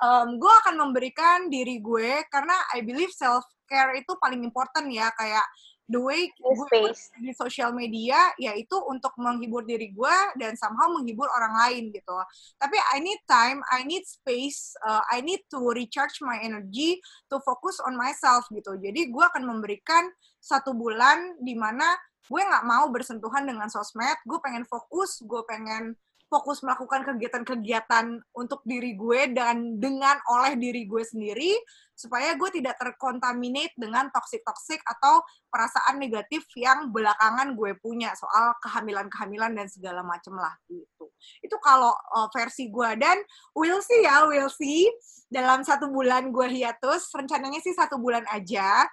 Um, 0.00 0.40
gue 0.40 0.54
akan 0.64 0.80
memberikan 0.88 1.52
diri 1.52 1.76
gue 1.84 2.24
karena 2.32 2.56
I 2.72 2.80
believe 2.80 3.12
self 3.12 3.44
care 3.68 3.92
itu 4.00 4.16
paling 4.16 4.42
important 4.42 4.88
ya 4.88 5.12
kayak 5.12 5.44
the 5.90 5.98
way 5.98 6.30
gue 6.38 6.94
di 7.18 7.34
sosial 7.34 7.74
media 7.74 8.30
yaitu 8.38 8.78
untuk 8.86 9.10
menghibur 9.18 9.66
diri 9.66 9.90
gue 9.90 10.16
dan 10.38 10.54
somehow 10.54 10.86
menghibur 10.94 11.26
orang 11.26 11.54
lain 11.66 11.90
gitu. 11.90 12.14
Tapi 12.62 12.78
I 12.94 13.02
need 13.02 13.20
time, 13.26 13.58
I 13.74 13.82
need 13.82 14.06
space, 14.06 14.78
uh, 14.86 15.02
I 15.10 15.18
need 15.18 15.42
to 15.50 15.58
recharge 15.74 16.22
my 16.22 16.38
energy 16.38 17.02
to 17.28 17.42
focus 17.42 17.82
on 17.82 17.98
myself 17.98 18.46
gitu. 18.54 18.78
Jadi 18.78 19.10
gue 19.10 19.24
akan 19.34 19.42
memberikan 19.42 20.06
satu 20.38 20.72
bulan 20.72 21.36
di 21.42 21.58
mana 21.58 21.98
gue 22.30 22.38
nggak 22.38 22.64
mau 22.70 22.86
bersentuhan 22.94 23.42
dengan 23.42 23.66
sosmed, 23.66 24.16
gue 24.22 24.38
pengen 24.38 24.62
fokus, 24.70 25.18
gue 25.26 25.42
pengen 25.50 25.98
fokus 26.30 26.62
melakukan 26.62 27.02
kegiatan-kegiatan 27.02 28.22
untuk 28.38 28.62
diri 28.62 28.94
gue 28.94 29.34
dan 29.34 29.82
dengan 29.82 30.14
oleh 30.30 30.54
diri 30.54 30.86
gue 30.86 31.02
sendiri 31.02 31.58
supaya 31.98 32.32
gue 32.38 32.48
tidak 32.54 32.78
terkontaminate 32.78 33.74
dengan 33.76 34.08
toxic-toxic 34.14 34.80
atau 34.86 35.20
perasaan 35.50 35.98
negatif 35.98 36.46
yang 36.54 36.94
belakangan 36.94 37.52
gue 37.58 37.76
punya 37.82 38.14
soal 38.14 38.54
kehamilan-kehamilan 38.62 39.52
dan 39.58 39.66
segala 39.68 40.00
macem 40.06 40.32
lah 40.38 40.54
gitu. 40.70 41.12
Itu 41.44 41.60
kalau 41.60 41.92
uh, 41.92 42.30
versi 42.32 42.72
gue. 42.72 42.96
Dan 42.96 43.20
we'll 43.52 43.84
see 43.84 44.06
ya, 44.06 44.24
we'll 44.24 44.48
see. 44.48 44.88
Dalam 45.28 45.60
satu 45.66 45.92
bulan 45.92 46.32
gue 46.32 46.46
hiatus, 46.48 47.10
rencananya 47.12 47.60
sih 47.60 47.76
satu 47.76 48.00
bulan 48.00 48.24
aja 48.32 48.88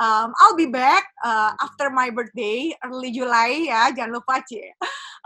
um, 0.00 0.34
I'll 0.40 0.58
be 0.58 0.70
back 0.70 1.10
uh, 1.22 1.52
after 1.60 1.90
my 1.90 2.10
birthday 2.10 2.72
early 2.84 3.14
July 3.14 3.68
ya 3.68 3.90
jangan 3.94 4.18
lupa 4.20 4.40
cie 4.46 4.74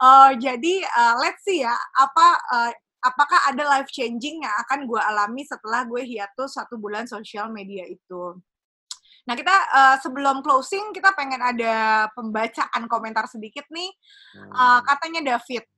uh, 0.00 0.32
jadi 0.36 0.74
uh, 0.84 1.14
let's 1.20 1.44
see 1.44 1.62
ya 1.64 1.74
apa 1.96 2.26
uh, 2.52 2.70
apakah 3.02 3.38
ada 3.50 3.62
life 3.78 3.90
changing 3.90 4.42
yang 4.42 4.54
akan 4.66 4.86
gue 4.86 5.00
alami 5.00 5.46
setelah 5.46 5.86
gue 5.86 6.02
hiatus 6.02 6.58
satu 6.58 6.74
bulan 6.76 7.06
sosial 7.06 7.50
media 7.50 7.86
itu? 7.86 8.34
Nah, 9.28 9.36
kita 9.36 9.52
uh, 9.52 9.96
sebelum 10.00 10.40
closing 10.40 10.88
kita 10.96 11.12
pengen 11.12 11.44
ada 11.44 12.08
pembacaan 12.16 12.88
komentar 12.88 13.28
sedikit 13.28 13.68
nih. 13.68 13.92
Uh, 14.48 14.80
katanya 14.88 15.36
David, 15.36 15.68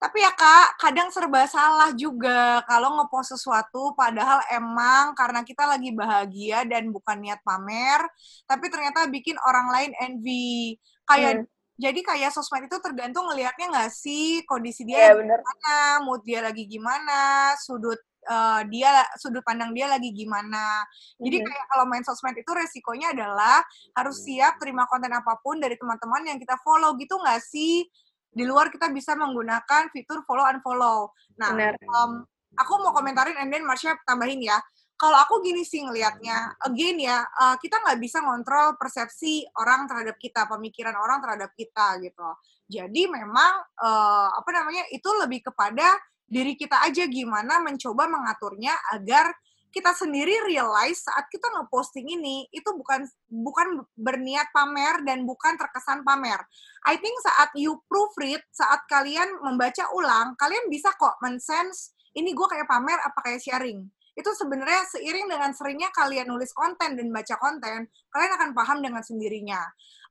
tapi 0.00 0.24
ya 0.24 0.32
kak, 0.32 0.80
kadang 0.80 1.12
serba 1.12 1.44
salah 1.44 1.92
juga 1.92 2.64
kalau 2.64 2.96
ngepost 2.96 3.36
sesuatu 3.36 3.92
padahal 3.92 4.40
emang 4.48 5.12
karena 5.12 5.44
kita 5.44 5.68
lagi 5.68 5.92
bahagia 5.92 6.64
dan 6.64 6.88
bukan 6.88 7.20
niat 7.20 7.44
pamer, 7.44 8.00
tapi 8.48 8.72
ternyata 8.72 9.04
bikin 9.12 9.36
orang 9.44 9.68
lain 9.68 9.92
envy. 10.00 10.80
Kayak 11.04 11.44
hmm. 11.44 11.46
jadi 11.76 12.00
kayak 12.00 12.32
sosmed 12.32 12.64
itu 12.64 12.80
tergantung 12.80 13.28
ngelihatnya 13.28 13.76
nggak 13.76 13.92
sih 13.92 14.40
kondisi 14.48 14.88
dia 14.88 15.12
yeah, 15.12 15.20
gimana, 15.20 15.76
mood 16.00 16.24
dia 16.24 16.40
lagi 16.48 16.64
gimana, 16.64 17.52
sudut 17.60 18.00
uh, 18.24 18.64
dia 18.72 19.04
sudut 19.20 19.44
pandang 19.44 19.76
dia 19.76 19.84
lagi 19.84 20.16
gimana. 20.16 20.80
Jadi 21.20 21.36
mm 21.40 21.44
-hmm. 21.44 21.52
kayak 21.52 21.64
kalau 21.76 21.84
main 21.84 22.04
sosmed 22.08 22.40
itu 22.40 22.48
resikonya 22.56 23.12
adalah 23.12 23.60
harus 23.92 24.16
siap 24.24 24.56
terima 24.56 24.88
konten 24.88 25.12
apa 25.12 25.36
pun 25.44 25.60
dari 25.60 25.76
teman-teman 25.76 26.24
yang 26.24 26.38
kita 26.40 26.56
follow 26.64 26.96
gitu 26.96 27.20
nggak 27.20 27.44
sih? 27.44 27.84
Di 28.30 28.46
luar 28.46 28.70
kita 28.70 28.86
bisa 28.94 29.18
menggunakan 29.18 29.90
fitur 29.90 30.22
follow 30.22 30.46
unfollow. 30.46 31.10
Nah, 31.38 31.50
Um, 31.90 32.22
aku 32.54 32.72
mau 32.82 32.94
komentarin 32.94 33.36
and 33.38 33.50
then 33.50 33.66
Marsha 33.66 33.98
tambahin 34.06 34.42
ya. 34.42 34.58
Kalau 35.00 35.16
aku 35.16 35.40
gini 35.40 35.64
sih 35.64 35.80
ngelihatnya, 35.80 36.60
again 36.60 37.00
ya, 37.00 37.24
uh, 37.24 37.56
kita 37.56 37.80
nggak 37.80 37.98
bisa 38.04 38.20
ngontrol 38.20 38.76
persepsi 38.76 39.48
orang 39.56 39.88
terhadap 39.88 40.20
kita, 40.20 40.44
pemikiran 40.44 40.92
orang 40.92 41.24
terhadap 41.24 41.50
kita 41.56 41.96
gitu. 42.04 42.28
Jadi 42.68 43.08
memang 43.08 43.64
uh, 43.80 44.28
apa 44.28 44.50
namanya 44.52 44.84
itu 44.92 45.08
lebih 45.16 45.40
kepada 45.48 45.96
diri 46.28 46.54
kita 46.54 46.84
aja 46.84 47.08
gimana 47.08 47.58
mencoba 47.64 48.06
mengaturnya 48.06 48.76
agar 48.92 49.32
kita 49.70 49.94
sendiri 49.94 50.34
realize 50.50 51.06
saat 51.06 51.30
kita 51.30 51.46
ngeposting 51.46 52.06
ini 52.10 52.50
itu 52.50 52.66
bukan 52.74 53.06
bukan 53.30 53.86
berniat 53.94 54.50
pamer 54.50 55.06
dan 55.06 55.22
bukan 55.22 55.54
terkesan 55.54 56.02
pamer. 56.02 56.42
I 56.86 56.98
think 56.98 57.14
saat 57.22 57.54
you 57.54 57.78
proofread, 57.86 58.42
saat 58.50 58.82
kalian 58.90 59.30
membaca 59.46 59.86
ulang, 59.94 60.34
kalian 60.34 60.66
bisa 60.66 60.90
kok 60.98 61.18
mensense 61.22 61.94
ini 62.18 62.34
gue 62.34 62.46
kayak 62.50 62.66
pamer 62.66 62.98
apa 62.98 63.18
kayak 63.22 63.40
sharing. 63.42 63.86
Itu 64.18 64.34
sebenarnya 64.34 64.82
seiring 64.90 65.30
dengan 65.30 65.54
seringnya 65.54 65.94
kalian 65.94 66.26
nulis 66.26 66.50
konten 66.50 66.98
dan 66.98 67.06
baca 67.14 67.34
konten, 67.38 67.86
kalian 68.10 68.32
akan 68.34 68.50
paham 68.52 68.78
dengan 68.82 69.06
sendirinya. 69.06 69.62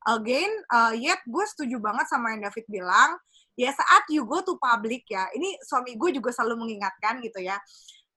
Again, 0.08 0.48
uh, 0.72 0.96
yet 0.96 1.20
gue 1.28 1.44
setuju 1.44 1.84
banget 1.84 2.08
sama 2.08 2.32
yang 2.32 2.48
David 2.48 2.66
bilang, 2.72 3.20
ya 3.60 3.76
saat 3.76 4.08
you 4.08 4.24
go 4.24 4.40
to 4.40 4.56
public 4.56 5.04
ya, 5.12 5.28
ini 5.36 5.60
suami 5.68 6.00
gue 6.00 6.16
juga 6.16 6.32
selalu 6.32 6.64
mengingatkan 6.64 7.20
gitu 7.20 7.44
ya 7.44 7.60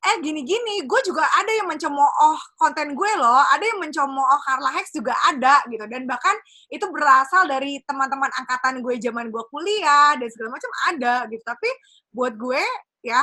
eh 0.03 0.16
gini-gini, 0.18 0.82
gue 0.82 1.00
juga 1.07 1.22
ada 1.22 1.53
yang 1.55 1.70
mencemooh 1.70 2.38
konten 2.59 2.90
gue 2.98 3.12
loh, 3.14 3.38
ada 3.55 3.62
yang 3.62 3.78
mencemooh 3.78 4.38
Carla 4.42 4.74
Hex 4.74 4.90
juga 4.90 5.14
ada 5.30 5.62
gitu, 5.70 5.86
dan 5.86 6.11
bahkan 6.11 6.34
itu 6.74 6.82
berasal 6.90 7.46
dari 7.46 7.78
teman-teman 7.86 8.26
angkatan 8.34 8.82
gue 8.82 8.98
zaman 8.98 9.30
gue 9.30 9.44
kuliah 9.46 10.18
dan 10.18 10.26
segala 10.26 10.59
macam 10.59 10.70
ada 10.90 11.14
gitu, 11.30 11.42
tapi 11.46 11.70
buat 12.11 12.34
gue 12.34 12.62
ya 13.07 13.22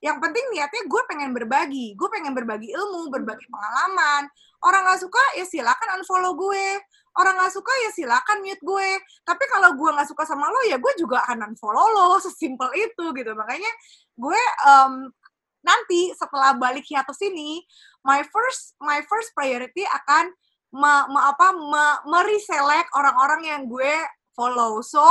yang 0.00 0.16
penting 0.16 0.42
niatnya 0.48 0.88
gue 0.88 1.02
pengen 1.04 1.36
berbagi, 1.36 1.92
gue 1.92 2.08
pengen 2.08 2.32
berbagi 2.32 2.72
ilmu, 2.72 3.12
berbagi 3.12 3.44
pengalaman. 3.52 4.32
Orang 4.64 4.88
gak 4.88 5.00
suka 5.00 5.20
ya 5.36 5.44
silakan 5.44 6.00
unfollow 6.00 6.40
gue, 6.40 6.80
orang 7.20 7.36
gak 7.36 7.52
suka 7.52 7.68
ya 7.84 7.90
silakan 7.92 8.40
mute 8.40 8.64
gue. 8.64 8.90
Tapi 9.28 9.44
kalau 9.52 9.76
gue 9.76 9.90
gak 9.92 10.08
suka 10.08 10.24
sama 10.24 10.48
lo 10.48 10.64
ya 10.64 10.80
gue 10.80 10.92
juga 10.96 11.20
akan 11.28 11.52
unfollow 11.52 11.84
lo, 11.92 12.16
sesimpel 12.16 12.72
itu 12.80 13.12
gitu. 13.12 13.32
Makanya 13.36 13.68
gue 14.16 14.40
um, 14.64 15.12
nanti 15.60 16.12
setelah 16.16 16.56
balik 16.56 16.84
hiatus 16.86 17.20
ini 17.24 17.60
my 18.04 18.24
first 18.28 18.76
my 18.80 19.00
first 19.06 19.32
priority 19.36 19.84
akan 19.84 20.32
me, 20.72 20.94
me, 21.10 21.20
apa 21.20 21.52
me, 21.52 21.86
mereselect 22.08 22.88
orang-orang 22.96 23.42
yang 23.44 23.62
gue 23.68 23.94
follow 24.32 24.80
so 24.80 25.04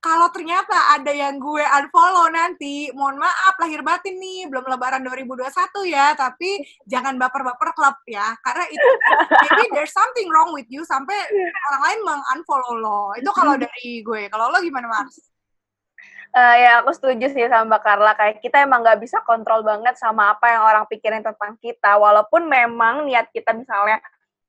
kalau 0.00 0.32
ternyata 0.32 0.96
ada 0.96 1.12
yang 1.12 1.36
gue 1.36 1.60
unfollow 1.60 2.32
nanti, 2.32 2.88
mohon 2.96 3.20
maaf 3.20 3.52
lahir 3.60 3.84
batin 3.84 4.16
nih, 4.16 4.48
belum 4.48 4.64
lebaran 4.64 5.04
2021 5.04 5.52
ya, 5.92 6.16
tapi 6.16 6.56
jangan 6.88 7.20
baper-baper 7.20 7.76
klub 7.76 8.00
ya, 8.08 8.32
karena 8.40 8.64
itu 8.72 8.88
maybe 9.28 9.64
there's 9.76 9.92
something 9.92 10.24
wrong 10.32 10.56
with 10.56 10.64
you 10.72 10.88
sampai 10.88 11.12
orang 11.68 11.82
lain 11.84 12.00
meng-unfollow 12.08 12.74
lo. 12.80 13.12
Itu 13.20 13.28
kalau 13.36 13.60
dari 13.62 14.00
gue. 14.00 14.32
Kalau 14.32 14.48
lo 14.48 14.64
gimana, 14.64 14.88
Mars? 14.88 15.20
Uh, 16.34 16.56
ya 16.56 16.70
aku 16.82 16.90
setuju 16.94 17.26
sih 17.30 17.46
sama 17.50 17.76
Mbak 17.76 17.82
Carla 17.82 18.12
kayak 18.14 18.36
kita 18.42 18.62
emang 18.62 18.82
nggak 18.82 19.00
bisa 19.02 19.22
kontrol 19.26 19.62
banget 19.66 19.98
sama 19.98 20.34
apa 20.34 20.46
yang 20.50 20.62
orang 20.62 20.84
pikirin 20.86 21.22
tentang 21.22 21.58
kita. 21.58 21.98
Walaupun 21.98 22.46
memang 22.46 23.06
niat 23.06 23.30
kita 23.34 23.54
misalnya 23.54 23.98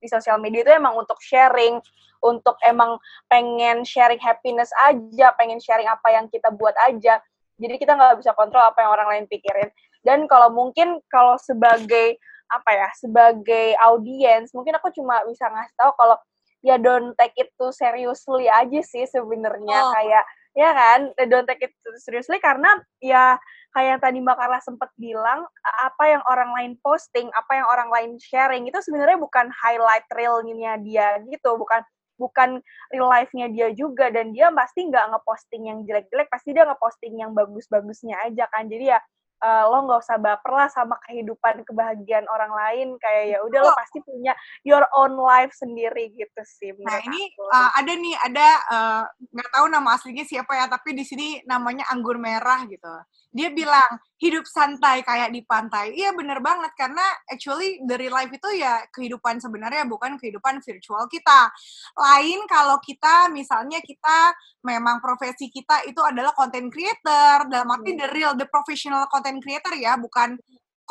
di 0.01 0.09
sosial 0.09 0.41
media 0.41 0.65
itu 0.65 0.73
emang 0.73 0.97
untuk 0.97 1.21
sharing 1.21 1.77
untuk 2.21 2.57
emang 2.61 2.97
pengen 3.29 3.81
sharing 3.81 4.21
happiness 4.21 4.69
aja 4.85 5.33
pengen 5.37 5.57
sharing 5.57 5.89
apa 5.89 6.07
yang 6.13 6.25
kita 6.29 6.53
buat 6.53 6.73
aja. 6.85 7.21
Jadi 7.61 7.75
kita 7.77 7.93
nggak 7.93 8.17
bisa 8.21 8.33
kontrol 8.33 8.65
apa 8.65 8.81
yang 8.81 8.91
orang 8.93 9.07
lain 9.17 9.25
pikirin. 9.29 9.69
Dan 10.01 10.25
kalau 10.25 10.49
mungkin 10.49 11.01
kalau 11.09 11.37
sebagai 11.37 12.17
apa 12.51 12.71
ya 12.73 12.89
sebagai 12.99 13.79
audiens 13.79 14.51
mungkin 14.51 14.75
aku 14.75 14.91
cuma 14.91 15.23
bisa 15.23 15.47
ngasih 15.47 15.71
tahu 15.79 15.91
kalau 15.95 16.17
ya 16.59 16.75
don't 16.75 17.15
take 17.15 17.31
it 17.39 17.47
too 17.55 17.71
seriously 17.71 18.49
aja 18.49 18.81
sih 18.81 19.05
sebenarnya. 19.05 19.77
Oh. 19.81 19.93
kayak 19.93 20.25
ya 20.57 20.69
kan? 20.75 20.99
Don't 21.31 21.47
take 21.47 21.63
it 21.67 21.73
seriously 22.01 22.39
karena 22.39 22.79
ya 22.99 23.39
kayak 23.71 23.87
yang 23.97 24.01
tadi 24.03 24.17
Mbak 24.19 24.35
Carla 24.35 24.59
sempat 24.59 24.91
bilang 24.99 25.47
apa 25.63 26.03
yang 26.03 26.23
orang 26.27 26.51
lain 26.51 26.73
posting 26.83 27.31
apa 27.31 27.51
yang 27.55 27.67
orang 27.71 27.89
lain 27.89 28.11
sharing 28.19 28.67
itu 28.67 28.79
sebenarnya 28.83 29.15
bukan 29.15 29.47
highlight 29.51 30.03
realnya 30.11 30.75
dia 30.83 31.23
gitu 31.23 31.55
bukan 31.55 31.79
bukan 32.21 32.61
real 32.93 33.09
life-nya 33.09 33.49
dia 33.49 33.73
juga. 33.73 34.13
Dan 34.13 34.29
dia 34.35 34.53
pasti 34.53 34.85
nggak 34.85 35.17
ngeposting 35.17 35.63
yang 35.73 35.79
jelek-jelek 35.89 36.29
pasti 36.29 36.53
dia 36.53 36.69
ngeposting 36.69 37.17
yang 37.17 37.33
bagus-bagusnya 37.33 38.21
aja 38.29 38.45
kan. 38.53 38.69
Jadi 38.69 38.93
ya 38.93 38.99
uh, 39.41 39.63
lo 39.67 39.77
nggak 39.89 40.01
usah 40.05 40.17
baper 40.21 40.51
lah 40.53 40.69
sama 40.69 40.95
kehidupan 41.09 41.65
kebahagiaan 41.65 42.29
orang 42.29 42.53
lain 42.53 42.87
kayak 43.01 43.35
ya 43.35 43.37
udah 43.41 43.59
oh. 43.61 43.65
lo 43.67 43.71
pasti 43.75 43.99
punya 44.05 44.33
your 44.61 44.85
own 44.95 45.17
life 45.17 45.51
sendiri 45.57 46.13
gitu 46.13 46.41
sih 46.45 46.71
nah 46.81 47.01
ini 47.01 47.33
uh, 47.51 47.69
ada 47.75 47.91
nih 47.91 48.15
ada 48.21 48.47
eh, 48.71 49.03
nggak 49.33 49.49
uh, 49.49 49.53
tahu 49.57 49.65
nama 49.67 49.97
aslinya 49.97 50.23
siapa 50.23 50.53
ya 50.55 50.65
tapi 50.69 50.93
di 50.93 51.03
sini 51.03 51.27
namanya 51.49 51.89
anggur 51.89 52.21
merah 52.21 52.63
gitu 52.69 52.89
dia 53.31 53.47
bilang 53.49 53.95
hidup 54.19 54.43
santai 54.43 55.01
kayak 55.01 55.31
di 55.31 55.41
pantai. 55.47 55.95
Iya 55.95 56.11
bener 56.11 56.43
banget 56.43 56.75
karena 56.75 57.01
actually 57.31 57.79
dari 57.87 58.11
life 58.11 58.29
itu 58.29 58.59
ya 58.59 58.83
kehidupan 58.91 59.39
sebenarnya 59.39 59.87
bukan 59.87 60.19
kehidupan 60.19 60.59
virtual 60.59 61.07
kita. 61.07 61.49
Lain 61.95 62.43
kalau 62.45 62.77
kita 62.83 63.31
misalnya 63.31 63.79
kita 63.79 64.35
memang 64.67 64.99
profesi 64.99 65.47
kita 65.47 65.87
itu 65.87 66.03
adalah 66.03 66.35
content 66.35 66.67
creator 66.69 67.47
dalam 67.47 67.71
arti 67.71 67.95
the 67.95 68.07
real 68.11 68.35
the 68.35 68.45
professional 68.45 69.07
content 69.07 69.39
creator 69.39 69.73
ya 69.79 69.95
bukan 69.95 70.35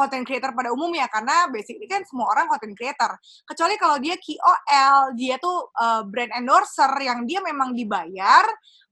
content 0.00 0.24
creator 0.24 0.56
pada 0.56 0.72
umumnya 0.72 1.04
karena 1.12 1.52
basically 1.52 1.84
kan 1.84 2.00
semua 2.08 2.32
orang 2.32 2.48
content 2.48 2.72
creator. 2.72 3.20
Kecuali 3.44 3.76
kalau 3.76 4.00
dia 4.00 4.16
KOL 4.16 5.12
dia 5.12 5.36
tuh 5.36 5.68
uh, 5.76 6.02
brand 6.08 6.32
endorser 6.32 6.88
yang 7.04 7.28
dia 7.28 7.44
memang 7.44 7.76
dibayar 7.76 8.48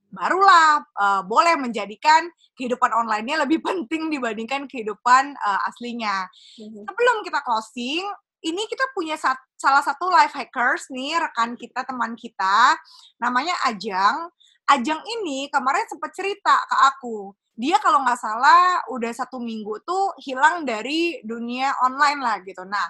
barulah 0.08 0.84
uh, 0.96 1.22
boleh 1.24 1.56
menjadikan 1.60 2.28
kehidupan 2.56 2.90
online-nya 2.92 3.44
lebih 3.44 3.60
penting 3.66 4.08
dibandingkan 4.08 4.66
kehidupan 4.66 5.36
uh, 5.38 5.60
aslinya. 5.68 6.26
Mm-hmm. 6.58 6.84
Sebelum 6.88 7.16
kita 7.24 7.40
closing, 7.44 8.04
ini 8.44 8.62
kita 8.70 8.84
punya 8.94 9.18
sat, 9.18 9.38
salah 9.58 9.82
satu 9.82 10.08
life 10.08 10.32
hackers 10.32 10.88
nih, 10.94 11.18
rekan 11.18 11.58
kita, 11.58 11.82
teman 11.82 12.14
kita, 12.14 12.78
namanya 13.18 13.54
Ajang. 13.66 14.30
Ajang 14.68 15.00
ini 15.00 15.48
kemarin 15.48 15.88
sempat 15.88 16.12
cerita 16.12 16.60
ke 16.68 16.76
aku, 16.92 17.32
dia 17.58 17.80
kalau 17.82 18.06
nggak 18.06 18.20
salah 18.22 18.78
udah 18.86 19.10
satu 19.10 19.42
minggu 19.42 19.82
tuh 19.82 20.14
hilang 20.22 20.62
dari 20.62 21.18
dunia 21.26 21.74
online 21.82 22.20
lah 22.22 22.36
gitu. 22.46 22.62
Nah, 22.62 22.86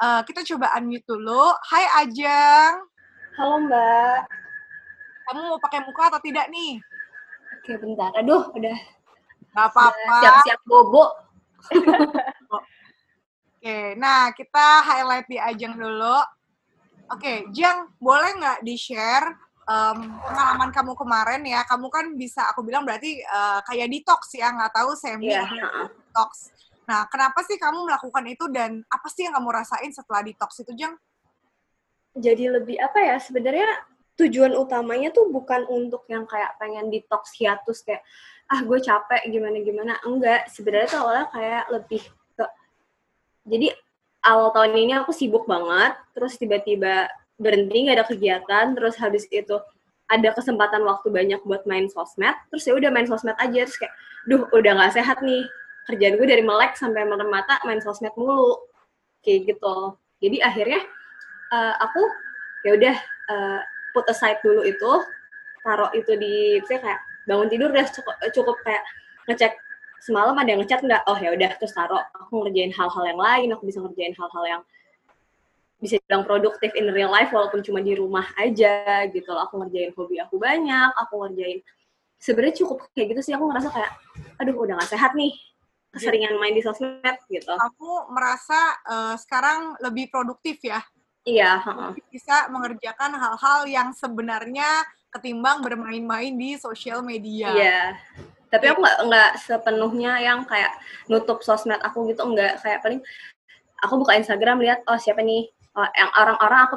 uh, 0.00 0.24
kita 0.24 0.40
coba 0.48 0.72
unmute 0.80 1.04
dulu. 1.04 1.52
Hai 1.68 2.06
Ajang. 2.06 2.88
Halo 3.36 3.68
Mbak. 3.68 4.45
Kamu 5.26 5.40
mau 5.42 5.58
pakai 5.58 5.82
muka 5.82 6.02
atau 6.14 6.20
tidak 6.22 6.46
nih? 6.54 6.78
Oke, 7.58 7.72
bentar. 7.82 8.14
Aduh, 8.14 8.46
udah. 8.54 8.78
Gak 9.56 9.66
apa-apa. 9.74 10.16
Siap-siap 10.22 10.60
bobo. 10.62 11.04
Oke, 13.56 13.98
nah 13.98 14.30
kita 14.30 14.66
highlight 14.86 15.26
di 15.26 15.42
Ajeng 15.42 15.74
dulu. 15.74 16.22
Oke, 17.10 17.50
Jang, 17.50 17.90
boleh 17.98 18.38
nggak 18.38 18.58
di-share 18.62 19.26
um, 19.66 20.22
pengalaman 20.22 20.70
kamu 20.70 20.92
kemarin 20.94 21.42
ya? 21.42 21.66
Kamu 21.66 21.90
kan 21.90 22.14
bisa, 22.14 22.46
aku 22.46 22.62
bilang 22.62 22.86
berarti 22.86 23.18
uh, 23.26 23.58
kayak 23.66 23.90
detox 23.90 24.38
ya, 24.38 24.54
nggak 24.54 24.70
tahu 24.70 24.94
semi 24.94 25.34
yeah. 25.34 25.46
detox. 25.50 26.54
Nah, 26.86 27.10
kenapa 27.10 27.42
sih 27.42 27.58
kamu 27.58 27.90
melakukan 27.90 28.24
itu 28.30 28.46
dan 28.54 28.86
apa 28.86 29.10
sih 29.10 29.26
yang 29.26 29.34
kamu 29.34 29.50
rasain 29.50 29.90
setelah 29.90 30.22
detox 30.22 30.62
itu, 30.62 30.70
Jang? 30.78 30.94
Jadi 32.14 32.46
lebih 32.46 32.78
apa 32.78 33.02
ya? 33.02 33.16
Sebenarnya 33.18 33.66
tujuan 34.16 34.56
utamanya 34.56 35.12
tuh 35.12 35.28
bukan 35.28 35.68
untuk 35.68 36.08
yang 36.08 36.24
kayak 36.24 36.56
pengen 36.56 36.88
detox 36.88 37.36
hiatus 37.36 37.84
kayak 37.84 38.00
ah 38.48 38.60
gue 38.62 38.78
capek 38.80 39.26
gimana 39.28 39.58
gimana 39.60 39.92
enggak 40.06 40.48
sebenarnya 40.48 40.88
tuh 40.88 41.00
awalnya 41.02 41.26
kayak 41.34 41.64
lebih 41.68 42.02
ke 42.38 42.44
jadi 43.46 43.68
awal 44.26 44.50
tahun 44.50 44.74
ini 44.74 44.92
aku 44.98 45.14
sibuk 45.14 45.46
banget, 45.46 45.94
terus 46.10 46.34
tiba-tiba 46.34 47.06
berhenti 47.38 47.86
nggak 47.86 47.96
ada 48.02 48.06
kegiatan, 48.10 48.66
terus 48.74 48.98
habis 48.98 49.30
itu 49.30 49.54
ada 50.10 50.34
kesempatan 50.34 50.82
waktu 50.82 51.14
banyak 51.14 51.40
buat 51.46 51.62
main 51.62 51.86
sosmed, 51.86 52.34
terus 52.50 52.66
ya 52.66 52.74
udah 52.74 52.90
main 52.90 53.06
sosmed 53.06 53.38
aja, 53.38 53.62
terus 53.66 53.78
kayak, 53.78 53.94
duh 54.26 54.50
udah 54.50 54.72
nggak 54.82 54.98
sehat 54.98 55.22
nih, 55.22 55.46
kerjaan 55.86 56.18
gue 56.18 56.26
dari 56.26 56.42
melek 56.42 56.74
sampai 56.74 57.06
merem 57.06 57.30
mata 57.30 57.62
main 57.62 57.78
sosmed 57.78 58.14
mulu, 58.18 58.66
kayak 59.22 59.54
gitu. 59.54 59.94
Jadi 60.18 60.42
akhirnya 60.42 60.82
uh, 61.54 61.74
aku 61.86 62.02
ya 62.66 62.70
udah 62.74 62.96
uh, 63.30 63.60
put 63.96 64.04
aside 64.12 64.36
dulu 64.44 64.60
itu, 64.68 64.92
taruh 65.64 65.88
itu 65.96 66.12
di, 66.20 66.60
saya 66.68 66.84
kayak 66.84 67.00
bangun 67.24 67.48
tidur 67.48 67.72
udah 67.72 67.88
cukup, 67.88 68.14
cukup 68.36 68.56
kayak 68.60 68.84
ngecek 69.26 69.56
semalam 70.04 70.36
ada 70.38 70.48
yang 70.54 70.60
ngechat 70.62 70.80
nggak? 70.84 71.02
Oh 71.10 71.18
ya 71.18 71.34
udah 71.34 71.50
terus 71.58 71.74
taruh 71.74 71.98
aku 72.14 72.46
ngerjain 72.46 72.70
hal-hal 72.70 73.04
yang 73.08 73.18
lain 73.18 73.48
aku 73.50 73.66
bisa 73.66 73.82
ngerjain 73.82 74.14
hal-hal 74.14 74.44
yang 74.46 74.62
bisa 75.76 76.00
bilang 76.08 76.24
produktif 76.24 76.72
in 76.78 76.88
real 76.94 77.12
life 77.12 77.28
walaupun 77.34 77.60
cuma 77.60 77.82
di 77.82 77.98
rumah 77.98 78.24
aja 78.38 79.04
gitu 79.10 79.28
loh. 79.28 79.44
Aku 79.50 79.58
ngerjain 79.60 79.90
hobi 79.98 80.22
aku 80.22 80.38
banyak 80.38 80.90
aku 80.94 81.26
ngerjain 81.26 81.58
sebenarnya 82.22 82.54
cukup 82.62 82.86
kayak 82.94 83.16
gitu 83.16 83.20
sih. 83.26 83.32
Aku 83.34 83.50
ngerasa 83.50 83.68
kayak 83.74 83.92
aduh 84.38 84.54
udah 84.54 84.78
gak 84.78 84.94
sehat 84.94 85.12
nih 85.18 85.34
keseringan 85.90 86.38
main 86.38 86.54
di 86.54 86.62
sosmed 86.62 87.18
gitu. 87.26 87.52
Aku 87.56 88.08
merasa 88.14 88.78
uh, 88.86 89.14
sekarang 89.18 89.74
lebih 89.82 90.08
produktif 90.12 90.62
ya 90.62 90.80
iya 91.26 91.58
bisa 92.08 92.46
mengerjakan 92.48 93.18
hal-hal 93.18 93.66
yang 93.66 93.90
sebenarnya 93.90 94.86
ketimbang 95.10 95.64
bermain-main 95.64 96.32
di 96.36 96.54
sosial 96.60 97.02
media. 97.02 97.50
Iya. 97.52 97.82
Tapi 98.46 98.64
aku 98.70 98.78
nggak 98.78 98.98
nggak 99.10 99.30
sepenuhnya 99.42 100.12
yang 100.22 100.46
kayak 100.46 100.70
nutup 101.10 101.42
sosmed 101.42 101.82
aku 101.82 102.06
gitu 102.12 102.22
nggak. 102.22 102.62
Kayak 102.62 102.78
paling 102.86 103.00
aku 103.82 103.94
buka 104.00 104.14
Instagram 104.16 104.62
lihat 104.62 104.86
oh 104.86 104.96
siapa 104.96 105.20
nih? 105.24 105.50
Oh, 105.76 105.88
yang 105.92 106.08
orang-orang 106.16 106.60
aku 106.70 106.74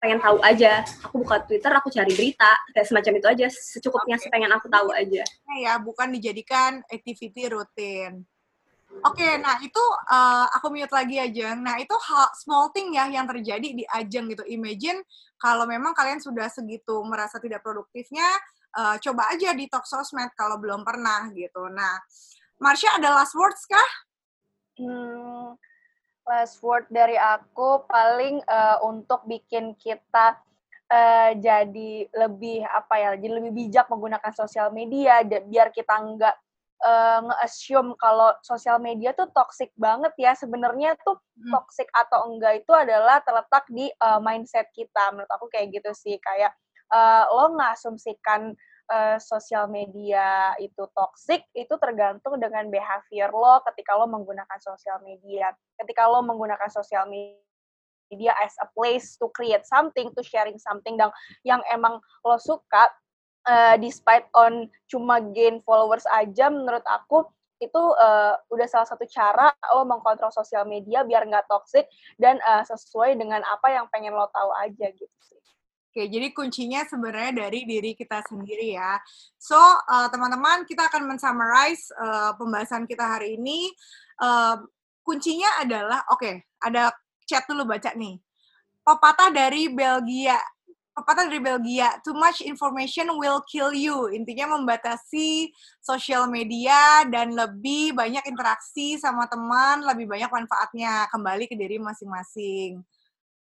pengen 0.00 0.20
tahu 0.22 0.38
aja. 0.44 0.84
Aku 1.08 1.24
buka 1.24 1.44
Twitter 1.44 1.72
aku 1.72 1.88
cari 1.90 2.12
berita 2.14 2.52
kayak 2.72 2.86
semacam 2.88 3.12
itu 3.20 3.26
aja. 3.26 3.46
Secukupnya 3.50 4.16
okay. 4.20 4.30
pengen 4.30 4.52
aku 4.54 4.70
tahu 4.70 4.88
aja. 4.94 5.24
ya 5.60 5.74
bukan 5.80 6.14
dijadikan 6.14 6.84
activity 6.92 7.48
rutin 7.50 8.22
Oke, 9.02 9.20
okay, 9.20 9.32
nah 9.42 9.58
itu 9.58 9.82
uh, 10.12 10.46
aku 10.54 10.70
mute 10.70 10.94
lagi 10.94 11.18
aja. 11.18 11.58
Nah 11.58 11.76
itu 11.82 11.92
hal 11.92 12.30
small 12.38 12.70
thing 12.70 12.94
ya 12.94 13.10
yang 13.10 13.26
terjadi 13.26 13.74
di 13.74 13.84
ajang 13.90 14.30
gitu. 14.30 14.46
Imagine 14.46 15.02
kalau 15.40 15.66
memang 15.66 15.90
kalian 15.92 16.22
sudah 16.22 16.46
segitu 16.46 17.02
merasa 17.02 17.42
tidak 17.42 17.60
produktifnya, 17.66 18.24
uh, 18.78 18.96
coba 19.02 19.34
aja 19.34 19.50
di 19.52 19.66
talk 19.66 19.84
sosmed 19.84 20.30
kalau 20.38 20.56
belum 20.62 20.86
pernah 20.86 21.26
gitu. 21.34 21.66
Nah, 21.68 21.98
Marsha 22.62 22.96
ada 22.96 23.12
last 23.18 23.34
words 23.34 23.66
kah? 23.66 23.90
Hmm, 24.78 25.54
last 26.26 26.58
word 26.62 26.86
dari 26.90 27.14
aku 27.14 27.86
paling 27.86 28.42
uh, 28.46 28.82
untuk 28.86 29.22
bikin 29.26 29.74
kita 29.78 30.38
uh, 30.90 31.30
jadi 31.38 32.08
lebih 32.10 32.64
apa 32.66 32.94
ya, 32.98 33.10
jadi 33.18 33.32
lebih 33.42 33.52
bijak 33.52 33.86
menggunakan 33.90 34.32
sosial 34.34 34.72
media 34.74 35.22
biar 35.22 35.70
kita 35.70 35.94
nggak 35.94 36.36
uh, 36.82 37.20
nge-assume 37.22 37.94
kalau 38.00 38.34
sosial 38.42 38.82
media 38.82 39.14
tuh 39.14 39.30
toxic 39.30 39.70
banget 39.78 40.10
ya. 40.18 40.34
Sebenarnya 40.34 40.98
tuh 41.06 41.20
hmm. 41.38 41.52
toxic 41.54 41.86
atau 41.94 42.32
enggak 42.32 42.64
itu 42.66 42.72
adalah 42.74 43.22
terletak 43.22 43.64
di 43.70 43.86
uh, 44.02 44.18
mindset 44.18 44.66
kita. 44.74 45.14
Menurut 45.14 45.30
aku 45.30 45.46
kayak 45.52 45.70
gitu 45.70 45.94
sih. 45.94 46.18
Kayak 46.18 46.56
uh, 46.90 47.30
lo 47.30 47.54
ngasumsikan 47.54 48.56
uh, 48.90 49.16
sosial 49.20 49.70
media 49.70 50.52
itu 50.60 50.84
toxic 50.92 51.46
itu 51.56 51.74
tergantung 51.80 52.36
dengan 52.40 52.68
behavior 52.68 53.30
lo 53.32 53.62
ketika 53.72 53.96
lo 53.96 54.10
menggunakan 54.10 54.58
sosial 54.60 55.00
media. 55.06 55.54
Ketika 55.78 56.10
lo 56.10 56.20
menggunakan 56.26 56.68
sosial 56.68 57.08
media 57.08 58.32
as 58.44 58.54
a 58.60 58.68
place 58.76 59.16
to 59.16 59.30
create 59.32 59.64
something, 59.64 60.12
to 60.12 60.22
sharing 60.22 60.60
something 60.60 60.94
dan 61.00 61.08
yang 61.46 61.64
emang 61.72 61.98
lo 62.22 62.36
suka, 62.36 62.92
uh, 63.48 63.74
despite 63.80 64.26
on 64.36 64.68
cuma 64.88 65.20
gain 65.32 65.60
followers 65.64 66.04
aja, 66.12 66.48
menurut 66.48 66.84
aku 66.84 67.24
itu 67.62 67.78
uh, 67.78 68.34
udah 68.50 68.66
salah 68.68 68.84
satu 68.84 69.06
cara 69.08 69.54
lo 69.72 69.86
mengkontrol 69.86 70.28
sosial 70.34 70.66
media 70.68 71.06
biar 71.06 71.24
nggak 71.24 71.46
toxic 71.48 71.86
dan 72.18 72.36
uh, 72.44 72.66
sesuai 72.66 73.16
dengan 73.16 73.40
apa 73.46 73.72
yang 73.72 73.86
pengen 73.88 74.12
lo 74.12 74.26
tahu 74.28 74.50
aja 74.58 74.90
gitu 74.92 75.18
sih. 75.22 75.40
Oke, 75.94 76.10
jadi 76.10 76.34
kuncinya 76.34 76.82
sebenarnya 76.82 77.46
dari 77.46 77.62
diri 77.62 77.94
kita 77.94 78.18
sendiri 78.26 78.74
ya. 78.74 78.98
So, 79.38 79.54
uh, 79.86 80.10
teman-teman, 80.10 80.66
kita 80.66 80.90
akan 80.90 81.06
mensummarize 81.06 81.86
uh, 81.94 82.34
pembahasan 82.34 82.90
kita 82.90 83.06
hari 83.06 83.38
ini. 83.38 83.70
Uh, 84.18 84.58
kuncinya 85.06 85.62
adalah, 85.62 86.02
oke, 86.10 86.18
okay, 86.18 86.42
ada 86.58 86.90
chat 87.30 87.46
dulu 87.46 87.62
baca 87.62 87.94
nih. 87.94 88.18
Pepatah 88.82 89.30
dari 89.30 89.70
Belgia. 89.70 90.34
Pepatah 90.94 91.26
dari 91.26 91.42
Belgia, 91.42 91.98
too 92.06 92.14
much 92.14 92.38
information 92.38 93.10
will 93.18 93.42
kill 93.50 93.74
you. 93.74 94.14
Intinya 94.14 94.54
membatasi 94.54 95.50
sosial 95.82 96.30
media 96.30 97.02
dan 97.10 97.34
lebih 97.34 97.98
banyak 97.98 98.22
interaksi 98.30 98.94
sama 99.02 99.26
teman, 99.26 99.82
lebih 99.82 100.06
banyak 100.06 100.30
manfaatnya. 100.30 101.10
Kembali 101.10 101.50
ke 101.50 101.58
diri 101.58 101.82
masing-masing. 101.82 102.78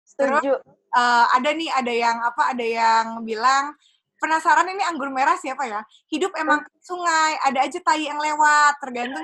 Setuju. 0.04 0.60
Terus 0.60 0.60
uh, 0.92 1.26
ada 1.32 1.50
nih 1.56 1.72
ada 1.72 1.94
yang 1.96 2.18
apa 2.20 2.52
ada 2.52 2.66
yang 2.68 3.24
bilang 3.24 3.72
penasaran 4.20 4.68
ini 4.68 4.84
anggur 4.84 5.08
merah 5.08 5.40
siapa 5.40 5.64
ya? 5.72 5.82
Hidup 6.12 6.36
emang 6.36 6.68
sungai, 6.84 7.40
ada 7.48 7.64
aja 7.64 7.80
tai 7.80 8.12
yang 8.12 8.20
lewat, 8.20 8.76
tergantung 8.82 9.24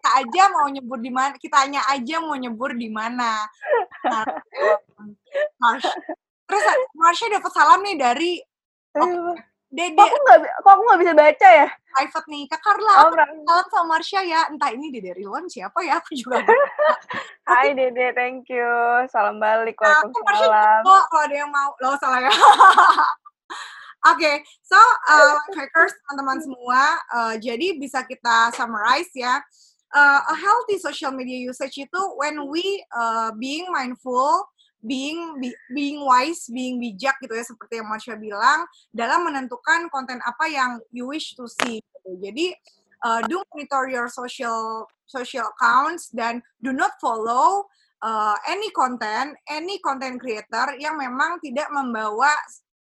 kita 0.00 0.10
aja 0.24 0.42
mau 0.48 0.66
nyebur 0.66 0.98
di 0.98 1.12
mana, 1.12 1.36
kita 1.36 1.56
hanya 1.60 1.84
aja 1.92 2.18
mau 2.24 2.34
nyebur 2.34 2.72
di 2.72 2.88
mana. 2.88 3.44
Nah, 4.08 4.24
Terus 6.50 6.64
Marsha 6.98 7.26
dapat 7.30 7.52
salam 7.54 7.78
nih 7.86 7.96
dari 7.96 8.32
oh, 8.98 9.38
Dede. 9.70 9.94
Kok 9.94 10.02
aku 10.02 10.18
nggak 10.26 10.38
kok 10.66 10.70
aku 10.74 10.82
nggak 10.82 11.00
bisa 11.06 11.12
baca 11.14 11.48
ya? 11.62 11.68
Private 11.90 12.26
nih, 12.26 12.42
Kak 12.50 12.60
Carla. 12.62 12.94
Oh, 13.06 13.10
salam 13.14 13.66
sama 13.70 13.86
Marsha 13.94 14.20
ya. 14.26 14.50
Entah 14.50 14.70
ini 14.74 14.90
Dede 14.90 15.14
Rilwan 15.14 15.46
siapa 15.46 15.78
ya? 15.86 16.02
Aku 16.02 16.10
juga. 16.18 16.42
Hai 17.50 17.70
Dede, 17.78 18.10
thank 18.18 18.50
you. 18.50 18.66
Salam 19.14 19.38
balik. 19.38 19.78
Nah, 19.78 20.02
Waalaikumsalam. 20.02 20.82
Oh, 20.82 21.02
kalau 21.06 21.22
ada 21.30 21.36
yang 21.38 21.50
mau. 21.54 21.70
Loh, 21.78 21.94
salah 22.02 22.18
ya. 22.18 22.34
Oke, 24.00 24.16
okay, 24.16 24.36
so 24.64 24.80
uh, 25.12 25.36
hackers 25.52 25.92
teman-teman 25.92 26.40
semua, 26.40 26.96
uh, 27.12 27.34
jadi 27.36 27.76
bisa 27.76 28.00
kita 28.00 28.48
summarize 28.56 29.12
ya. 29.12 29.44
Uh, 29.92 30.24
a 30.24 30.34
healthy 30.40 30.80
social 30.80 31.12
media 31.12 31.36
usage 31.36 31.76
itu 31.76 32.00
when 32.16 32.48
we 32.48 32.80
uh, 32.96 33.28
being 33.36 33.68
mindful 33.68 34.48
being 34.80 35.36
be, 35.40 35.52
being 35.72 36.00
wise, 36.02 36.48
being 36.48 36.80
bijak 36.80 37.16
gitu 37.20 37.36
ya 37.36 37.44
seperti 37.44 37.80
yang 37.80 37.88
Marsha 37.88 38.16
bilang 38.16 38.64
dalam 38.90 39.28
menentukan 39.28 39.92
konten 39.92 40.18
apa 40.24 40.48
yang 40.48 40.80
you 40.90 41.08
wish 41.08 41.36
to 41.36 41.44
see. 41.46 41.80
Gitu. 41.80 42.10
Jadi 42.20 42.46
uh, 43.04 43.20
do 43.28 43.44
monitor 43.52 43.88
your 43.92 44.08
social 44.08 44.88
social 45.04 45.52
accounts 45.56 46.08
dan 46.12 46.40
do 46.62 46.72
not 46.72 46.96
follow 46.98 47.68
uh, 48.00 48.36
any 48.48 48.72
content, 48.72 49.36
any 49.48 49.78
content 49.84 50.16
creator 50.16 50.76
yang 50.80 50.96
memang 50.96 51.40
tidak 51.44 51.68
membawa 51.72 52.32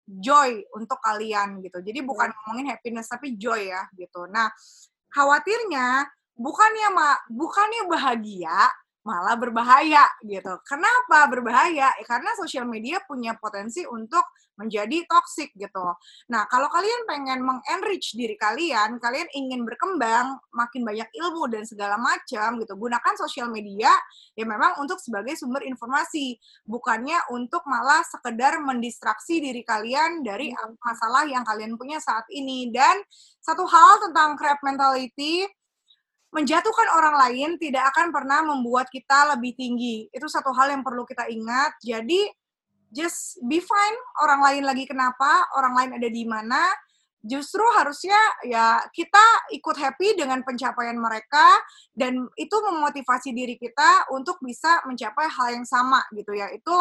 joy 0.05 0.61
untuk 0.73 0.97
kalian 1.05 1.61
gitu. 1.61 1.81
Jadi 1.85 2.01
bukan 2.01 2.33
ngomongin 2.33 2.73
happiness 2.73 3.09
tapi 3.09 3.37
joy 3.37 3.69
ya 3.69 3.85
gitu. 3.93 4.25
Nah, 4.29 4.49
khawatirnya 5.13 6.09
bukannya 6.33 6.87
ma 6.95 7.13
bukannya 7.29 7.85
bahagia 7.85 8.57
malah 9.09 9.33
berbahaya 9.33 10.05
gitu. 10.21 10.53
Kenapa 10.69 11.25
berbahaya? 11.25 11.89
Ya, 11.97 12.05
karena 12.05 12.29
sosial 12.37 12.69
media 12.69 13.01
punya 13.09 13.33
potensi 13.33 13.81
untuk 13.89 14.21
menjadi 14.59 15.07
toxic 15.07 15.55
gitu. 15.55 15.87
Nah, 16.27 16.43
kalau 16.51 16.67
kalian 16.67 17.07
pengen 17.07 17.39
mengenrich 17.39 18.11
diri 18.13 18.35
kalian, 18.35 18.99
kalian 18.99 19.31
ingin 19.31 19.63
berkembang, 19.63 20.35
makin 20.51 20.83
banyak 20.83 21.07
ilmu 21.15 21.47
dan 21.47 21.63
segala 21.63 21.95
macam 21.95 22.59
gitu, 22.59 22.75
gunakan 22.75 23.13
sosial 23.15 23.47
media 23.47 23.89
ya 24.35 24.43
memang 24.43 24.75
untuk 24.83 24.99
sebagai 24.99 25.39
sumber 25.39 25.63
informasi, 25.63 26.35
bukannya 26.67 27.15
untuk 27.31 27.63
malah 27.63 28.03
sekedar 28.03 28.59
mendistraksi 28.59 29.39
diri 29.39 29.63
kalian 29.63 30.27
dari 30.27 30.51
hmm. 30.51 30.75
masalah 30.83 31.23
yang 31.23 31.47
kalian 31.47 31.79
punya 31.79 32.03
saat 32.03 32.27
ini. 32.27 32.67
Dan 32.69 32.99
satu 33.39 33.63
hal 33.63 34.11
tentang 34.11 34.35
crab 34.35 34.59
mentality, 34.59 35.47
menjatuhkan 36.29 36.87
orang 36.93 37.15
lain 37.27 37.49
tidak 37.57 37.89
akan 37.93 38.13
pernah 38.13 38.45
membuat 38.45 38.89
kita 38.93 39.33
lebih 39.33 39.57
tinggi. 39.57 40.05
Itu 40.13 40.29
satu 40.29 40.53
hal 40.53 40.73
yang 40.73 40.85
perlu 40.85 41.05
kita 41.05 41.25
ingat. 41.25 41.81
Jadi 41.81 42.29
just 42.93 43.41
be 43.45 43.57
fine. 43.61 43.97
Orang 44.21 44.45
lain 44.45 44.63
lagi 44.65 44.85
kenapa, 44.85 45.49
orang 45.57 45.73
lain 45.73 45.91
ada 45.97 46.09
di 46.09 46.23
mana, 46.25 46.69
justru 47.19 47.61
harusnya 47.75 48.15
ya 48.47 48.79
kita 48.95 49.51
ikut 49.51 49.75
happy 49.75 50.15
dengan 50.15 50.39
pencapaian 50.43 50.95
mereka 50.95 51.59
dan 51.91 52.27
itu 52.39 52.55
memotivasi 52.63 53.35
diri 53.35 53.59
kita 53.59 54.07
untuk 54.15 54.39
bisa 54.39 54.79
mencapai 54.87 55.27
hal 55.27 55.59
yang 55.59 55.67
sama 55.67 55.99
gitu 56.15 56.31
ya. 56.31 56.47
Itu 56.55 56.75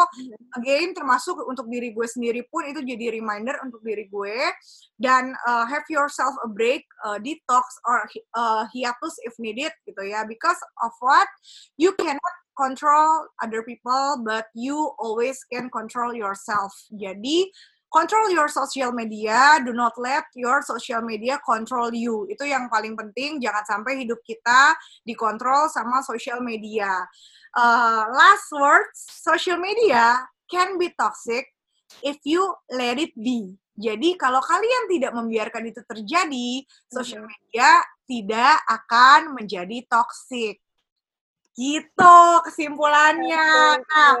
again 0.55 0.95
termasuk 0.95 1.43
untuk 1.43 1.67
diri 1.67 1.91
gue 1.91 2.07
sendiri 2.07 2.47
pun 2.47 2.63
itu 2.67 2.79
jadi 2.79 3.19
reminder 3.19 3.59
untuk 3.67 3.83
diri 3.83 4.07
gue. 4.07 4.37
Dan 4.99 5.35
uh, 5.47 5.63
have 5.67 5.87
yourself 5.91 6.35
a 6.43 6.49
break 6.51 6.83
uh, 7.03 7.19
detox 7.19 7.63
or 7.87 8.03
uh, 8.35 8.63
hiatus 8.71 9.15
if 9.27 9.35
needed 9.39 9.71
gitu 9.83 10.03
ya. 10.07 10.23
Because 10.23 10.59
of 10.83 10.91
what? 11.03 11.27
You 11.79 11.95
cannot 11.95 12.35
control 12.59 13.31
other 13.39 13.63
people, 13.63 14.19
but 14.27 14.51
you 14.51 14.91
always 14.99 15.39
can 15.47 15.71
control 15.71 16.11
yourself. 16.11 16.75
Jadi, 16.91 17.47
control 17.89 18.29
your 18.29 18.47
social 18.47 18.93
media, 18.93 19.57
do 19.65 19.73
not 19.73 19.97
let 19.97 20.29
your 20.37 20.61
social 20.61 21.01
media 21.01 21.41
control 21.41 21.89
you. 21.93 22.29
Itu 22.29 22.45
yang 22.45 22.69
paling 22.69 22.93
penting, 22.93 23.41
jangan 23.41 23.65
sampai 23.65 24.05
hidup 24.05 24.21
kita 24.23 24.77
dikontrol 25.03 25.67
sama 25.73 26.05
social 26.05 26.39
media. 26.39 26.89
Uh, 27.57 28.05
last 28.13 28.49
words, 28.53 28.97
social 29.09 29.57
media 29.57 30.21
can 30.45 30.77
be 30.77 30.93
toxic 30.93 31.49
if 32.05 32.21
you 32.25 32.45
let 32.69 33.01
it 33.01 33.13
be. 33.17 33.57
Jadi 33.79 34.19
kalau 34.19 34.43
kalian 34.43 34.91
tidak 34.91 35.15
membiarkan 35.15 35.71
itu 35.71 35.81
terjadi, 35.87 36.61
social 36.91 37.23
media 37.23 37.79
tidak 38.05 38.59
akan 38.67 39.33
menjadi 39.39 39.87
toxic. 39.87 40.59
Gitu 41.59 42.15
kesimpulannya. 42.47 43.75
Nah, 43.83 44.15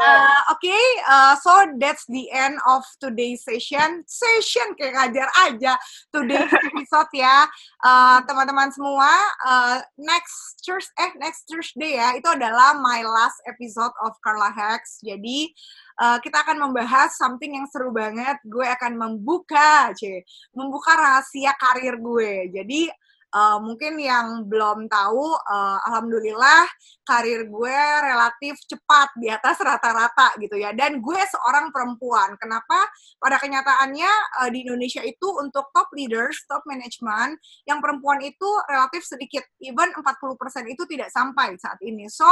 uh, 0.00 0.40
oke, 0.56 0.56
okay, 0.56 0.84
uh, 1.04 1.36
so 1.36 1.52
that's 1.76 2.08
the 2.08 2.32
end 2.32 2.56
of 2.64 2.80
today's 2.96 3.44
session. 3.44 4.00
Session 4.08 4.72
kayak 4.80 4.96
ngajar 4.96 5.28
aja 5.44 5.76
today's 6.08 6.48
episode 6.72 7.12
ya, 7.12 7.44
uh, 7.84 8.24
teman-teman 8.24 8.72
uh, 8.72 8.74
semua. 8.74 9.12
Uh, 9.44 9.76
next 10.00 10.64
Thursday, 10.64 10.96
eh 10.96 11.12
next 11.20 11.44
Thursday 11.44 12.00
ya, 12.00 12.16
itu 12.16 12.28
adalah 12.32 12.72
my 12.80 13.04
last 13.04 13.36
episode 13.44 13.92
of 14.00 14.16
Carla 14.24 14.48
Hacks. 14.48 14.96
Jadi 15.04 15.52
uh, 16.00 16.16
kita 16.24 16.40
akan 16.40 16.56
membahas 16.56 17.12
something 17.20 17.52
yang 17.52 17.68
seru 17.68 17.92
banget. 17.92 18.40
Gue 18.48 18.64
akan 18.64 18.96
membuka, 18.96 19.92
c, 19.92 20.24
membuka 20.56 20.96
rahasia 20.96 21.52
karir 21.60 22.00
gue. 22.00 22.48
Jadi 22.48 22.88
uh, 23.32 23.58
mungkin 23.58 23.96
yang 23.98 24.46
belum 24.46 24.86
tahu, 24.86 25.24
uh, 25.34 25.78
alhamdulillah 25.88 26.68
karir 27.02 27.50
gue 27.50 27.78
relatif 28.04 28.54
cepat 28.62 29.10
di 29.18 29.26
atas 29.26 29.58
rata-rata 29.58 30.38
gitu 30.38 30.54
ya. 30.54 30.70
Dan 30.70 31.02
gue 31.02 31.18
seorang 31.18 31.74
perempuan. 31.74 32.38
Kenapa? 32.38 32.86
Pada 33.18 33.42
kenyataannya 33.42 34.10
uh, 34.38 34.48
di 34.52 34.62
Indonesia 34.68 35.02
itu 35.02 35.26
untuk 35.40 35.72
top 35.74 35.90
leaders, 35.96 36.44
top 36.46 36.62
management, 36.68 37.40
yang 37.66 37.82
perempuan 37.82 38.22
itu 38.22 38.48
relatif 38.70 39.02
sedikit. 39.02 39.42
Even 39.58 39.90
40% 39.90 40.38
itu 40.70 40.82
tidak 40.86 41.10
sampai 41.10 41.58
saat 41.58 41.80
ini. 41.82 42.06
So, 42.06 42.28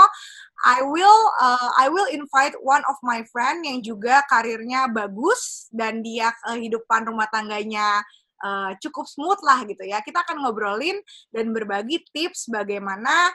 I 0.61 0.85
will 0.85 1.21
uh, 1.41 1.73
I 1.81 1.89
will 1.89 2.07
invite 2.13 2.53
one 2.61 2.85
of 2.87 3.01
my 3.01 3.25
friend 3.33 3.65
yang 3.65 3.81
juga 3.81 4.23
karirnya 4.29 4.93
bagus 4.93 5.73
dan 5.73 6.05
dia 6.05 6.31
kehidupan 6.45 7.09
rumah 7.09 7.27
tangganya 7.33 8.05
uh, 8.43 8.73
cukup 8.81 9.07
smooth 9.07 9.41
lah 9.45 9.65
gitu 9.69 9.85
ya. 9.87 10.01
Kita 10.05 10.25
akan 10.25 10.45
ngobrolin 10.45 10.99
dan 11.33 11.53
berbagi 11.55 12.03
tips 12.13 12.51
bagaimana 12.51 13.33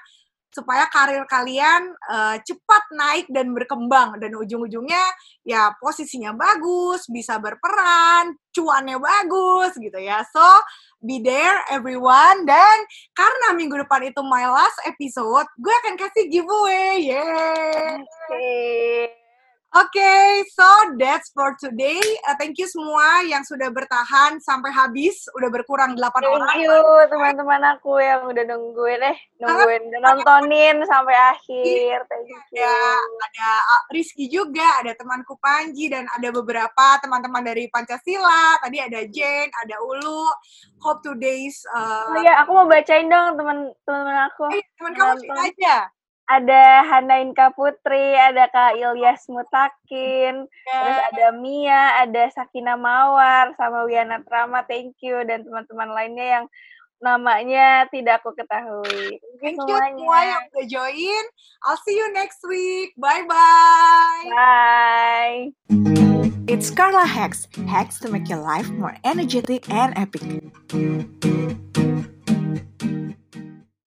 supaya 0.55 0.87
karir 0.87 1.27
kalian 1.27 1.91
uh, 2.07 2.39
cepat 2.39 2.83
naik 2.95 3.27
dan 3.27 3.51
berkembang 3.51 4.15
dan 4.23 4.31
ujung-ujungnya 4.39 5.03
ya 5.43 5.75
posisinya 5.83 6.31
bagus, 6.31 7.11
bisa 7.11 7.35
berperan, 7.43 8.39
cuannya 8.55 8.95
bagus 8.95 9.75
gitu 9.75 9.99
ya. 9.99 10.23
So, 10.31 10.47
be 11.03 11.19
there 11.19 11.59
everyone 11.67 12.47
dan 12.47 12.77
karena 13.11 13.51
minggu 13.51 13.83
depan 13.83 14.07
itu 14.07 14.23
my 14.23 14.47
last 14.47 14.79
episode, 14.87 15.47
gue 15.59 15.75
akan 15.83 15.99
kasih 15.99 16.31
giveaway. 16.31 17.03
Yeay. 17.03 17.99
Okay. 18.31 19.24
Oke, 19.75 19.99
okay, 19.99 20.39
so 20.55 20.63
that's 20.95 21.35
for 21.35 21.51
today. 21.59 21.99
Uh, 22.23 22.31
thank 22.39 22.55
you 22.55 22.63
semua 22.63 23.27
yang 23.27 23.43
sudah 23.43 23.67
bertahan 23.67 24.39
sampai 24.39 24.71
habis, 24.71 25.27
udah 25.35 25.51
berkurang 25.51 25.99
8 25.99 25.99
thank 25.99 26.31
orang. 26.31 26.47
Thank 26.47 26.63
you 26.63 26.79
teman-teman 27.11 27.59
aku 27.75 27.99
yang 27.99 28.23
udah 28.23 28.39
nungguin 28.47 29.03
eh, 29.03 29.19
nungguin, 29.35 29.91
udah 29.91 29.99
nontonin 30.07 30.79
sampai 30.87 31.19
akhir. 31.19 32.07
Thank 32.07 32.23
you. 32.31 32.39
Ya, 32.55 32.71
ada 33.03 33.49
uh, 33.75 33.83
Rizky 33.91 34.31
juga, 34.31 34.79
ada 34.79 34.95
temanku 34.95 35.35
Panji 35.43 35.91
dan 35.91 36.07
ada 36.07 36.31
beberapa 36.31 36.95
teman-teman 37.03 37.43
dari 37.43 37.67
Pancasila. 37.67 38.63
Tadi 38.63 38.79
ada 38.79 39.03
Jane, 39.11 39.51
ada 39.59 39.75
Ulu. 39.83 40.23
Hope 40.87 41.03
today's. 41.03 41.67
Uh, 41.75 42.15
oh 42.15 42.23
iya, 42.23 42.39
aku 42.47 42.63
mau 42.63 42.63
bacain 42.63 43.11
dong 43.11 43.35
teman-teman 43.35 44.31
aku. 44.31 44.55
Eh, 44.55 44.63
teman 44.79 44.95
kamu 44.95 45.35
aja 45.35 45.91
ada 46.25 46.81
Hanainka 46.89 47.53
Putri, 47.53 48.17
ada 48.17 48.49
Kak 48.49 48.77
Ilyas 48.77 49.29
Mutakin, 49.29 50.49
yeah. 50.49 50.81
terus 50.81 50.99
ada 51.13 51.25
Mia, 51.37 52.01
ada 52.01 52.23
Sakina 52.33 52.73
Mawar, 52.73 53.53
sama 53.57 53.85
Wiana 53.85 54.25
Trama, 54.25 54.65
thank 54.65 54.97
you, 55.05 55.21
dan 55.25 55.45
teman-teman 55.45 55.89
lainnya 55.93 56.27
yang 56.41 56.45
namanya 57.03 57.85
tidak 57.93 58.25
aku 58.25 58.33
ketahui. 58.33 59.21
Thank 59.37 59.61
you 59.61 59.77
semua 59.77 60.19
yang 60.25 60.41
udah 60.49 60.65
join. 60.65 61.25
I'll 61.67 61.77
see 61.85 61.93
you 61.93 62.09
next 62.17 62.41
week. 62.47 62.97
Bye-bye. 62.97 64.25
Bye. 64.33 65.53
It's 66.49 66.69
Carla 66.73 67.05
Hacks. 67.05 67.45
Hacks 67.69 68.01
to 68.01 68.09
make 68.09 68.29
your 68.29 68.41
life 68.41 68.69
more 68.73 68.97
energetic 69.05 69.69
and 69.69 69.93
epic. 69.97 70.25